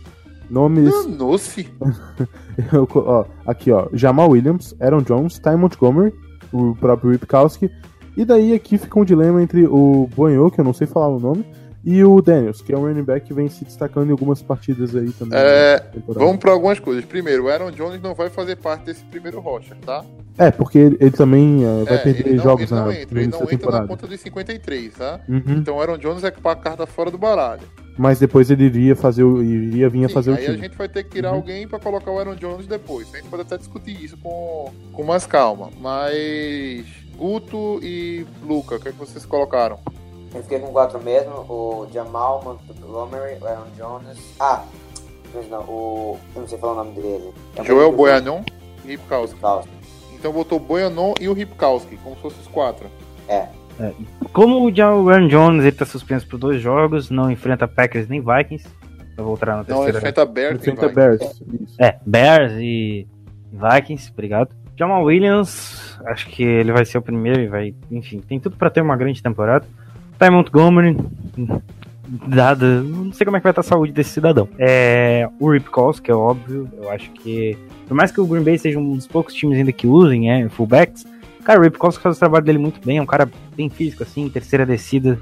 [0.49, 0.91] Nomes.
[0.91, 1.67] Danou-se.
[2.73, 3.87] Eu ó, aqui, ó.
[3.93, 6.13] Jamal Williams, Aaron Jones, Ty Montgomery,
[6.51, 7.69] o próprio Ripkowski.
[8.15, 11.19] E daí aqui fica um dilema entre o Bonho, que eu não sei falar o
[11.19, 11.45] nome,
[11.89, 14.93] e o Daniels, que é um running back que vem se destacando em algumas partidas
[14.93, 15.39] aí também.
[15.39, 16.25] É, na temporada.
[16.25, 17.05] Vamos para algumas coisas.
[17.05, 20.03] Primeiro, o Aaron Jones não vai fazer parte desse primeiro roster, tá?
[20.37, 23.37] É, porque ele, ele também é, vai É, perder não, jogos na entra, ele não
[23.37, 23.87] entra na temporada.
[23.87, 25.19] conta dos 53, tá?
[25.29, 25.41] Uhum.
[25.47, 27.61] Então o Aaron Jones é a carta fora do baralho.
[27.97, 30.57] Mas depois ele iria fazer o, iria vir a fazer o aí a time.
[30.59, 31.37] gente vai ter que tirar Uhum.
[31.37, 33.07] alguém para colocar o Aaron Jones depois.
[33.13, 35.69] A gente pode até discutir isso com, com mais calma.
[35.79, 36.85] Mas
[37.17, 39.79] Guto e Luca, o que, é que vocês colocaram?
[40.33, 44.17] Eu fiquei com quatro mesmo, o Jamal Montgomery, o Aaron Jones.
[44.39, 44.63] Ah,
[45.33, 46.17] mas não, o.
[46.35, 47.33] Eu não sei falar o nome dele.
[47.55, 48.43] É o Joel Boyanon
[48.83, 49.39] e Ripkowski.
[49.39, 49.69] Falso.
[50.13, 52.87] Então botou Boyanon e o Ripkowski, como se fossem os quatro.
[53.27, 53.47] É.
[54.33, 58.67] Como o Aaron Jones ele tá suspenso por dois jogos, não enfrenta Packers nem Vikings.
[59.15, 59.97] Vai voltar na Não, terceira.
[59.97, 61.43] enfrenta Bears e Enfrenta Vikings.
[61.43, 61.75] Bears.
[61.79, 63.07] É, Bears e
[63.51, 64.55] Vikings, obrigado.
[64.75, 68.69] Jamal Williams, acho que ele vai ser o primeiro e vai, enfim, tem tudo pra
[68.69, 69.65] ter uma grande temporada.
[70.19, 70.97] Ty Montgomery,
[72.27, 74.47] dada, não sei como é que vai estar a saúde desse cidadão.
[74.57, 77.57] É, o Rip Calls, que é óbvio, eu acho que,
[77.87, 80.47] por mais que o Green Bay seja um dos poucos times ainda que usem, é,
[80.49, 81.05] fullbacks,
[81.43, 84.03] cara, o Rip Calls faz o trabalho dele muito bem, é um cara bem físico,
[84.03, 85.19] assim, terceira descida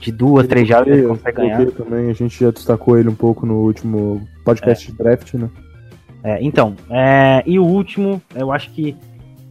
[0.00, 1.66] de duas, três jardas, ele consegue ganhar.
[1.72, 5.48] também, a gente já destacou ele um pouco no último podcast de draft, né?
[6.22, 8.96] É, então, é, e o último, eu acho que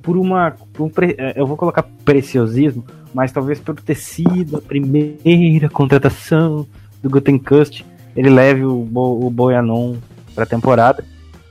[0.01, 0.51] por uma.
[0.73, 2.85] por um é, eu vou colocar preciosismo,
[3.15, 6.67] mas talvez por ter sido a primeira contratação
[7.01, 9.95] do Gutenkust, ele leve o, Bo, o Boyanon
[10.35, 11.01] pra temporada.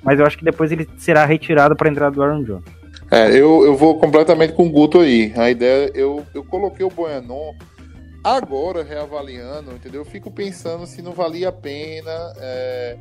[0.03, 2.65] Mas eu acho que depois ele será retirado pra entrada do Aaron Jones.
[3.11, 5.32] É, eu, eu vou completamente com o Guto aí.
[5.36, 7.55] A ideia, eu, eu coloquei o Boyanon
[8.23, 10.03] agora reavaliando, entendeu?
[10.03, 12.11] Eu fico pensando se não valia a pena.
[12.39, 12.97] é,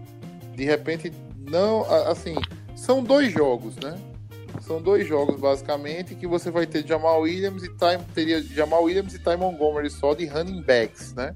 [0.55, 1.11] de repente,
[1.49, 1.83] não.
[1.83, 2.35] a- Assim,
[2.75, 3.95] são dois jogos, né?
[4.61, 9.13] São dois jogos, basicamente, que você vai ter Jamal Williams e Ty, teria Jamal Williams
[9.13, 11.33] e Ty Montgomery só de running backs, né?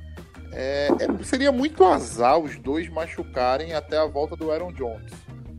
[0.53, 5.11] É, é- seria muito azar os dois machucarem até a volta do Aaron Jones.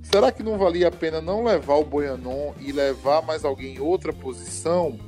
[0.03, 3.81] Será que não valia a pena não levar o Boyanon e levar mais alguém em
[3.81, 4.99] outra posição?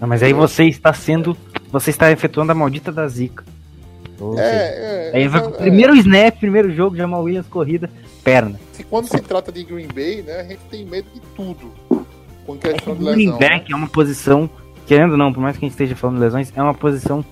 [0.00, 1.36] Não, mas aí você está sendo.
[1.72, 3.44] Você está efetuando a maldita da zica.
[4.20, 7.90] Ou seja, É, é, aí vai, é, primeiro snap, primeiro jogo, Jamal Williams, corrida,
[8.22, 8.60] perna.
[8.74, 11.70] Se quando se trata de Green Bay, né, a gente tem medo de tudo
[12.46, 13.38] com questão de O running lesão.
[13.40, 13.48] né?
[13.48, 14.50] back é uma posição,
[14.86, 17.24] querendo ou não, por mais que a gente esteja falando de lesões, é uma posição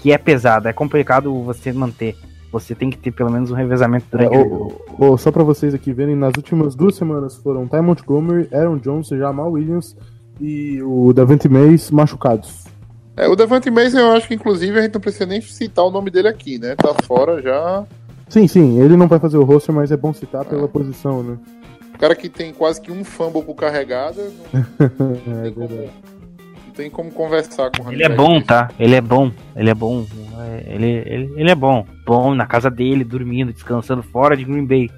[0.00, 2.16] que é pesada, é complicado você manter.
[2.50, 5.90] Você tem que ter pelo menos um revezamento durante É, o só pra vocês aqui
[5.92, 9.96] verem, nas últimas duas semanas foram Ty Montgomery, Aaron Jones, Jamal Williams
[10.38, 12.64] e o Davante Mays machucados.
[13.16, 15.90] É, o Devante Mason, eu acho que inclusive a gente não precisa nem citar o
[15.90, 16.74] nome dele aqui, né?
[16.76, 17.84] Tá fora já.
[18.32, 21.36] Sim, sim, ele não vai fazer o roster, mas é bom citar pela posição, né?
[21.94, 24.30] O cara que tem quase que um fumble por carregada,
[24.98, 25.68] não É, tem como,
[26.66, 28.46] não tem como conversar com o running Ele é bom, desse.
[28.46, 28.70] tá?
[28.78, 30.06] Ele é bom, ele é bom.
[30.40, 31.84] É, Ele, ele, ele é bom.
[32.06, 34.90] Bom na casa dele, dormindo, descansando fora de Green Bay.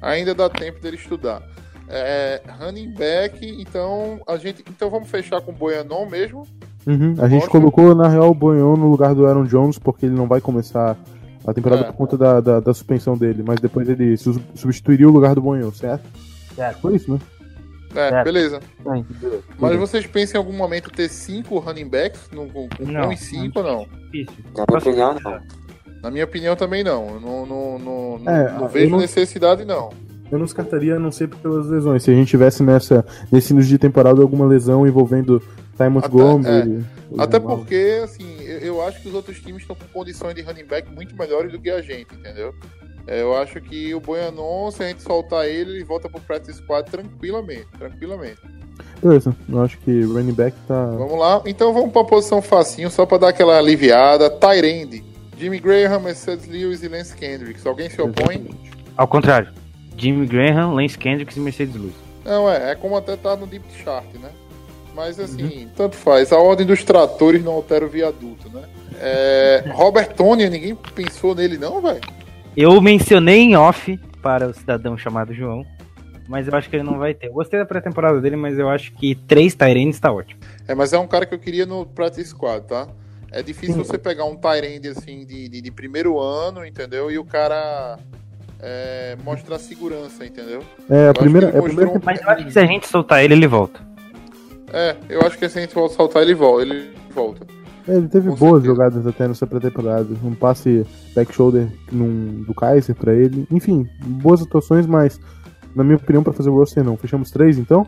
[0.00, 1.42] Ainda dá tempo dele estudar.
[1.88, 6.46] É, running back, então a gente, então vamos fechar com o Boyanon mesmo.
[6.86, 7.70] Uhum, A gente Ótimo.
[7.70, 10.96] colocou, na real, o Bonhão no lugar do Aaron Jones, porque ele não vai começar
[11.46, 11.84] a temporada É.
[11.86, 15.40] por conta da, da, da suspensão dele, mas depois ele su- substituiu o lugar do
[15.42, 16.04] Bonhão, certo?
[16.54, 16.80] Certo.
[16.80, 17.18] Foi isso, né?
[17.94, 18.24] É, Certo.
[18.24, 18.60] beleza.
[18.82, 19.04] Sim.
[19.58, 23.08] Mas vocês pensam em algum momento ter cinco running backs no, com, Não.
[23.08, 23.86] um e cinco ou não?
[24.10, 24.44] Difícil.
[24.56, 25.40] Na minha opinião, não.
[26.02, 27.06] Na minha opinião também não.
[27.14, 27.78] Eu não, não,
[28.18, 29.90] não, É, não vejo não- necessidade não.
[30.30, 32.02] Eu não descartaria, a não ser pelas lesões.
[32.02, 35.42] Se a gente tivesse nessa, nesse início de temporada alguma lesão envolvendo
[35.82, 36.84] Ty Montgomery.
[37.10, 40.42] o Até porque, assim, eu, eu acho que os outros times estão com condições de
[40.42, 42.54] running back muito melhores do que a gente, entendeu?
[43.06, 46.58] É, Eu acho que o Boyanon, se a gente soltar ele, ele volta pro practice
[46.58, 48.40] squad tranquilamente, tranquilamente.
[49.02, 50.86] Beleza, eu acho que o running back tá.
[50.86, 54.30] Vamos lá, então vamos pra posição facinho, só pra dar aquela aliviada.
[54.30, 55.04] Tyrande,
[55.36, 57.66] Jimmy Graham, Mercedes Lewis e Lance Kendricks.
[57.66, 58.48] Alguém se opõe?
[58.96, 59.48] Ao contrário.
[59.96, 61.94] Jimmy Graham, Lance Kendricks e Mercedes Lewis.
[62.24, 64.30] Não, é, é como até tá no Deep Chart, né?
[64.94, 66.32] Mas assim, tanto faz.
[66.32, 68.62] A ordem dos tratores não altera o viaduto, né?
[69.00, 72.00] É, Robert Tony, ninguém pensou nele, não, velho?
[72.56, 75.64] Eu mencionei em off para o cidadão chamado João,
[76.28, 77.28] mas eu acho que ele não vai ter.
[77.28, 80.38] Eu gostei da pré-temporada dele, mas eu acho que três Tyrands tá ótimo.
[80.68, 82.86] É, mas é um cara que eu queria no Practice Squad, tá?
[83.32, 87.10] É difícil você pegar um Tyrande assim de, de, de primeiro ano, entendeu?
[87.10, 87.98] E o cara
[88.60, 90.62] é, mostrar segurança, entendeu?
[90.90, 91.48] É, a acho primeira.
[91.48, 93.80] É a primeira um- Mas eu acho que se a gente soltar ele, ele volta.
[94.72, 96.62] É, eu acho que se a gente saltar, ele volta.
[96.62, 97.46] Ele volta.
[97.86, 98.66] É, ele teve Com boas certeza.
[98.66, 100.08] jogadas até nessa pré-temporada.
[100.24, 103.46] Um passe back shoulder num, do Kaiser pra ele.
[103.50, 105.18] Enfim, boas atuações, mas
[105.74, 106.96] na minha opinião, pra fazer o roster não.
[106.96, 107.86] Fechamos três então?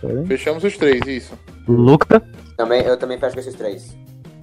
[0.00, 0.26] Pera aí.
[0.26, 1.34] Fechamos os três, isso.
[1.68, 2.22] Luca,
[2.56, 3.96] Também, eu também fecho esses três.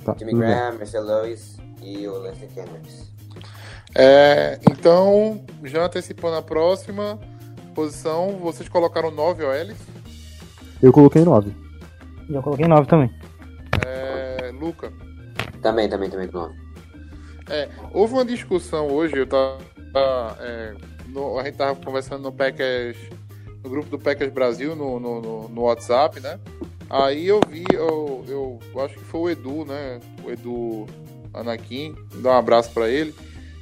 [0.03, 0.33] Tá, Jimmy.
[0.33, 3.11] Graham, Marcel Lewis e o Lance Kendricks.
[3.95, 7.19] É, então, já antecipando a próxima
[7.75, 9.77] posição, vocês colocaram 9 OLs.
[10.81, 11.53] Eu coloquei nove.
[12.29, 13.09] Eu coloquei nove também.
[13.85, 14.91] É, Luca,
[15.61, 16.55] Também, também, também com nove.
[17.93, 19.57] houve uma discussão hoje, eu tava.
[20.39, 20.73] é,
[21.07, 22.97] no- a gente tava conversando no Packers,
[23.63, 26.39] no grupo do Packers Brasil, no, no, no- no WhatsApp, né?
[26.89, 29.99] Aí eu vi, eu, eu acho que foi o Edu, né?
[30.23, 30.85] O Edu
[31.33, 33.13] Anakin, dá um abraço pra ele.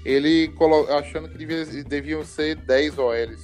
[0.04, 3.42] Ele colo- achando que devia- deviam ser 10 OLs.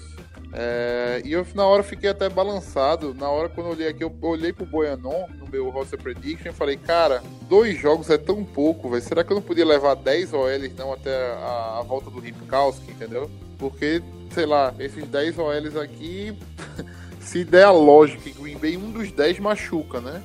[0.53, 3.13] É, e eu na hora fiquei até balançado.
[3.13, 6.53] Na hora quando eu olhei aqui, eu olhei pro Boyanon no meu roster prediction e
[6.53, 9.03] falei, cara, dois jogos é tão pouco, velho.
[9.03, 12.91] Será que eu não podia levar 10 OLs não até a, a volta do Ripkowski,
[12.91, 13.29] entendeu?
[13.57, 14.01] Porque,
[14.31, 16.37] sei lá, esses 10 OLs aqui,
[17.19, 20.21] se der a lógica que Green Bay um dos 10 machuca, né?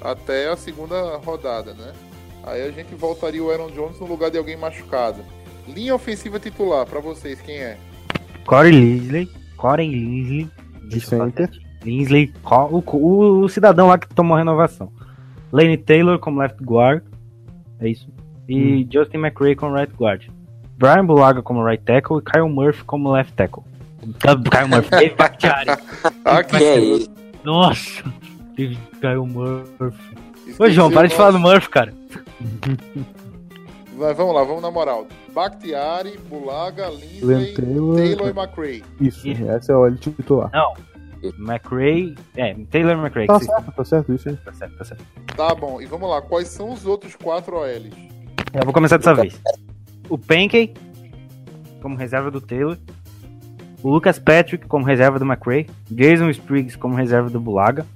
[0.00, 1.92] Até a segunda rodada, né?
[2.42, 5.24] Aí a gente voltaria o Aaron Jones no lugar de alguém machucado.
[5.66, 7.78] Linha ofensiva titular, pra vocês, quem é?
[8.44, 9.43] Corey Linsley.
[9.64, 10.50] Corey Linsley.
[10.90, 11.48] De center.
[11.82, 12.34] Linsley,
[12.70, 14.92] o, o, o cidadão lá que tomou renovação.
[15.50, 17.02] Lane Taylor como left guard.
[17.80, 18.06] É isso.
[18.46, 20.28] E Justin McRae como right guard.
[20.76, 23.62] Brian Bulaga como right tackle e Kyle Murphy como left tackle.
[24.20, 24.90] Kyle Murphy.
[24.90, 25.70] Dave Bakhtiari.
[26.96, 27.10] Isso?
[27.42, 28.04] Nossa.
[28.56, 30.14] Kyle Murphy.
[30.58, 31.94] Ô, esqueci João, o para de falar do Murphy, cara.
[33.96, 35.06] Vai, vamos lá, vamos na moral.
[35.32, 37.96] Bakhtiari, Bulaga, Lindsay, Taylor.
[37.96, 38.84] Taylor e McRae.
[39.00, 39.48] Isso, Isso.
[39.48, 40.50] essa é a OL titular.
[41.38, 42.14] McRae.
[42.36, 43.26] É, Taylor McRae.
[43.26, 44.36] Tá certo, tá certo isso aí.
[44.36, 45.04] Tá certo, tá certo.
[45.36, 47.92] Tá bom, e vamos lá, quais são os outros quatro OLs?
[48.52, 49.40] Eu vou começar dessa vez.
[50.08, 50.74] O Pancake
[51.80, 52.78] como reserva do Taylor.
[53.82, 55.66] O Lucas Patrick como reserva do McRae.
[55.90, 57.86] Jason Spriggs como reserva do Bulaga.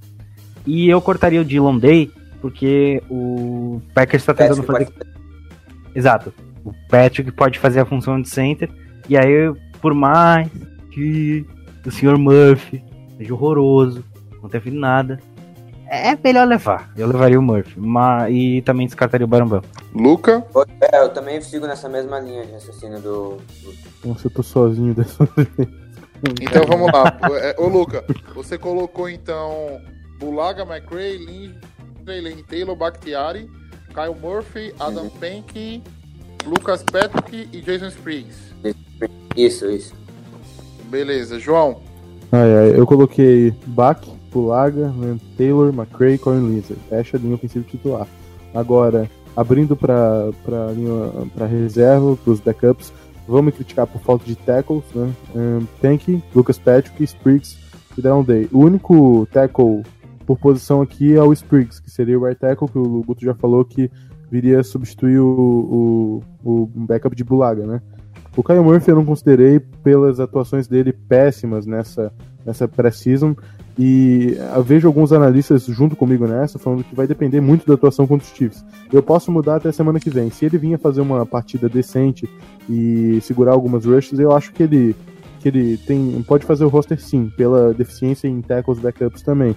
[0.67, 5.09] E eu cortaria o Dylan Day porque o Packers está tentando Patrick fazer.
[5.99, 6.33] Exato.
[6.65, 8.71] O Patrick pode fazer a função de center.
[9.09, 10.49] E aí, por mais
[10.93, 11.45] que
[11.85, 12.17] o Sr.
[12.17, 12.85] Murphy
[13.17, 14.05] seja horroroso,
[14.43, 15.19] não teve nada.
[15.91, 16.93] É melhor levar.
[16.97, 17.81] Eu levaria o Murphy.
[17.81, 19.63] Mas, e também descartaria o Bell.
[19.95, 20.45] Luca,
[20.93, 23.39] É, eu também sigo nessa mesma linha de raciocínio do.
[24.05, 25.49] Nossa, eu tô sozinho dessa vez.
[26.41, 27.19] então vamos lá.
[27.41, 28.05] É, Ô Luca,
[28.35, 29.81] você colocou então
[30.21, 31.17] Bulaga, McRae,
[32.07, 33.49] Lane Taylor, Bakhtiari,
[33.99, 35.83] Kyle Murphy, Adam Pankey,
[36.47, 38.55] Lucas Patrick e Jason Spriggs.
[39.37, 39.93] Isso, isso.
[40.85, 41.81] Beleza, João.
[42.31, 44.01] Ai, ai, eu coloquei Bach,
[44.31, 46.77] Pulaga, Len Taylor, McRae, Corin Lindsay.
[46.89, 48.07] Fecha a linha ofensiva titular.
[48.55, 52.93] Agora, abrindo linha, pra reserva, pros backups,
[53.27, 55.13] vão me criticar por falta de tackles, né?
[55.35, 57.59] Um, Tank, Lucas Patrick, Spriggs
[57.97, 58.49] e Down Day.
[58.53, 59.83] O único tackle
[60.29, 63.35] por posição aqui é o Spriggs, que seria o right tackle, que o Guto já
[63.35, 63.91] falou que
[64.31, 67.81] viria substituir o, o, o backup de Bulaga, né?
[68.37, 72.13] O Kyle Murphy eu não considerei pelas atuações dele péssimas nessa,
[72.45, 73.35] nessa pré-season.
[73.79, 78.07] E eu vejo alguns analistas junto comigo nessa, falando que vai depender muito da atuação
[78.07, 78.63] contra os Chiefs.
[78.93, 80.29] Eu posso mudar até semana que vem.
[80.29, 82.29] Se ele vinha fazer uma partida decente
[82.69, 84.95] e segurar algumas rushes, eu acho que ele,
[85.41, 89.57] que ele tem, pode fazer o roster sim, pela deficiência em tackles backups também.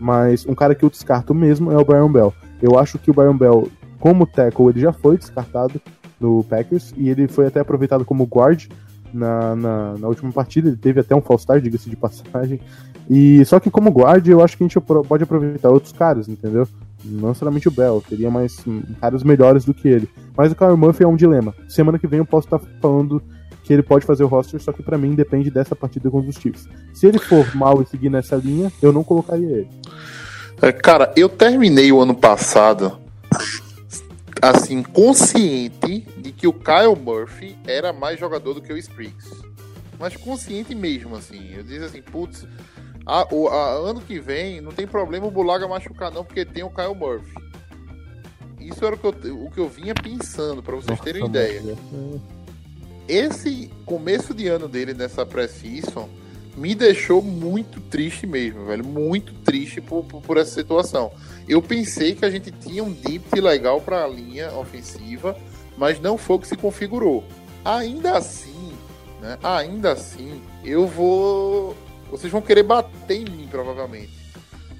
[0.00, 2.34] Mas um cara que eu descarto mesmo é o Byron Bell.
[2.62, 3.68] Eu acho que o Byron Bell,
[3.98, 5.80] como tackle, ele já foi descartado
[6.18, 8.66] no Packers e ele foi até aproveitado como guard
[9.12, 10.68] na, na, na última partida.
[10.68, 12.60] Ele teve até um false start, diga-se de passagem.
[13.08, 16.66] E só que como guard, eu acho que a gente pode aproveitar outros caras, entendeu?
[17.04, 20.08] Não necessariamente o Bell, teria mais hum, caras melhores do que ele.
[20.36, 21.54] Mas o Kyle Murphy é um dilema.
[21.68, 23.22] Semana que vem eu posso estar falando
[23.70, 26.34] que ele pode fazer o roster, só que pra mim depende dessa partida contra os
[26.34, 26.68] Chiefs.
[26.92, 29.68] Se ele for mal e seguir nessa linha, eu não colocaria ele.
[30.60, 32.98] É, Cara, eu terminei o ano passado
[34.42, 39.30] assim, consciente de que o Kyle Murphy era mais jogador do que o Spriggs.
[40.00, 41.52] Mas consciente mesmo, assim.
[41.54, 42.44] Eu disse assim, putz,
[43.06, 46.64] a- o a- ano que vem não tem problema o Bulaga machucar, não, porque tem
[46.64, 47.34] o Kyle Murphy.
[48.58, 51.62] Isso era o que eu, o que eu vinha pensando, pra vocês terem Nossa, ideia.
[51.62, 52.39] mano.
[53.10, 56.08] Esse começo de ano dele nessa pré-season
[56.56, 58.84] me deixou muito triste mesmo, velho.
[58.84, 61.10] Muito triste por, por, por essa situação.
[61.48, 65.36] Eu pensei que a gente tinha um depth legal para a linha ofensiva,
[65.76, 67.24] mas não foi o que se configurou.
[67.64, 68.72] Ainda assim,
[69.20, 69.36] né?
[69.42, 71.76] Ainda assim, eu vou.
[72.12, 74.16] Vocês vão querer bater em mim, provavelmente.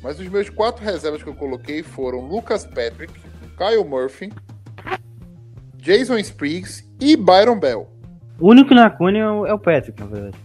[0.00, 3.12] Mas os meus quatro reservas que eu coloquei foram Lucas Patrick,
[3.58, 4.32] Kyle Murphy,
[5.78, 7.99] Jason Spriggs e Byron Bell.
[8.40, 10.36] O único na Cune é o é o Patrick, na verdade.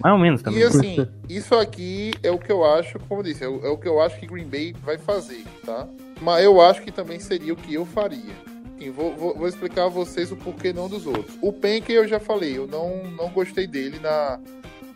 [0.00, 0.60] Mais ou menos também.
[0.60, 3.68] E assim, isso aqui é o que eu acho, como eu disse, é o, é
[3.68, 5.88] o que eu acho que Green Bay vai fazer, tá?
[6.20, 8.34] Mas eu acho que também seria o que eu faria.
[8.76, 11.36] Enfim, vou, vou, vou explicar a vocês o porquê não dos outros.
[11.42, 14.38] O Penke eu já falei, eu não, não gostei dele na,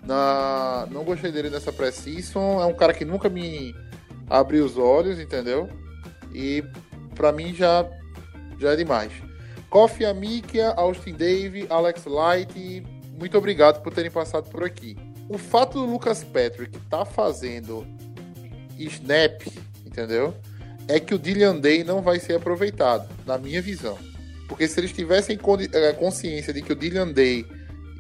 [0.07, 0.87] na.
[0.91, 2.61] Não gostei dele nessa pré-season.
[2.61, 3.75] É um cara que nunca me
[4.31, 5.69] abriu os olhos, entendeu?
[6.33, 6.63] E
[7.17, 7.85] pra mim já,
[8.59, 9.13] já é demais.
[9.73, 12.85] Kofi Amikia, Austin Dave, Alex Light,
[13.19, 14.99] muito obrigado por terem passado por aqui.
[15.31, 17.87] O fato do Lucas Patrick tá fazendo
[18.77, 19.41] snap,
[19.87, 20.35] entendeu?
[20.87, 23.97] É que o Dillian Day não vai ser aproveitado, na minha visão.
[24.47, 25.39] Porque se eles tivessem
[25.73, 27.47] eh, consciência de que o Dylan Day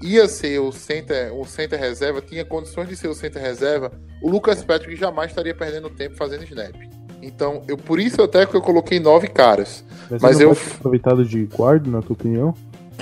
[0.03, 3.90] ia ser o center, o center reserva, tinha condições de ser o center reserva,
[4.20, 6.77] o Lucas Patrick jamais estaria perdendo tempo fazendo snap.
[7.23, 9.85] Então, eu, por isso até que eu coloquei nove caras.
[10.20, 12.55] Mas não eu- aproveitado de guarda, na tua opinião?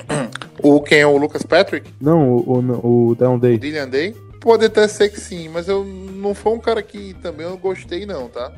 [0.63, 1.91] O quem é o Lucas Patrick?
[1.99, 3.57] Não, o, o, o Down O Day.
[3.57, 4.15] Dylan Day?
[4.43, 8.05] Pode até ser que sim, mas eu não foi um cara que também eu gostei
[8.05, 8.53] não, tá?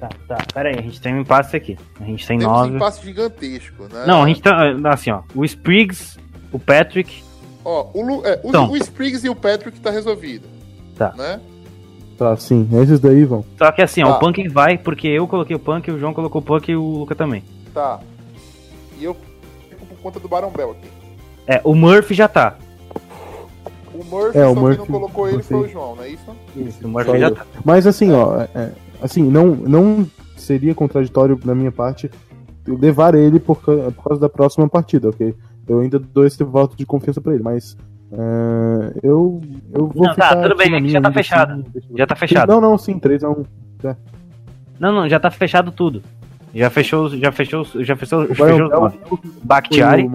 [0.00, 0.38] Tá, tá.
[0.54, 1.76] Pera aí, a gente tem um impasse aqui.
[2.00, 2.72] A gente tem Temos nove.
[2.72, 4.04] um impasse gigantesco, né?
[4.06, 4.74] Não, a gente tá.
[4.90, 5.20] Assim, ó.
[5.34, 6.18] O Spriggs,
[6.50, 7.22] o Patrick.
[7.62, 8.70] Ó, o, Lu- é, o, Então.
[8.70, 10.46] o Spriggs e o Patrick tá resolvido.
[10.96, 11.12] Tá.
[11.18, 11.38] Né?
[12.16, 12.68] Tá, sim.
[12.82, 13.44] Esses daí vão.
[13.58, 14.16] Só que assim, ó, Tá.
[14.16, 16.82] o Punk vai porque eu coloquei o Punk, o João colocou o Punk e o
[17.00, 17.42] Luca também.
[17.74, 18.00] Tá.
[18.98, 19.14] E eu
[19.68, 20.88] fico por conta do Barão Bell aqui.
[21.46, 22.56] É, o Murphy já tá.
[23.94, 26.02] O Murphy, É, o só Murphy, quem não colocou ele você- foi o João, não
[26.04, 26.24] é isso?
[26.56, 27.34] Isso, o Murphy Só já eu.
[27.34, 27.46] tá.
[27.64, 28.72] Mas assim, ó, é- é,
[29.02, 30.06] assim, não, não
[30.36, 32.10] seria contraditório da minha parte
[32.66, 35.34] levar ele por, por causa da próxima partida, ok?
[35.68, 37.76] Eu ainda dou esse voto de confiança pra ele, mas
[38.12, 39.40] é, eu,
[39.72, 41.52] eu vou Não, tá, tudo bem, minha já tá fechado.
[41.76, 42.52] assim, Já tá fechado.
[42.52, 43.46] Não, não, sim, 3x1.
[44.78, 46.02] Não, não, já tá fechado tudo.
[46.54, 50.08] Já fechou, já fechou, já fechou, O fechou Bell foi Bakhtiari,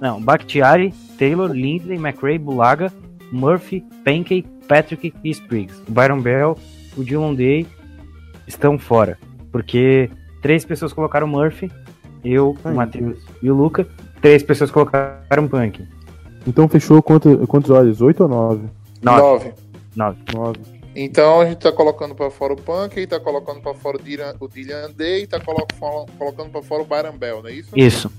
[0.00, 2.92] não, Bakhtiari, Taylor, Lindley, McRae, Bulaga,
[3.32, 5.80] Murphy, Pankey, Patrick e Spriggs.
[5.88, 6.58] O Byron Bell,
[6.96, 7.66] o Dylan Day
[8.46, 9.18] estão fora.
[9.50, 10.10] Porque
[10.42, 11.70] três pessoas colocaram Murphy,
[12.22, 13.86] eu, Ai, o Matheus e o Luca.
[14.20, 15.86] Três pessoas colocaram Punk.
[16.46, 18.00] Então fechou quanto, quantos olhos?
[18.00, 18.68] 8 ou 9?
[19.02, 19.22] Nove.
[19.22, 19.54] Nove.
[19.96, 20.18] Nove.
[20.34, 20.60] 9.
[20.96, 24.00] Então a gente tá colocando pra fora o Punk, e tá colocando pra fora o
[24.02, 25.66] Dylan, o Dylan Day, e tá colo-
[26.16, 27.70] colocando pra fora o Byron Bell, não é isso?
[27.76, 28.10] Isso.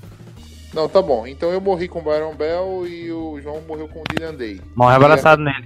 [0.73, 1.25] Não, tá bom.
[1.25, 4.59] Então eu morri com o Byron Bell e o João morreu com o Dylan Day.
[4.75, 5.65] Morre E abraçado nele.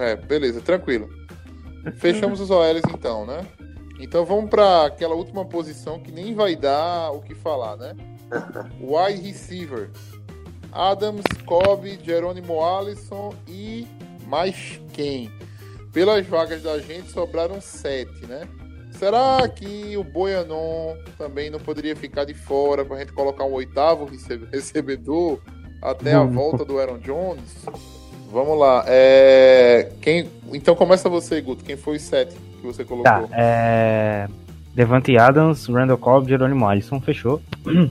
[0.00, 1.08] É, beleza, tranquilo.
[1.96, 3.46] Fechamos os OLs então, né?
[4.00, 7.94] Então vamos pra aquela última posição que nem vai dar o que falar, né?
[8.80, 9.90] Wide receiver.
[10.76, 13.86] Adams, Cobb, Jerônimo Allison e
[14.26, 15.30] mais quem?
[15.92, 18.42] Pelas vagas da gente sobraram sete, né?
[18.92, 24.04] Será que o Boianon também não poderia ficar de fora pra gente colocar um oitavo
[24.06, 25.38] recebe- recebedor
[25.82, 26.30] até a Hum.
[26.32, 27.66] volta do Aaron Jones?
[28.32, 28.84] Vamos lá.
[28.86, 29.90] É...
[30.00, 30.28] Quem...
[30.52, 31.62] Então começa você, Guto.
[31.64, 33.04] Quem foi os sete que você colocou?
[33.04, 34.28] Tá, é.
[34.74, 37.40] Devante Adams, Randall Cobb, Jerônimo Alisson, fechou.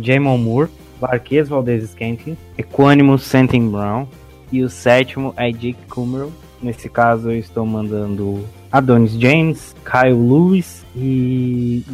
[0.00, 0.70] Jamon Moore,
[1.04, 4.06] Marquês Valdez Scantling, Equanimous Sentin Brown.
[4.50, 6.32] E o sétimo é Jake Kummerow.
[6.62, 11.84] Nesse caso eu estou mandando Adonis James, Kyle Lewis e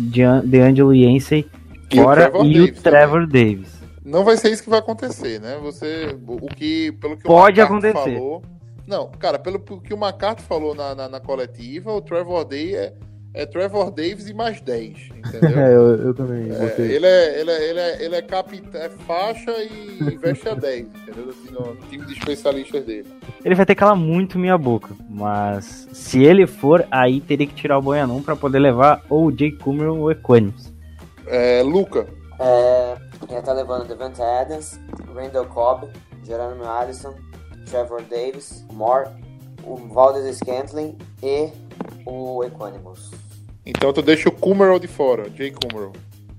[0.44, 1.46] DeAngelo Yancey
[1.90, 3.80] E o fora Trevor e Davis o Trevor Davis.
[4.04, 5.58] Não vai ser isso que vai acontecer, né?
[5.62, 7.92] Você, o que, pelo que Pode o acontecer.
[7.92, 8.42] falou,
[8.86, 12.94] não, cara, pelo que o McCarthy falou na, na, na coletiva, o Trevor Day é,
[13.32, 15.58] é Trevor Davis e mais 10, entendeu?
[15.60, 16.92] É, eu, eu também É, botei.
[16.92, 20.86] ele, é, ele, é, ele, é, ele é capitão, é faixa e veste a 10,
[20.86, 21.30] entendeu?
[21.30, 23.08] Assim, no, time de especialistas dele.
[23.44, 24.94] Ele vai ter que calar muito minha boca.
[25.08, 29.32] Mas se ele for, aí teria que tirar o Boianão pra poder levar ou o
[29.32, 30.72] Jake Kummerow ou o Equanimous.
[31.26, 32.06] É, Luca,
[32.40, 32.96] É,
[33.30, 34.80] já tá levando Devante Adams,
[35.14, 35.88] Randall Cobb,
[36.24, 37.14] Jerônimo Allison,
[37.66, 39.08] Trevor Davis, Moore,
[39.62, 41.50] o Valdez Scantling e
[42.04, 43.10] o Equanimous.
[43.64, 45.92] então tu deixa o Kummerow de fora, Jay Kummerow.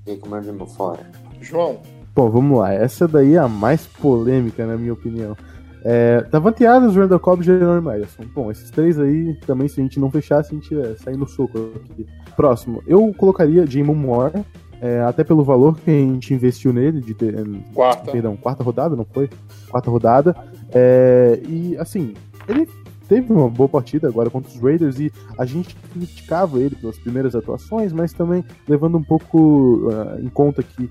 [0.06, 1.00] Jake Murray fora.
[1.40, 1.80] João,
[2.14, 2.74] Bom, vamos lá.
[2.74, 5.36] Essa daí é a mais polêmica, na minha opinião.
[5.84, 8.24] É, Davante Adams, Randall Cobb e Jerome Madison.
[8.36, 11.28] Bom, esses três aí, também, se a gente não fechasse, a gente ia sair no
[11.28, 12.06] soco aqui.
[12.36, 14.44] Próximo, eu colocaria Jamon Moore,
[14.82, 17.34] é, até pelo valor que a gente investiu nele, de ter,
[17.74, 18.12] quarta.
[18.12, 19.30] perdão, quarta rodada, não foi?
[19.70, 20.36] Quarta rodada.
[20.74, 22.14] É, e assim,
[22.48, 22.68] ele
[23.12, 27.36] teve uma boa partida agora contra os Raiders e a gente criticava ele pelas primeiras
[27.36, 30.90] atuações, mas também levando um pouco ah, em conta que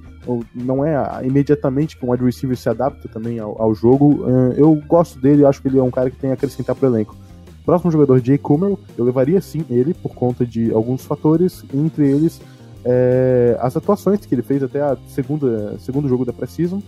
[0.54, 0.94] não é
[1.26, 4.26] imediatamente que um wide receiver se adapta também ao, ao jogo.
[4.28, 6.88] ah, eu gosto dele, acho que ele é um cara que tem a acrescentar pro
[6.88, 7.16] elenco.
[7.64, 12.38] Próximo jogador, Jay Kummer, eu levaria sim ele por conta de alguns fatores, entre eles
[12.84, 16.82] é, as atuações que ele fez até a segunda segundo jogo da pré-season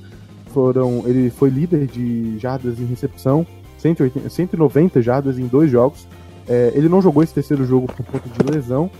[0.48, 3.46] foram ele foi líder de jardas em recepção
[3.82, 6.06] 180, 190 jardas em dois jogos
[6.48, 8.90] É, ele não jogou esse terceiro jogo por conta de lesão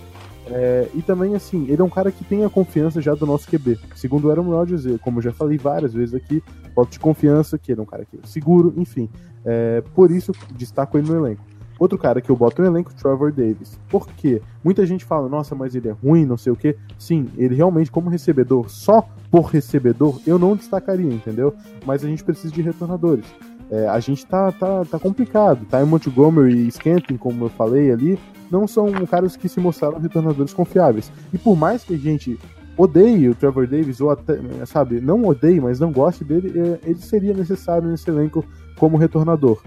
[0.47, 3.47] É, e também assim ele é um cara que tem a confiança já do nosso
[3.49, 6.43] QB segundo o Aaron Rodgers eu- como eu já falei várias vezes aqui
[6.75, 9.09] voto de confiança que ele é um cara que é seguro enfim
[9.45, 11.41] É, por isso destaco ele no elenco
[11.79, 13.77] Outro cara que eu boto no elenco, Trevor Davis.
[13.89, 14.41] Por quê?
[14.63, 16.77] Muita gente fala, nossa, mas ele é ruim, não sei o quê.
[16.99, 21.53] Sim, ele realmente, como recebedor, só por recebedor, eu não destacaria, entendeu?
[21.83, 23.25] Mas a gente precisa de retornadores.
[23.71, 25.65] É, a gente tá, tá, tá complicado.
[25.65, 28.19] Ty Montgomery e Scanton, como eu falei ali,
[28.51, 31.11] não são caras que se mostraram retornadores confiáveis.
[31.33, 32.39] E por mais que a gente
[32.77, 36.99] odeie o Trevor Davis, ou até, sabe, não odeie, mas não goste dele, é, ele
[36.99, 38.45] seria necessário nesse elenco
[38.77, 39.61] como retornador.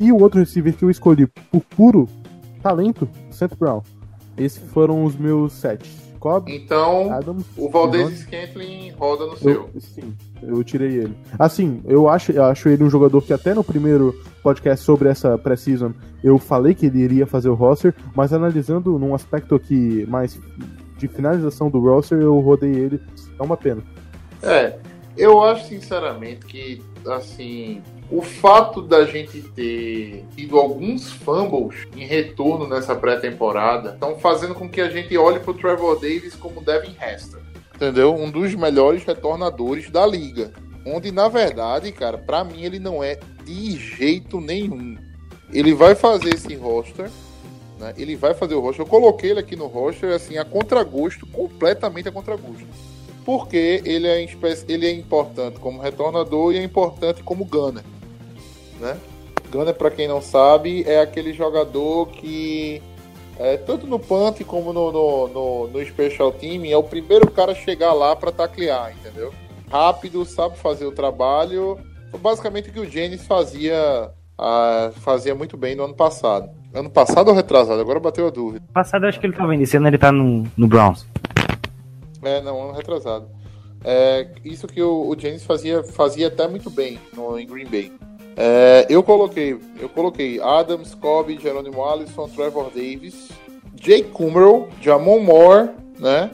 [0.00, 2.08] E o outro receiver que eu escolhi por puro
[2.62, 3.82] talento, Seth Brown.
[4.36, 6.07] Esses foram os meus sete.
[6.18, 8.20] Cobb, Então, Adams, o Valdez.
[8.20, 9.50] Scantling roda no seu.
[9.52, 11.16] Eu, sim, eu tirei ele.
[11.38, 15.36] Assim, eu acho, eu acho ele um jogador que até no primeiro podcast sobre essa
[15.38, 15.92] pré-season
[16.22, 20.38] eu falei que ele iria fazer o roster, mas analisando num aspecto aqui mais
[20.98, 23.00] de finalização do roster, eu rodei ele.
[23.38, 23.82] É uma pena.
[24.42, 24.76] É,
[25.16, 32.66] eu acho sinceramente que, assim, o fato da gente ter tido alguns fumbles em retorno
[32.66, 37.40] nessa pré-temporada estão fazendo com que a gente olhe pro Trevor Davis como Devin Hester.
[37.74, 38.14] Entendeu?
[38.14, 40.52] Um dos melhores retornadores da liga.
[40.86, 44.96] Onde, na verdade, cara, pra mim ele não é de jeito nenhum.
[45.52, 47.10] Ele vai fazer esse roster,
[47.78, 47.92] né?
[47.96, 48.84] Ele vai fazer o roster.
[48.84, 52.66] Eu coloquei ele aqui no roster, assim, a contragosto, completamente a contragosto
[53.28, 54.26] porque ele é,
[54.68, 57.84] ele é importante como retornador e é importante como gunner.
[58.80, 58.96] Né?
[59.50, 62.82] Gunner, para quem não sabe, é aquele jogador que,
[63.38, 67.52] é, tanto no punt como no, no, no, no special team, é o primeiro cara
[67.52, 69.32] a chegar lá para taclear, entendeu?
[69.70, 71.78] Rápido, sabe fazer o trabalho.
[72.10, 76.50] Foi basicamente o que o Jennings fazia, ah, fazia muito bem no ano passado.
[76.72, 77.80] Ano passado ou retrasado?
[77.80, 78.64] Agora bateu a dúvida.
[78.72, 81.06] Passado eu acho que ele tava indo, esse ano ele tá no, no Browns.
[82.22, 83.28] É, não, ano retrasado.
[83.84, 87.92] É, isso que o, o James fazia, fazia até muito bem no, em Green Bay.
[88.40, 93.30] É, eu coloquei, eu coloquei Adams, Cobb, Jerônimo Allison, Trevor Davis,
[93.74, 96.30] Jake Kummerow, Jamon Moore, né?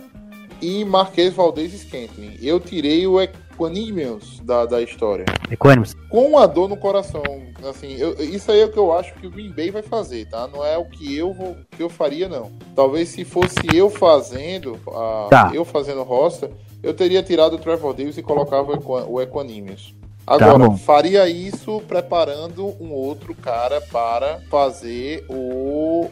[0.60, 2.36] E Marquês Valdez Scantling.
[2.42, 5.24] Eu tirei o Equanimous da, da história.
[5.50, 5.94] Equanimus.
[6.10, 7.22] Com a dor no coração,
[7.68, 10.26] assim, eu- isso aí é o que eu acho que o Green Bay vai fazer,
[10.28, 10.46] tá?
[10.46, 12.52] Não é o que eu vou, que eu faria não.
[12.76, 15.50] Talvez se fosse eu fazendo, a- Tá.
[15.54, 16.50] eu fazendo roster,
[16.82, 19.94] eu teria tirado o Trevor Davis e colocava o, o Equanimous.
[20.26, 20.76] Agora, bom.
[20.76, 26.08] faria isso preparando um outro cara para fazer o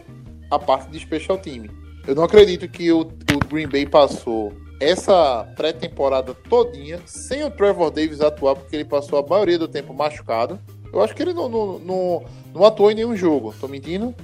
[0.50, 1.64] a parte de special team.
[2.06, 7.90] Eu não acredito que o, o Green Bay passou essa pré-temporada todinha sem o Trevor
[7.90, 10.58] Davis atuar, porque ele passou a maioria do tempo machucado.
[10.92, 12.22] Eu acho que ele não, não, não,
[12.52, 13.54] não atuou em nenhum jogo.
[13.58, 14.14] Tô mentindo?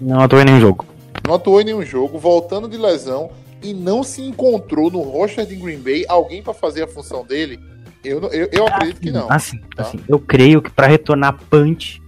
[0.00, 0.84] Não atuou em nenhum jogo.
[1.26, 3.30] Não atuou em nenhum jogo, voltando de lesão
[3.62, 7.58] e não se encontrou no roster de Green Bay alguém para fazer a função dele.
[8.04, 9.30] Eu, eu, eu acredito que não.
[9.30, 9.82] Assim, Tá.
[9.82, 12.00] assim, eu creio que pra retornar punch,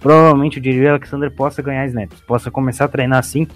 [0.00, 3.46] provavelmente o Jerry Alexander possa ganhar snaps, possa começar a treinar assim,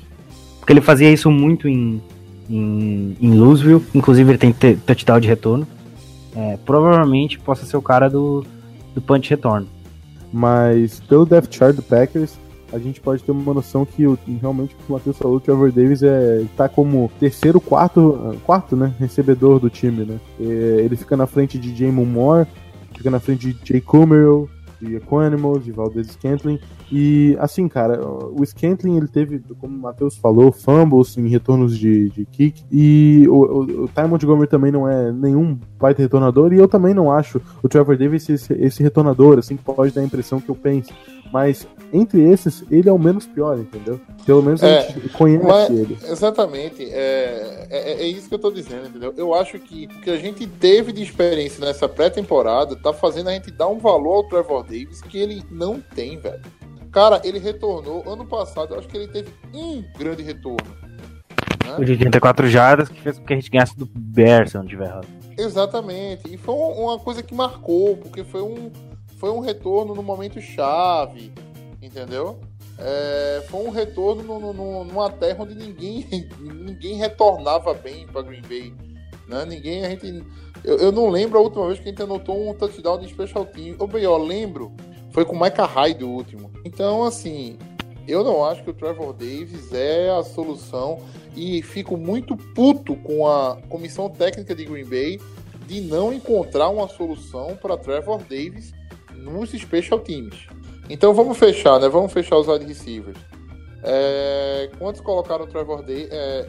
[0.59, 2.03] porque ele fazia isso muito em,
[2.51, 5.67] em, em Louisville, inclusive ele tem touchdown de retorno.
[6.35, 8.45] É, provavelmente possa ser o cara do,
[8.95, 9.69] do punch retorno.
[10.33, 12.39] Mas pelo depth chart do Packers,
[12.73, 16.03] a gente pode ter uma noção que o, realmente o Matheus falou, o Trevor Davis
[16.03, 20.19] é, tá como terceiro, quarto, quarto, né, recebedor do time, né?
[20.39, 22.47] Ele fica na frente de Jamon Moore,
[22.95, 24.49] fica na frente de Jay Kummerow,
[24.83, 26.59] de Equanimals, de Valdez Scantling.
[26.91, 32.11] E assim, cara, o Scantling ele teve, como o Matheus falou, fumbles em retornos de,
[32.11, 32.63] de kick.
[32.71, 36.53] E o, o, o Ty Montgomery também não é nenhum baita retornador.
[36.53, 40.03] E eu também não acho o Trevor Davis esse, esse retornador, assim, que pode dar
[40.03, 40.93] a impressão que eu penso.
[41.33, 44.01] Mas entre esses, ele é o menos pior, entendeu?
[44.25, 45.99] Pelo menos É, a gente conhece mas- ele.
[46.03, 49.13] Exatamente, é, é, é isso que eu tô dizendo, entendeu?
[49.17, 53.33] Eu acho que o que a gente teve de experiência nessa pré-temporada tá fazendo a
[53.33, 56.41] gente dar um valor ao Trevor Davis que ele não tem, velho.
[56.91, 60.67] Cara, ele retornou ano passado, eu acho que ele teve um grande retorno.
[61.65, 61.77] né?
[61.79, 64.67] O de 84 jardas que fez com que a gente ganhasse do Bears, se não
[64.67, 65.07] tiver errado.
[65.39, 66.23] Exatamente.
[66.33, 68.71] E foi um- uma coisa que marcou, porque foi um,
[69.19, 71.33] foi um retorno no momento chave,
[71.83, 72.39] entendeu?
[72.79, 76.07] É, foi um retorno no, no- numa terra onde ninguém,
[76.41, 78.73] ninguém retornava bem para Green Bay.
[79.29, 79.45] Né?
[79.45, 80.25] Ninguém, a gente.
[80.65, 83.45] Eu, eu não lembro a última vez que a gente anotou um touchdown de special
[83.45, 83.77] team.
[83.79, 84.73] Ou bem, ó, lembro.
[85.11, 86.51] Foi com o Micah Hyde o último.
[86.65, 87.59] Então, assim,
[88.09, 91.01] eu não acho que o Trevor Davis é a solução.
[91.37, 95.21] E fico muito puto com a comissão técnica de Green Bay
[95.67, 98.73] de não encontrar uma solução para Trevor Davis
[99.15, 100.47] nos special teams.
[100.91, 101.89] Então vamos fechar, né?
[101.89, 103.17] Vamos fechar os wide receivers.
[103.83, 106.09] É, Quantos colocaram o Trevor Davis?
[106.11, 106.47] É,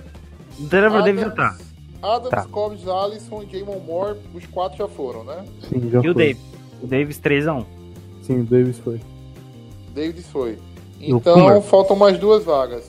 [0.60, 1.58] O Trevor Davis já tá.
[2.02, 2.46] Adams, Tá.
[2.52, 5.46] Cobbs, Allison e Jamon Moore, os quatro já foram, né?
[5.70, 6.26] Sim, já E o foi.
[6.26, 6.42] Davis?
[6.82, 7.66] O Davis 3x1.
[8.24, 9.00] Sim, o Davis foi.
[9.96, 10.54] Davis foi.
[10.54, 10.60] O
[11.18, 12.88] Então faltam mais duas vagas.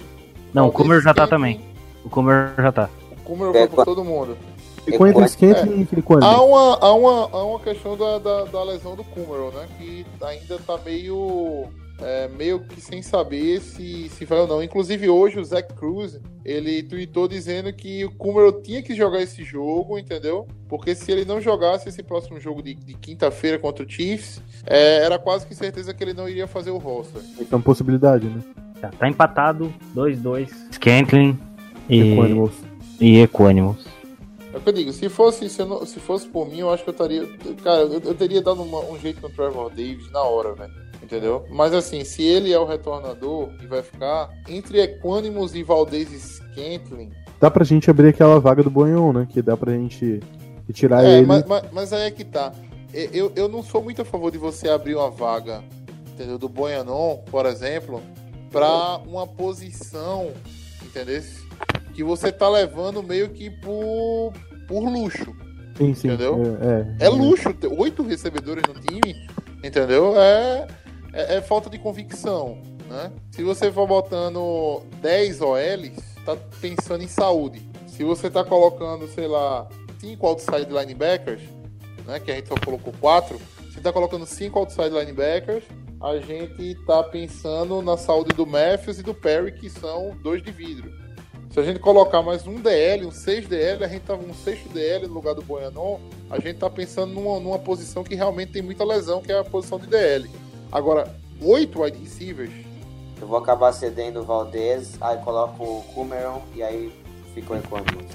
[0.53, 1.61] Não, o Kummer já tá também.
[2.05, 2.89] O Kummer já tá.
[3.13, 4.37] O Kummer foi por todo mundo.
[4.85, 6.23] Ficou entre Scantling e Frequent.
[6.23, 9.67] Há uma, há uma, há uma questão da, da, da lesão do Kummerow, né?
[9.79, 11.69] Que ainda tá meio.
[12.01, 14.63] é, meio que sem saber se, se vai ou não.
[14.63, 19.43] Inclusive hoje o Zach Cruz, ele tweetou dizendo que o Kumaro tinha que jogar esse
[19.45, 20.47] jogo, entendeu?
[20.69, 25.05] Porque se ele não jogasse esse próximo jogo de, de quinta-feira contra o Chiefs, é,
[25.05, 27.23] era quase que certeza que ele não iria fazer o roster.
[27.41, 28.41] Então, possibilidade, né?
[28.81, 30.51] Tá, tá empatado, 2-2.
[30.73, 31.39] Scantling
[31.89, 32.55] e, Equanimals.
[33.01, 33.94] e Equanimals.
[34.55, 36.85] É o que eu digo, se fosse, se, não- se fosse por mim, eu acho
[36.85, 37.27] que eu estaria.
[37.63, 40.73] Cara, eu, eu teria dado uma- um jeito com o Trevor Davis na hora, velho.
[41.03, 41.45] Entendeu?
[41.51, 47.11] Mas assim, se ele é o retornador e vai ficar entre Equanimous e Valdez Scantling.
[47.39, 49.29] Dá pra gente abrir aquela vaga do Bonhon, né?
[49.31, 50.21] Que dá pra gente
[50.73, 51.27] tirar É, ele.
[51.27, 52.53] mas, mas, mas aí é que tá.
[53.13, 55.63] Eu, eu não sou muito a favor de você abrir uma vaga,
[56.15, 56.39] entendeu?
[56.39, 58.01] Do Boianon, por exemplo,
[58.53, 60.31] pra uma posição,
[60.83, 61.21] entendeu?
[61.95, 64.33] Que você tá levando meio que por,
[64.67, 65.35] por luxo.
[65.77, 66.09] Sim, sim.
[66.09, 66.41] entendeu?
[66.99, 69.29] É, É luxo ter oito recebedores no time,
[69.63, 70.15] entendeu?
[70.21, 70.67] É,
[71.13, 73.11] é, é falta de convicção, né?
[73.31, 77.63] Se você for botando 10 OLs, tá pensando em saúde.
[77.87, 79.69] Se você tá colocando, sei lá,
[80.01, 81.43] 5 outside linebackers,
[82.07, 82.21] né?
[82.21, 83.41] Que a gente só colocou 4.
[83.73, 85.65] Se tá colocando 5 outside linebackers,
[86.01, 90.53] a gente tá pensando na saúde do Matthews e do Perry, que são dois de
[90.53, 91.04] vidro.
[91.55, 94.69] Se a gente colocar mais um DL, um 6 DL, a gente tá um sexto
[94.71, 98.61] DL no lugar do Boianon, a gente tá pensando numa, numa posição que realmente tem
[98.61, 100.29] muita lesão, que é a posição de DL.
[100.73, 102.51] Agora, oito wide receivers,
[103.21, 106.93] Eu vou acabar cedendo o Valdez, aí coloco o Kumeron e aí
[107.33, 108.11] fica o Equanimous.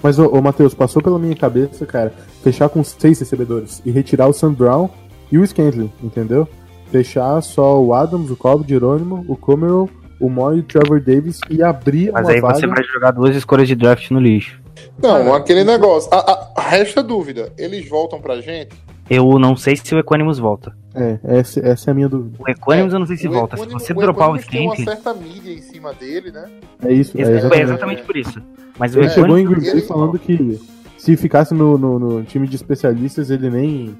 [0.00, 4.28] Mas, ô, ô Matheus, passou pela minha cabeça, cara, fechar com seis recebedores e retirar
[4.28, 4.88] o Sam Brown
[5.32, 6.46] e o Scantling, entendeu?
[6.92, 9.90] Fechar só o Adams, o Cobb, o Jerônimo, o Comerall,
[10.24, 12.54] o Moy e o Trevor Davis e abrir Mas uma aí vaga...
[12.58, 14.60] você vai jogar duas escolhas de draft no lixo.
[15.00, 16.08] Não, aquele negócio.
[16.12, 17.52] A, a- resta dúvida.
[17.58, 18.70] Eles voltam pra gente?
[19.08, 20.74] Eu não sei se o Equanimus volta.
[20.94, 22.36] É, essa, essa é a minha dúvida.
[22.38, 23.56] O Equanimus eu não sei se volta.
[23.56, 26.46] Se Equanimo- você dropar o Equanimous tem uma certa mídia em cima dele, né?
[26.84, 27.62] É isso, é Ex- É exatamente.
[27.64, 28.42] exatamente por isso.
[28.78, 29.68] Mas o Ele chegou em Equanimus...
[29.68, 30.60] Ele- falando que
[30.96, 33.94] se ficasse no, no- no time de especialistas, ele nem,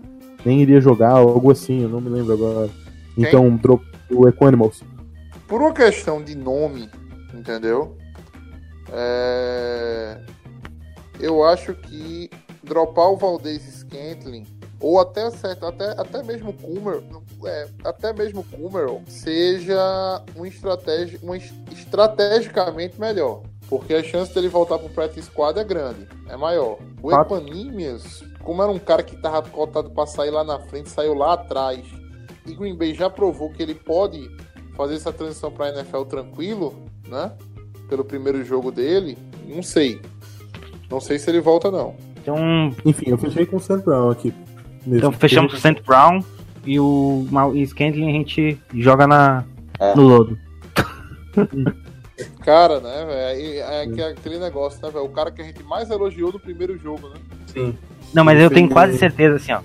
[0.45, 2.71] nem iria jogar, algo assim, eu não me lembro agora.
[3.17, 3.81] Então, dro-
[4.11, 4.83] o Equanimals.
[5.47, 6.91] Por uma questão de nome,
[7.33, 7.97] entendeu?
[8.93, 10.19] É,
[11.21, 12.31] Eu acho que
[12.63, 14.47] dropar o Valdez Scantling,
[14.81, 17.03] ou até, certo, até, até mesmo Kummer,
[17.47, 23.43] é, até mesmo o Kummer seja um estratégia, um es- estrategicamente melhor.
[23.69, 26.79] Porque a chance dele voltar pro practice squad é grande, é maior.
[27.03, 27.11] O.
[27.13, 31.33] Equanimius, como era um cara que tava cotado pra sair lá na frente, saiu lá
[31.35, 31.83] atrás,
[32.47, 34.29] e Green Bay já provou que ele pode
[34.77, 36.75] fazer essa transição pra NFL tranquilo,
[37.09, 37.33] né?
[37.89, 39.17] Pelo primeiro jogo dele,
[39.49, 40.01] não sei.
[40.91, 41.95] Não sei se ele volta, não.
[42.21, 42.37] Então,
[42.85, 44.33] Enfim, eu fechei com o Sam Brown aqui.
[44.87, 44.97] mesmo.
[44.97, 46.21] então fechamos o Saint Brown
[46.67, 49.45] e o Mal- e Scantling a gente joga na,
[49.79, 49.95] É.
[49.95, 50.39] no lodo.
[52.45, 53.41] Cara, né, velho?
[53.41, 55.05] É, é aquele negócio, né, velho?
[55.05, 57.17] O cara que a gente mais elogiou no primeiro jogo, né?
[57.47, 57.77] Sim.
[58.15, 59.61] Não, mas eu tenho quase certeza, assim, ó.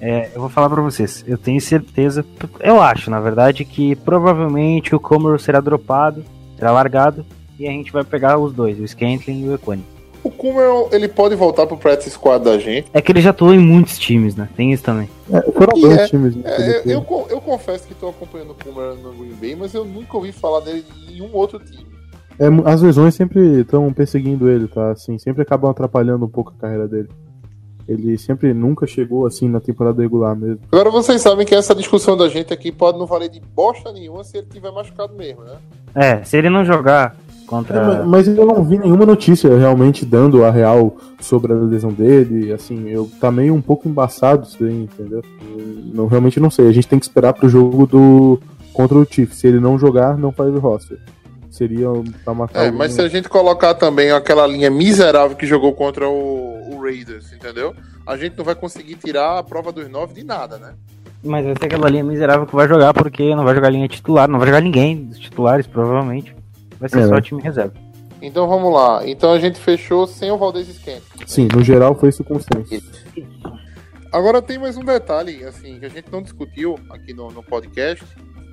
[0.00, 1.24] É, eu vou falar pra vocês.
[1.26, 2.24] Eu tenho certeza,
[2.60, 6.24] eu acho, na verdade, que provavelmente o Comero será dropado,
[6.56, 7.24] será largado,
[7.58, 9.84] e a gente vai pegar os dois, o Scantling e o Equani.
[10.22, 12.88] O Kummer, ele pode voltar pro practice squad da gente.
[12.92, 14.48] É que ele já atuou em muitos times, né?
[14.56, 15.08] Tem isso também.
[15.32, 16.34] É, foram dois é- times.
[16.34, 19.56] né, É, eu, eu, con- eu confesso que tô acompanhando o Kummer no Green Bay,
[19.56, 21.86] mas eu nunca ouvi falar dele em nenhum outro time.
[22.38, 24.90] É, as lesões sempre estão perseguindo ele, tá?
[24.90, 27.08] Assim, sempre acabam atrapalhando um pouco a carreira dele.
[27.88, 30.58] Ele sempre nunca chegou assim na temporada regular mesmo.
[30.70, 34.22] Agora vocês sabem que essa discussão da gente aqui pode não valer de bosta nenhuma
[34.24, 35.56] se ele tiver machucado mesmo, né?
[35.94, 37.82] É, se ele não jogar É, contra.
[37.82, 42.52] ma- mas eu não vi nenhuma notícia realmente dando a real sobre a lesão dele.
[42.52, 45.22] Assim, eu tá meio um pouco embaçado isso entendeu?
[45.56, 46.68] Eu não, realmente não sei.
[46.68, 48.38] A gente tem que esperar pro jogo do
[48.74, 49.38] contra o Chiefs.
[49.38, 50.98] Se ele não jogar, não faz o roster.
[51.50, 51.88] Seria
[52.24, 56.08] pra matar É, mas se a gente colocar também aquela linha miserável que jogou contra
[56.08, 57.74] o, o Raiders, entendeu?
[58.06, 60.74] A gente não vai conseguir tirar a prova dos nove de nada, né?
[61.24, 64.28] Mas vai ser aquela linha miserável que vai jogar, porque não vai jogar linha titular,
[64.28, 66.34] não vai jogar ninguém dos titulares, provavelmente.
[66.78, 67.20] Vai ser É, só né?
[67.20, 67.72] time reserva.
[68.22, 69.02] Então vamos lá.
[69.06, 71.02] Então a gente fechou sem o Valdez Scant.
[71.26, 72.82] Sim, no geral foi isso consenso.
[74.10, 78.04] Agora tem mais um detalhe, assim, que a gente não discutiu aqui no, no podcast.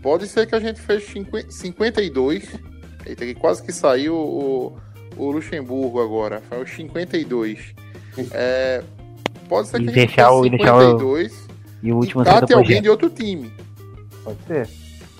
[0.03, 2.43] Pode ser que a gente feche 50 52.
[3.05, 4.77] Eita, que quase que saiu o,
[5.17, 6.41] o Luxemburgo agora.
[6.49, 7.73] Foi o 52.
[8.31, 8.81] É,
[9.49, 11.47] pode ser que E a gente deixar o- e feche deixar o- 52
[11.83, 13.51] E o último e cate alguém de outro time.
[14.23, 14.69] Pode ser.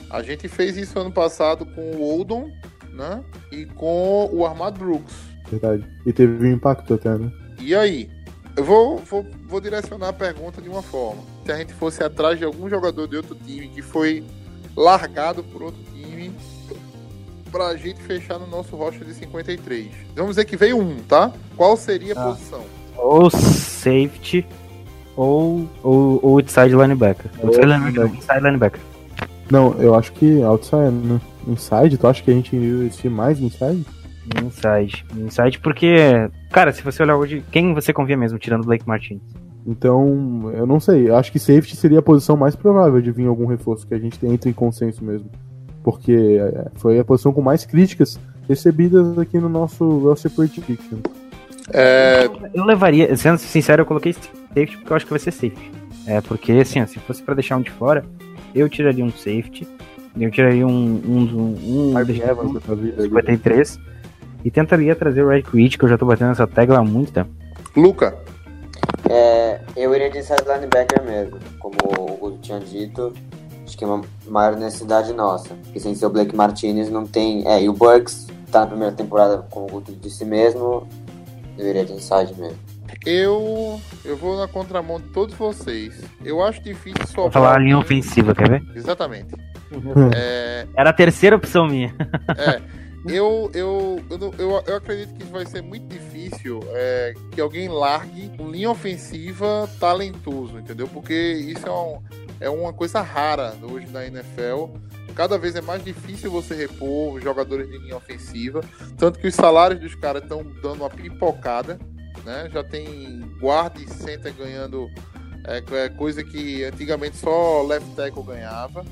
[0.10, 2.49] A gente fez isso ano passado com o Oldon,
[2.94, 3.22] né?
[3.52, 5.14] E com o Armad Brooks.
[5.52, 5.86] Verdade.
[6.06, 7.30] E teve um impacto até, né?
[7.60, 8.10] E aí?
[8.56, 11.22] Eu vou, vou, vou direcionar a pergunta de uma forma.
[11.45, 14.24] Se a gente fosse atrás de algum jogador de outro time que foi
[14.78, 16.32] largado por outro time
[17.56, 19.88] pra gente fechar no nosso roster de 53.
[20.14, 21.32] Vamos dizer que veio um, tá?
[21.56, 22.26] Qual seria a Ah.
[22.32, 22.61] posição?
[22.98, 24.45] Ou safety,
[25.15, 27.32] ou, ou, ou outside linebacker.
[27.40, 28.18] Ou Outside linebacker, linebacker.
[28.18, 28.82] inside linebacker.
[29.49, 31.22] Não, eu acho que outside, né?
[31.48, 33.86] Inside, tu acha que a gente investir mais inside?
[34.44, 35.06] Inside.
[35.15, 35.95] Inside porque,
[36.52, 39.22] cara, se você olhar hoje, quem você confia mesmo, tirando o Blake Martinez?
[39.65, 41.07] Então, eu não sei.
[41.10, 43.99] Eu acho que safety seria a posição mais provável de vir algum reforço, que a
[43.99, 45.30] gente entre em consenso mesmo.
[45.86, 50.98] Porque é, foi a posição com mais críticas recebidas aqui no nosso roster prediction.
[51.72, 55.72] É, Eu levaria, sendo sincero, eu coloquei safety porque eu acho que vai ser safety.
[56.07, 58.03] É, porque assim, ó, se fosse pra deixar um de fora,
[58.56, 59.68] eu tiraria um safety,
[60.20, 63.03] eu tiraria um, um, um, um Evans um dessa vida.
[63.03, 63.80] 53
[64.44, 67.12] e tentaria trazer o Red Creed, que eu já tô batendo essa tecla há muito
[67.12, 67.30] tempo.
[67.76, 68.16] Luca,
[69.07, 71.38] É, eu iria de inside linebacker mesmo.
[71.60, 73.14] Como o Guto tinha dito,
[73.66, 75.50] acho que é uma maior necessidade nossa.
[75.64, 77.48] Porque sem ser o Blake Martinez não tem.
[77.48, 80.88] É, e o Bucks tá na primeira temporada, como o Guto disse mesmo.
[81.58, 82.58] Eu iria de inside mesmo.
[83.06, 86.00] eu eu vou na contramão de todos vocês.
[86.24, 87.32] Eu acho difícil Vou sobrar.
[87.32, 88.64] falar a linha ofensiva, quer ver?
[88.76, 89.34] Exatamente.
[90.16, 91.94] É, Era a terceira opção minha.
[92.38, 92.62] É,
[93.08, 98.32] eu, eu, eu, eu, eu acredito que vai ser muito difícil é, que alguém largue
[98.40, 100.88] um linha ofensiva talentoso, entendeu?
[100.88, 102.00] Porque isso é, um-
[102.40, 104.76] é uma coisa rara hoje na NFL.
[105.16, 108.62] Cada vez é mais difícil você repor os jogadores de linha ofensiva.
[108.98, 111.80] Tanto que os salários dos caras estão dando uma pipocada.
[112.26, 112.49] Né?
[112.52, 114.90] Já tem guarda e center ganhando
[115.45, 118.84] é, é, coisa que antigamente só left tackle ganhava.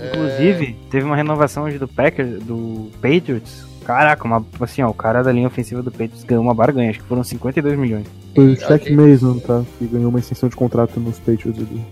[0.00, 3.64] Inclusive, teve uma renovação hoje do Packers, do Patriots.
[3.84, 7.00] Caraca, uma, assim, ó, o cara da linha ofensiva do Patriots ganhou uma barganha, acho
[7.00, 8.06] que foram 52 milhões.
[8.34, 9.64] Foi o Shaq Mason, tá?
[9.78, 11.84] Que ganhou uma extensão de contrato nos Patriots ali.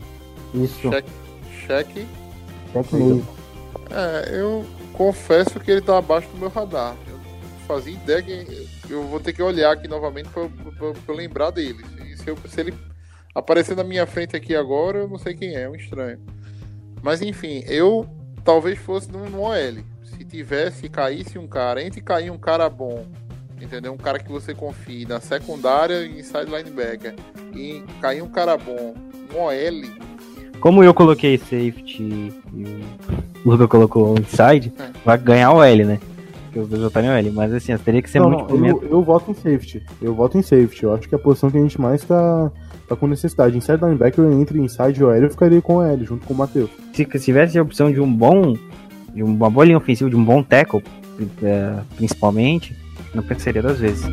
[0.55, 0.81] Isso.
[0.91, 1.11] Cheque,
[1.67, 2.07] cheque
[2.99, 3.23] Mason.
[3.91, 6.95] É, eu confesso que ele tá abaixo do meu radar.
[7.09, 8.69] Eu não fazia ideia que.
[8.89, 10.49] Eu vou ter que olhar aqui novamente pra,
[10.79, 11.85] pra- pra- lembrar dele.
[12.17, 12.75] Se, se eu- se ele
[13.35, 16.19] aparecer na minha frente aqui agora, eu não sei quem é, é um estranho.
[17.03, 18.09] Mas enfim, eu
[18.45, 19.83] talvez fosse num, num OL.
[20.05, 23.07] Se tivesse, caísse um cara, entre cair um cara bom,
[23.61, 23.93] entendeu?
[23.93, 27.15] Um cara que você confie na secundária e inside linebacker,
[27.55, 28.95] e cair um cara bom,
[29.33, 30.10] um OL,
[30.61, 32.85] Como eu coloquei safety e
[33.45, 34.91] o Luca colocou inside, É.
[35.05, 35.99] vai ganhar o L, né?
[36.45, 38.83] Porque os dois votaram em L, mas assim, teria que ser Não, muito não, eu,
[38.91, 39.83] eu voto em safety.
[40.03, 40.83] Eu voto em safety.
[40.83, 42.51] Eu acho que é a posição que a gente mais tá,
[42.89, 43.57] tá com necessidade.
[43.57, 46.69] Inside linebacker, entre inside e OL, eu ficaria com o L, junto com o Matheus.
[46.93, 48.57] Se se tivesse a opção de um bom,
[49.15, 50.83] de uma boa linha ofensiva, de um bom tackle,
[51.43, 52.77] é, principalmente,
[53.15, 54.05] não pensaria duas vezes.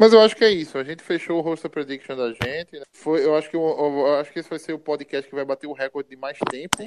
[0.00, 0.78] Mas eu acho que é isso.
[0.78, 2.72] A gente fechou o roster prediction da gente.
[2.72, 2.84] né?
[2.90, 5.44] Foi, eu acho que eu, eu acho que esse vai ser o podcast que vai
[5.44, 6.78] bater o recorde de mais tempo,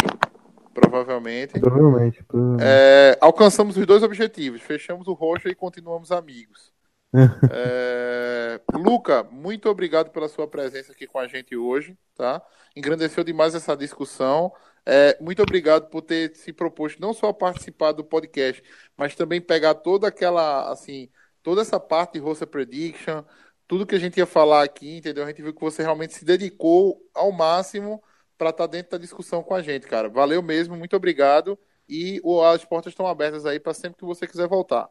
[0.74, 1.60] provavelmente.
[1.60, 2.24] Provavelmente.
[2.24, 2.66] provavelmente.
[2.66, 4.64] É, alcançamos os dois objetivos.
[4.64, 6.74] Fechamos o roster e continuamos amigos.
[7.52, 12.42] É, Luca, muito obrigado pela sua presença aqui com a gente hoje, tá?
[12.76, 14.52] Engrandeceu demais essa discussão.
[14.84, 18.64] É, muito obrigado por ter se proposto não só participar do podcast,
[18.98, 21.10] mas também pegar toda aquela, assim,
[21.44, 23.24] toda essa parte de roster prediction,
[23.68, 25.24] tudo que a gente ia falar aqui, entendeu?
[25.24, 28.02] A gente viu que você realmente se dedicou ao máximo
[28.38, 30.10] para estar dentro da discussão com a gente, cara.
[30.10, 31.60] Valeu mesmo, muito obrigado.
[31.88, 32.22] E
[32.52, 34.90] as portas estão abertas aí para sempre que você quiser voltar.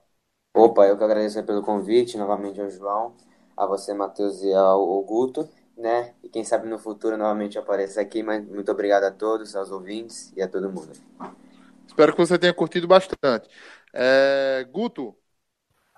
[0.55, 3.16] Opa, eu que agradeço pelo convite, novamente ao João,
[3.57, 6.15] a você, Matheus, e ao, Guto, né?
[6.23, 10.33] E quem sabe no futuro novamente apareça aqui, mas muito obrigado a todos, aos ouvintes
[10.37, 10.93] e a todo mundo.
[11.87, 13.49] Espero que você tenha curtido bastante.
[13.95, 15.16] É, Guto,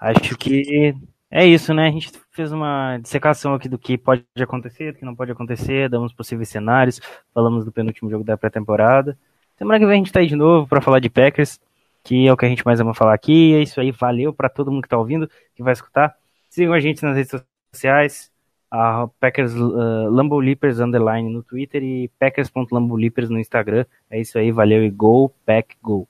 [0.05, 0.95] Acho que
[1.31, 1.89] é isso, né?
[1.89, 5.89] A gente fez uma dissecação aqui do que pode acontecer, do que não pode acontecer,
[5.89, 7.01] damos possíveis cenários,
[7.33, 9.17] falamos do penúltimo jogo da pré-temporada.
[9.57, 11.59] Semana que vem a gente tá aí de novo para falar de Packers,
[12.03, 13.55] que é o que a gente mais ama falar aqui.
[13.55, 16.15] É isso aí, valeu para todo mundo que tá ouvindo, que vai escutar.
[16.51, 17.41] Sigam a gente nas redes
[17.73, 18.31] sociais,
[18.71, 23.87] a Packers uh, Lambo Leapers underline no Twitter e Packers.lamboleapers no Instagram.
[24.11, 26.07] É isso aí, valeu e go, pack, go.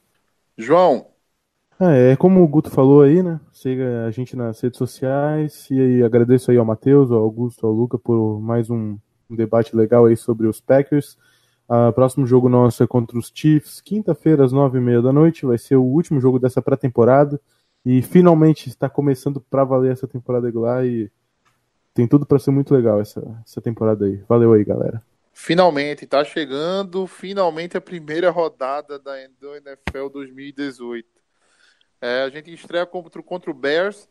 [0.59, 1.07] João,
[1.81, 3.41] É, é como o Guto falou aí, né?
[3.53, 7.99] Siga a gente nas redes sociais e agradeço aí ao Matheus, ao Augusto, ao Luca
[7.99, 8.97] por mais um,
[9.29, 11.17] um debate legal aí sobre os Packers.
[11.69, 15.47] O próximo jogo nosso é contra os Chiefs, quinta-feira às nove e meia da noite.
[15.47, 17.41] Vai ser o último jogo dessa pré-temporada
[17.85, 21.11] e finalmente está começando para valer essa temporada regular e
[21.93, 24.23] tem tudo para ser muito legal essa, essa temporada aí.
[24.29, 25.03] Valeu aí, galera.
[25.33, 31.14] Finalmente, tá chegando finalmente a primeira rodada da do NFL 2018.
[32.05, 34.07] É, a gente estreia contra, contra o Bears.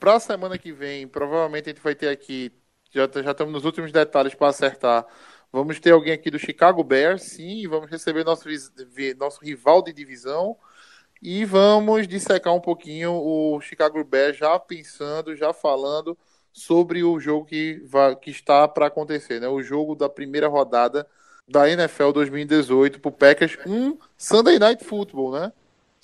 [0.00, 2.50] Para a semana que vem, provavelmente a gente vai ter aqui,
[2.90, 5.06] já, já estamos nos últimos detalhes para acertar.
[5.52, 8.48] Vamos ter alguém aqui do Chicago Bears, sim, vamos receber nosso,
[9.18, 10.56] nosso rival de divisão
[11.22, 16.16] e vamos dissecar um pouquinho o Chicago Bears já pensando, já falando
[16.50, 19.48] sobre o jogo que, vai, que está para acontecer, né?
[19.48, 21.06] O jogo da primeira rodada
[21.46, 25.52] da NFL 2018 para o Packers, um Sunday Night Football, né?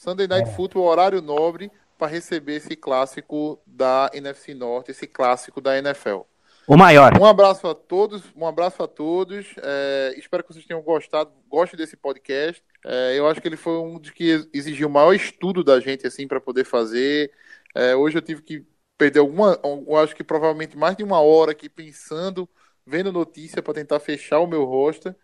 [0.03, 0.53] Sunday Night é.
[0.53, 6.23] Football, horário nobre, para receber esse clássico da NFC Norte, esse clássico da NFL.
[6.67, 7.17] O maior.
[7.21, 9.47] Um abraço a todos, um abraço a todos.
[9.63, 12.61] É, espero que vocês tenham gostado, gostem desse podcast.
[12.85, 16.05] É, eu acho que ele foi um dos que exigiu o maior estudo da gente
[16.05, 17.31] assim para poder fazer.
[17.73, 18.67] É, hoje eu tive que
[18.99, 22.49] perder alguma, eu acho que provavelmente mais de uma hora aqui pensando,
[22.85, 25.15] vendo notícia para tentar fechar o meu roster.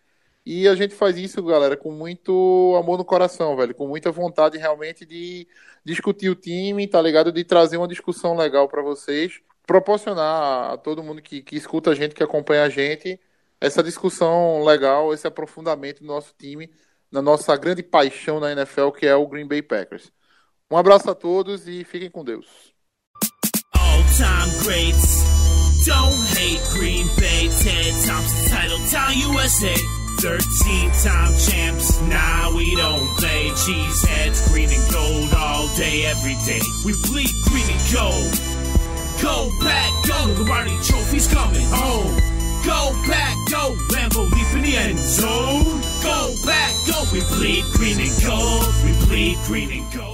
[0.50, 4.56] E a gente faz isso, galera, com muito amor no coração, velho, com muita vontade
[4.56, 5.46] realmente de
[5.84, 7.30] discutir o time, tá ligado?
[7.30, 11.94] De trazer uma discussão legal para vocês, proporcionar a todo mundo que, que escuta a
[11.94, 13.20] gente, que acompanha a gente,
[13.60, 16.70] essa discussão legal, esse aprofundamento do nosso time,
[17.12, 20.10] na nossa grande paixão na NFL, que é o Green Bay Packers.
[20.70, 22.72] Um abraço a todos e fiquem com Deus.
[28.88, 30.48] time greats.
[30.48, 30.98] Don't hate Green Bay, Ted Thompson title, Town USA.
[30.98, 33.50] 13 time champs, nah, we don't play.
[33.54, 36.60] Cheese heads, green and gold all day, every day.
[36.84, 38.40] We bleed green and gold.
[39.22, 42.16] Go back, go, Lombardi trophies coming home.
[42.66, 45.80] Go back, go, Lambo leap in the end zone.
[46.02, 48.66] Go back, go, we bleed green and gold.
[48.84, 50.07] We bleed green and gold.